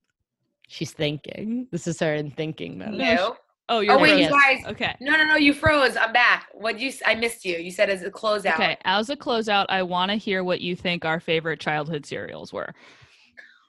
she's 0.67 0.93
thinking. 0.93 1.69
This 1.71 1.87
is 1.87 2.01
her 2.01 2.15
in 2.15 2.31
thinking 2.31 2.79
mode. 2.79 2.95
No. 2.95 3.37
Oh, 3.69 3.81
you're 3.81 3.95
Oh 3.95 3.99
wait, 3.99 4.21
you 4.23 4.29
guys. 4.29 4.62
Okay. 4.67 4.95
No, 5.01 5.17
no, 5.17 5.25
no. 5.25 5.37
You 5.37 5.55
froze. 5.55 5.97
I'm 5.97 6.12
back. 6.12 6.49
What 6.53 6.79
you? 6.79 6.93
I 7.07 7.15
missed 7.15 7.45
you. 7.45 7.57
You 7.57 7.71
said 7.71 7.89
as 7.89 8.03
a 8.03 8.11
closeout. 8.11 8.55
Okay, 8.55 8.77
as 8.85 9.09
a 9.09 9.17
closeout, 9.17 9.67
I 9.71 9.83
want 9.83 10.11
to 10.11 10.17
hear 10.17 10.45
what 10.45 10.61
you 10.61 10.77
think 10.77 11.05
our 11.05 11.19
favorite 11.19 11.61
childhood 11.61 12.05
cereals 12.05 12.53
were. 12.53 12.75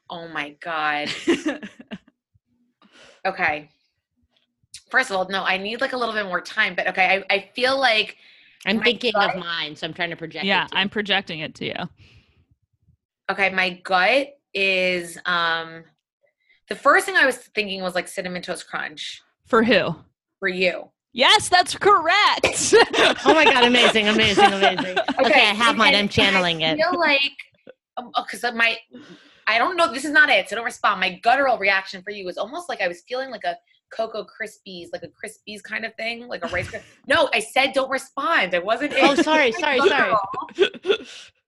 Oh 0.09 0.27
my 0.27 0.55
god. 0.61 1.09
Okay. 3.25 3.69
First 4.89 5.09
of 5.09 5.17
all, 5.17 5.27
no, 5.29 5.43
I 5.43 5.57
need 5.57 5.81
like 5.81 5.93
a 5.93 5.97
little 5.97 6.13
bit 6.13 6.25
more 6.25 6.41
time, 6.41 6.75
but 6.75 6.87
okay, 6.89 7.23
I, 7.29 7.33
I 7.35 7.49
feel 7.55 7.79
like 7.79 8.17
I'm 8.65 8.81
thinking 8.81 9.13
gut- 9.13 9.35
of 9.35 9.39
mine, 9.41 9.75
so 9.75 9.87
I'm 9.87 9.93
trying 9.93 10.11
to 10.11 10.15
project. 10.15 10.45
it 10.45 10.47
yeah, 10.47 10.67
to 10.67 10.77
I'm 10.77 10.85
you. 10.85 10.91
projecting 10.91 11.39
it 11.39 11.55
to 11.55 11.65
you. 11.65 11.73
okay, 13.31 13.49
my 13.49 13.71
gut 13.83 14.27
is 14.53 15.17
um 15.25 15.83
the 16.69 16.75
first 16.75 17.05
thing 17.05 17.15
I 17.15 17.25
was 17.25 17.37
thinking 17.37 17.81
was 17.81 17.95
like 17.95 18.07
cinnamon 18.07 18.41
toast 18.41 18.67
crunch 18.69 19.21
For 19.45 19.63
who? 19.63 19.95
for 20.39 20.49
you. 20.49 20.89
Yes, 21.13 21.47
that's 21.49 21.75
correct. 21.77 22.73
Oh 23.25 23.33
my 23.33 23.45
god, 23.45 23.63
amazing, 23.63 24.09
amazing, 24.09 24.43
amazing. 24.51 24.97
Okay, 25.17 25.47
I 25.47 25.53
have 25.53 25.77
mine. 25.77 25.95
I'm 25.95 26.09
channeling 26.09 26.63
I 26.63 26.71
it. 26.71 26.73
I 26.73 26.75
feel 26.91 26.99
like 26.99 27.31
because 28.17 28.43
of 28.43 28.53
my 28.53 28.77
I 29.47 29.57
don't 29.57 29.77
know. 29.77 29.91
This 29.91 30.05
is 30.05 30.11
not 30.11 30.29
it. 30.29 30.49
So 30.49 30.55
don't 30.55 30.65
respond. 30.65 30.99
My 30.99 31.17
guttural 31.23 31.57
reaction 31.57 32.01
for 32.01 32.11
you 32.11 32.25
was 32.25 32.37
almost 32.37 32.67
like 32.67 32.81
I 32.81 32.87
was 32.87 33.01
feeling 33.07 33.29
like 33.31 33.43
a 33.45 33.55
Cocoa 33.95 34.25
Krispies, 34.25 34.87
like 34.91 35.03
a 35.03 35.07
Krispies 35.07 35.63
kind 35.63 35.85
of 35.85 35.95
thing, 35.95 36.27
like 36.27 36.43
a 36.43 36.49
Rice. 36.49 36.71
No, 37.07 37.29
I 37.33 37.39
said 37.39 37.71
don't 37.73 37.89
respond. 37.89 38.53
I 38.53 38.59
wasn't. 38.59 38.93
Oh, 38.97 39.13
it. 39.13 39.19
sorry, 39.23 39.51
My 39.51 39.77
sorry, 39.77 39.89
sorry. 39.89 40.15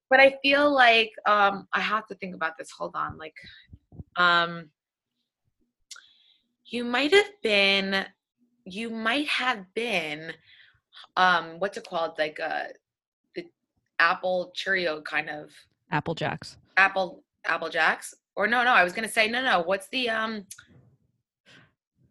but 0.09 0.19
I 0.19 0.37
feel 0.41 0.73
like 0.73 1.11
um 1.27 1.67
I 1.73 1.81
have 1.81 2.07
to 2.07 2.15
think 2.15 2.33
about 2.35 2.53
this. 2.57 2.71
Hold 2.71 2.95
on. 2.95 3.17
Like 3.17 3.35
um 4.15 4.69
you 6.67 6.83
might 6.83 7.13
have 7.13 7.31
been 7.41 8.05
you 8.65 8.89
might 8.89 9.27
have 9.27 9.65
been 9.73 10.33
um 11.15 11.59
what's 11.59 11.77
it 11.77 11.87
called? 11.87 12.13
Like 12.17 12.39
uh 12.39 12.65
the 13.35 13.45
apple 13.99 14.51
Cheerio 14.55 15.01
kind 15.01 15.29
of 15.29 15.51
Apple 15.91 16.15
Jacks. 16.15 16.57
apple 16.75 17.23
apple 17.45 17.69
jacks. 17.69 18.13
Or 18.35 18.45
no, 18.47 18.63
no, 18.63 18.71
I 18.71 18.83
was 18.83 18.93
gonna 18.93 19.07
say 19.09 19.27
no 19.29 19.41
no. 19.43 19.61
What's 19.61 19.87
the 19.89 20.09
um 20.09 20.45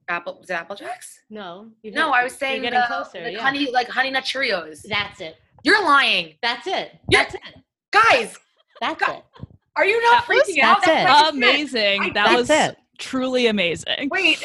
apple 0.09 0.38
was 0.40 0.50
it 0.50 0.54
apple 0.54 0.76
jacks? 0.76 1.20
No, 1.30 1.70
No, 1.84 2.11
I 2.12 2.22
was 2.24 2.34
saying 2.34 2.62
you're 2.62 2.70
getting 2.70 2.80
the, 2.80 2.86
closer. 2.86 3.22
like 3.24 3.34
yeah. 3.34 3.42
honey 3.42 3.70
like 3.72 3.88
honey 3.88 4.11
nut 4.11 4.24
Cheerios. 4.24 4.82
That's 4.88 5.20
it. 5.20 5.36
You're 5.64 5.82
lying. 5.84 6.34
That's 6.42 6.66
it. 6.66 6.92
Yeah. 7.11 7.22
That's 7.24 7.34
it. 7.34 7.40
Guys, 7.90 8.36
That's 8.80 9.00
God, 9.04 9.16
it. 9.40 9.46
are 9.74 9.84
you 9.86 10.00
not 10.02 10.26
That 10.26 10.34
was- 10.34 10.42
freaking 10.48 10.62
out? 10.62 10.82
That's 10.84 10.88
it. 10.88 11.04
what 11.04 11.11
I 11.11 11.20
just. 11.22 11.34
Amazing. 11.36 12.02
I- 12.02 12.11
That 12.11 12.36
was 12.36 12.50
it. 12.50 12.76
Truly 12.99 13.47
amazing. 13.47 14.09
Wait, 14.11 14.42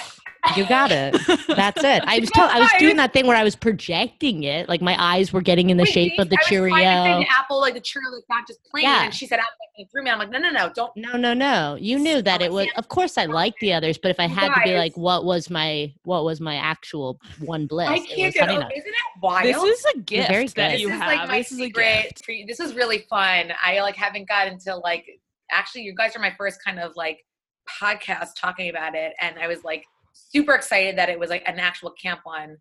You 0.58 0.68
got 0.68 0.92
it. 0.92 1.14
That's 1.48 1.84
it. 1.84 2.04
I 2.06 2.20
was 2.20 2.30
You 2.30 2.36
told, 2.36 2.50
I 2.50 2.60
was 2.60 2.70
doing 2.80 2.98
that 2.98 3.14
thing 3.14 3.28
where 3.28 3.38
I 3.38 3.44
was 3.44 3.56
projecting 3.56 4.44
it, 4.44 4.68
like 4.68 4.82
my 4.82 4.96
eyes 5.02 5.32
were 5.32 5.42
getting 5.42 5.70
in 5.70 5.78
the 5.78 5.84
wait, 5.84 5.92
shape 5.94 6.20
of 6.20 6.30
the 6.30 6.36
I 6.36 6.40
was 6.42 6.48
trying 6.48 6.64
to 6.64 6.70
say 6.70 6.80
Cheerio. 6.80 7.20
the 7.20 7.28
apple, 7.30 7.60
like 7.62 7.74
the 7.76 7.80
Cheerio, 7.82 8.10
like 8.10 8.24
not 8.30 8.48
just 8.48 8.64
plain. 8.64 8.84
Yeah. 8.84 9.04
And 9.04 9.14
she 9.14 9.28
said 9.28 9.40
apple 9.40 9.52
and 9.78 9.90
threw 9.92 10.04
me. 10.04 10.10
I'm 10.10 10.18
like, 10.20 10.30
no, 10.32 10.40
no, 10.40 10.50
no, 10.50 10.72
don't. 10.74 10.92
No, 10.96 11.14
no, 11.18 11.34
no. 11.34 11.78
You 11.80 12.00
knew 12.00 12.22
that 12.24 12.42
Oh, 12.42 12.46
it 12.46 12.52
was. 12.52 12.68
Of 12.76 12.88
course, 12.88 13.18
I 13.18 13.26
like 13.26 13.54
the 13.62 13.74
others, 13.74 13.98
but 13.98 14.10
if 14.12 14.20
I 14.20 14.24
You 14.26 14.36
had 14.36 14.54
to 14.56 14.62
be 14.64 14.76
like, 14.78 14.96
what 14.98 15.26
was 15.26 15.50
my 15.50 15.94
what 16.04 16.24
was 16.24 16.42
my 16.42 16.56
actual 16.56 17.20
one 17.40 17.68
bliss? 17.68 17.90
I 17.90 18.00
can't 18.00 18.34
get 18.34 18.50
over. 18.50 18.64
Oh, 18.64 18.70
isn't 18.76 18.88
it 18.88 18.96
wild? 19.22 19.46
This 19.46 19.58
is 19.80 19.86
a 19.86 19.98
You're 20.10 20.28
very 20.28 20.44
gift 20.46 20.56
that 20.56 20.68
good. 20.70 20.74
this 20.76 20.82
you 20.82 20.88
is 20.90 20.94
have. 21.00 21.08
like 21.08 21.28
my 21.28 21.38
this 21.40 21.52
is 21.52 21.60
a 21.60 21.64
secret. 21.66 22.04
gift. 22.04 22.24
treat. 22.24 22.48
This 22.48 22.60
is 22.60 22.74
really 22.76 23.06
fun. 23.10 23.52
I 23.64 23.80
like 23.82 23.96
haven't 23.96 24.28
gotten 24.28 24.58
to 24.62 24.76
like. 24.78 25.06
Actually, 25.52 25.82
you 25.84 25.94
guys 25.94 26.16
are 26.16 26.20
my 26.20 26.34
first 26.38 26.64
kind 26.64 26.80
of 26.80 26.96
like 26.96 27.20
podcast 27.70 28.30
talking 28.38 28.70
about 28.70 28.96
it, 28.96 29.14
and 29.22 29.38
I 29.40 29.48
was 29.48 29.64
like 29.64 29.86
super 30.14 30.54
excited 30.54 30.98
that 30.98 31.10
it 31.10 31.20
was 31.20 31.30
like 31.30 31.44
an 31.48 31.60
actual 31.60 31.92
camp 31.92 32.22
one. 32.24 32.58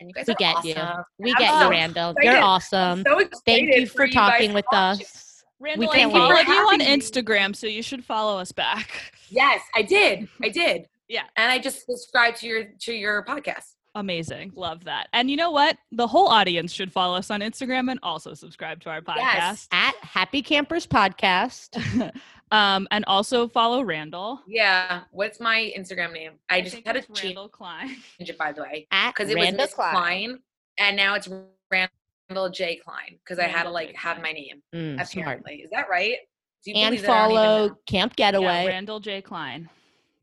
And 0.00 0.08
you 0.08 0.14
guys 0.14 0.26
We 0.28 0.32
are 0.34 0.36
get 0.36 0.64
you. 0.64 0.74
awesome. 0.74 1.04
We 1.18 1.30
I'm 1.32 1.36
get 1.38 1.50
so 1.58 1.64
you, 1.64 1.70
Randall. 1.70 2.14
You're 2.22 2.38
awesome. 2.38 3.02
So 3.06 3.18
excited 3.18 3.42
Thank 3.44 3.74
you 3.74 3.86
for 3.86 4.06
guys 4.06 4.14
talking 4.14 4.52
with 4.52 4.64
watch 4.72 5.00
us. 5.02 5.44
Randall, 5.60 5.90
I 5.90 5.96
can't 5.96 6.12
followed 6.12 6.34
wait. 6.34 6.46
you 6.46 6.54
on 6.54 6.78
Instagram, 6.80 7.56
so 7.56 7.66
you 7.66 7.82
should 7.82 8.04
follow 8.04 8.38
us 8.38 8.52
back. 8.52 9.12
Yes, 9.30 9.60
I 9.74 9.82
did. 9.82 10.26
I 10.42 10.48
did. 10.48 10.86
Yeah. 11.06 11.24
And 11.36 11.52
I 11.52 11.58
just 11.58 11.84
subscribed 11.84 12.38
to 12.38 12.46
your 12.46 12.64
to 12.80 12.94
your 12.94 13.22
podcast. 13.26 13.74
Amazing. 13.94 14.52
Love 14.54 14.84
that. 14.84 15.08
And 15.12 15.30
you 15.30 15.36
know 15.36 15.50
what? 15.50 15.76
The 15.92 16.06
whole 16.06 16.28
audience 16.28 16.72
should 16.72 16.90
follow 16.90 17.16
us 17.16 17.30
on 17.30 17.40
Instagram 17.40 17.90
and 17.90 18.00
also 18.02 18.32
subscribe 18.32 18.80
to 18.82 18.90
our 18.90 19.02
podcast. 19.02 19.16
Yes. 19.18 19.68
At 19.70 19.94
Happy 20.00 20.40
Campers 20.40 20.86
Podcast. 20.86 22.12
um, 22.50 22.88
and 22.90 23.04
also 23.06 23.48
follow 23.48 23.82
Randall. 23.82 24.40
Yeah. 24.46 25.02
What's 25.10 25.40
my 25.40 25.72
Instagram 25.76 26.12
name? 26.12 26.32
I 26.48 26.60
just 26.60 26.76
had 26.86 26.96
a 26.96 27.00
it's 27.00 27.06
change 27.08 27.36
Randall 27.36 27.48
Klein. 27.48 27.96
it 28.18 28.38
by 28.38 28.52
the 28.52 28.62
way. 28.62 28.86
At 28.90 29.12
Because 29.14 29.30
it 29.30 29.36
was 29.36 29.44
Randall 29.44 29.64
Miss 29.66 29.74
Klein. 29.74 30.38
and 30.78 30.96
now 30.96 31.14
it's 31.14 31.28
Randall 31.70 32.50
J. 32.50 32.76
Klein. 32.76 33.18
Because 33.24 33.38
I 33.38 33.44
had 33.48 33.64
to 33.64 33.70
like 33.70 33.94
have 33.94 34.20
my 34.22 34.32
name. 34.32 34.62
Mm, 34.74 34.94
smart. 35.06 35.10
Apparently. 35.12 35.54
Is 35.56 35.70
that 35.70 35.88
right? 35.88 36.16
Do 36.64 36.70
you 36.72 36.76
And 36.76 36.92
believe 36.92 37.02
that 37.06 37.10
I 37.10 37.28
don't 37.28 37.34
follow 37.36 37.66
know? 37.68 37.78
Camp 37.86 38.14
Yeah, 38.16 38.30
Getaway 38.32 38.66
Randall 38.66 39.00
J. 39.00 39.22
Klein. 39.22 39.68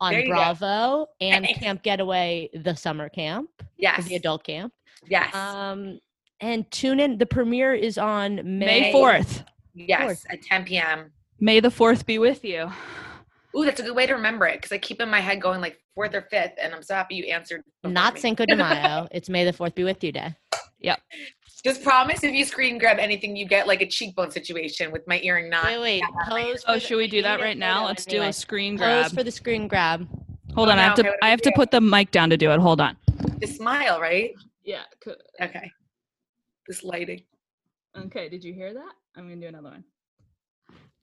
on 0.02 0.12
There 0.12 0.22
you 0.22 0.28
go. 0.28 0.34
Bravo 0.36 1.08
and 1.22 1.46
Thanks. 1.46 1.60
Camp 1.60 1.82
Getaway, 1.84 2.50
the 2.54 2.76
summer 2.76 3.08
camp, 3.10 3.50
Yes. 3.78 4.06
the 4.06 4.16
adult 4.16 4.44
camp. 4.44 4.74
Yes. 5.08 5.34
Um, 5.34 6.00
and 6.42 6.70
tune 6.72 7.00
in. 7.00 7.18
The 7.18 7.26
premiere 7.26 7.74
is 7.74 7.98
on 7.98 8.36
May, 8.60 8.82
May 8.82 8.94
4th. 8.94 9.46
yes. 9.74 10.26
At 10.30 10.42
10 10.42 10.66
p.m. 10.66 11.12
May 11.40 11.60
the 11.60 11.70
4th 11.70 12.06
be 12.06 12.18
with 12.18 12.44
you. 12.46 12.72
Ooh, 13.58 13.64
that's 13.66 13.80
a 13.80 13.84
good 13.84 13.96
way 13.96 14.06
to 14.06 14.14
remember 14.14 14.46
it 14.48 14.58
because 14.58 14.72
I 14.72 14.78
keep 14.78 15.00
in 15.02 15.10
my 15.10 15.22
head 15.22 15.42
going 15.42 15.62
like 15.62 15.78
fourth 15.94 16.14
or 16.14 16.22
fifth, 16.24 16.54
and 16.62 16.74
I'm 16.74 16.84
so 16.84 16.94
happy 16.94 17.16
you 17.16 17.26
answered. 17.26 17.64
Not 17.84 18.16
me. 18.16 18.20
Cinco 18.20 18.46
de 18.46 18.56
Mayo. 18.58 19.08
it's 19.12 19.30
May 19.30 19.46
the 19.46 19.54
Fourth 19.54 19.76
be 19.76 19.84
with 19.86 20.04
you 20.04 20.12
day. 20.12 20.36
Yep. 20.80 21.00
Just 21.64 21.82
promise 21.82 22.24
if 22.24 22.34
you 22.34 22.44
screen 22.44 22.78
grab 22.78 23.00
anything, 23.00 23.36
you 23.36 23.48
get 23.48 23.66
like 23.66 23.82
a 23.82 23.88
cheekbone 23.88 24.30
situation 24.30 24.92
with 24.92 25.08
my 25.08 25.20
earring 25.22 25.50
not. 25.50 25.66
Wait, 25.66 25.80
wait. 25.80 26.04
Pose. 26.28 26.64
Oh, 26.68 26.78
should 26.78 26.98
we 26.98 27.08
do 27.08 27.22
that 27.22 27.40
right 27.40 27.58
now? 27.58 27.86
Let's 27.86 28.06
do 28.06 28.18
anyway. 28.18 28.30
a 28.30 28.34
screen 28.34 28.76
grab. 28.76 29.04
Pose 29.04 29.12
grab. 29.12 29.18
for 29.20 29.24
the 29.24 29.32
screen 29.32 29.68
grab. 29.70 30.08
Hold 30.54 30.68
Oh, 30.68 30.72
on, 30.74 30.78
I 30.80 30.84
have 30.84 30.96
to 30.96 31.02
okay, 31.02 31.10
what 31.10 31.20
do 31.22 31.26
I 31.26 31.30
have 31.30 31.42
to 31.42 31.52
put 31.56 31.72
the 31.72 31.82
mic 31.82 32.12
down 32.12 32.30
to 32.30 32.38
do 32.38 32.52
it. 32.52 32.60
Hold 32.60 32.82
on. 32.82 32.98
The 33.40 33.48
smile, 33.48 34.00
right? 34.02 34.32
Yeah. 34.66 34.84
Okay. 35.42 35.72
This 36.68 36.84
lighting. 36.84 37.22
Okay, 37.98 38.28
did 38.30 38.44
you 38.44 38.54
hear 38.54 38.74
that? 38.74 38.92
I'm 39.16 39.24
gonna 39.30 39.40
do 39.40 39.48
another 39.48 39.70
one. 39.70 39.84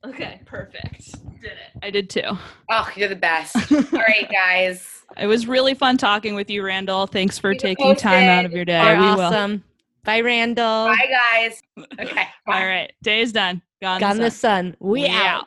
Okay, 0.04 0.40
perfect. 0.44 1.12
Did 1.40 1.52
it. 1.52 1.80
I 1.82 1.90
did 1.90 2.10
too. 2.10 2.22
Oh, 2.70 2.88
you're 2.96 3.08
the 3.08 3.16
best. 3.16 3.56
All 3.72 3.80
right, 3.92 4.28
guys. 4.30 5.04
It 5.16 5.26
was 5.26 5.46
really 5.46 5.74
fun 5.74 5.96
talking 5.96 6.34
with 6.34 6.50
you, 6.50 6.64
Randall. 6.64 7.06
Thanks 7.06 7.38
for 7.38 7.52
Keep 7.52 7.58
it 7.58 7.62
taking 7.62 7.96
time 7.96 8.28
out 8.28 8.44
of 8.44 8.52
your 8.52 8.64
day. 8.64 8.82
You're 8.82 8.96
we 8.96 9.02
will. 9.02 9.20
awesome. 9.20 9.62
Bye, 10.04 10.20
Randall. 10.20 10.86
Bye, 10.88 11.08
guys. 11.08 11.62
Okay. 12.00 12.26
Bye. 12.46 12.60
All 12.60 12.66
right, 12.66 12.92
day 13.02 13.20
is 13.20 13.32
done. 13.32 13.62
Gone, 13.80 14.00
Gone 14.00 14.16
the 14.16 14.24
the 14.24 14.30
sun. 14.30 14.72
sun. 14.72 14.76
We, 14.80 15.06
out. 15.08 15.46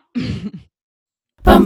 Bum 1.43 1.65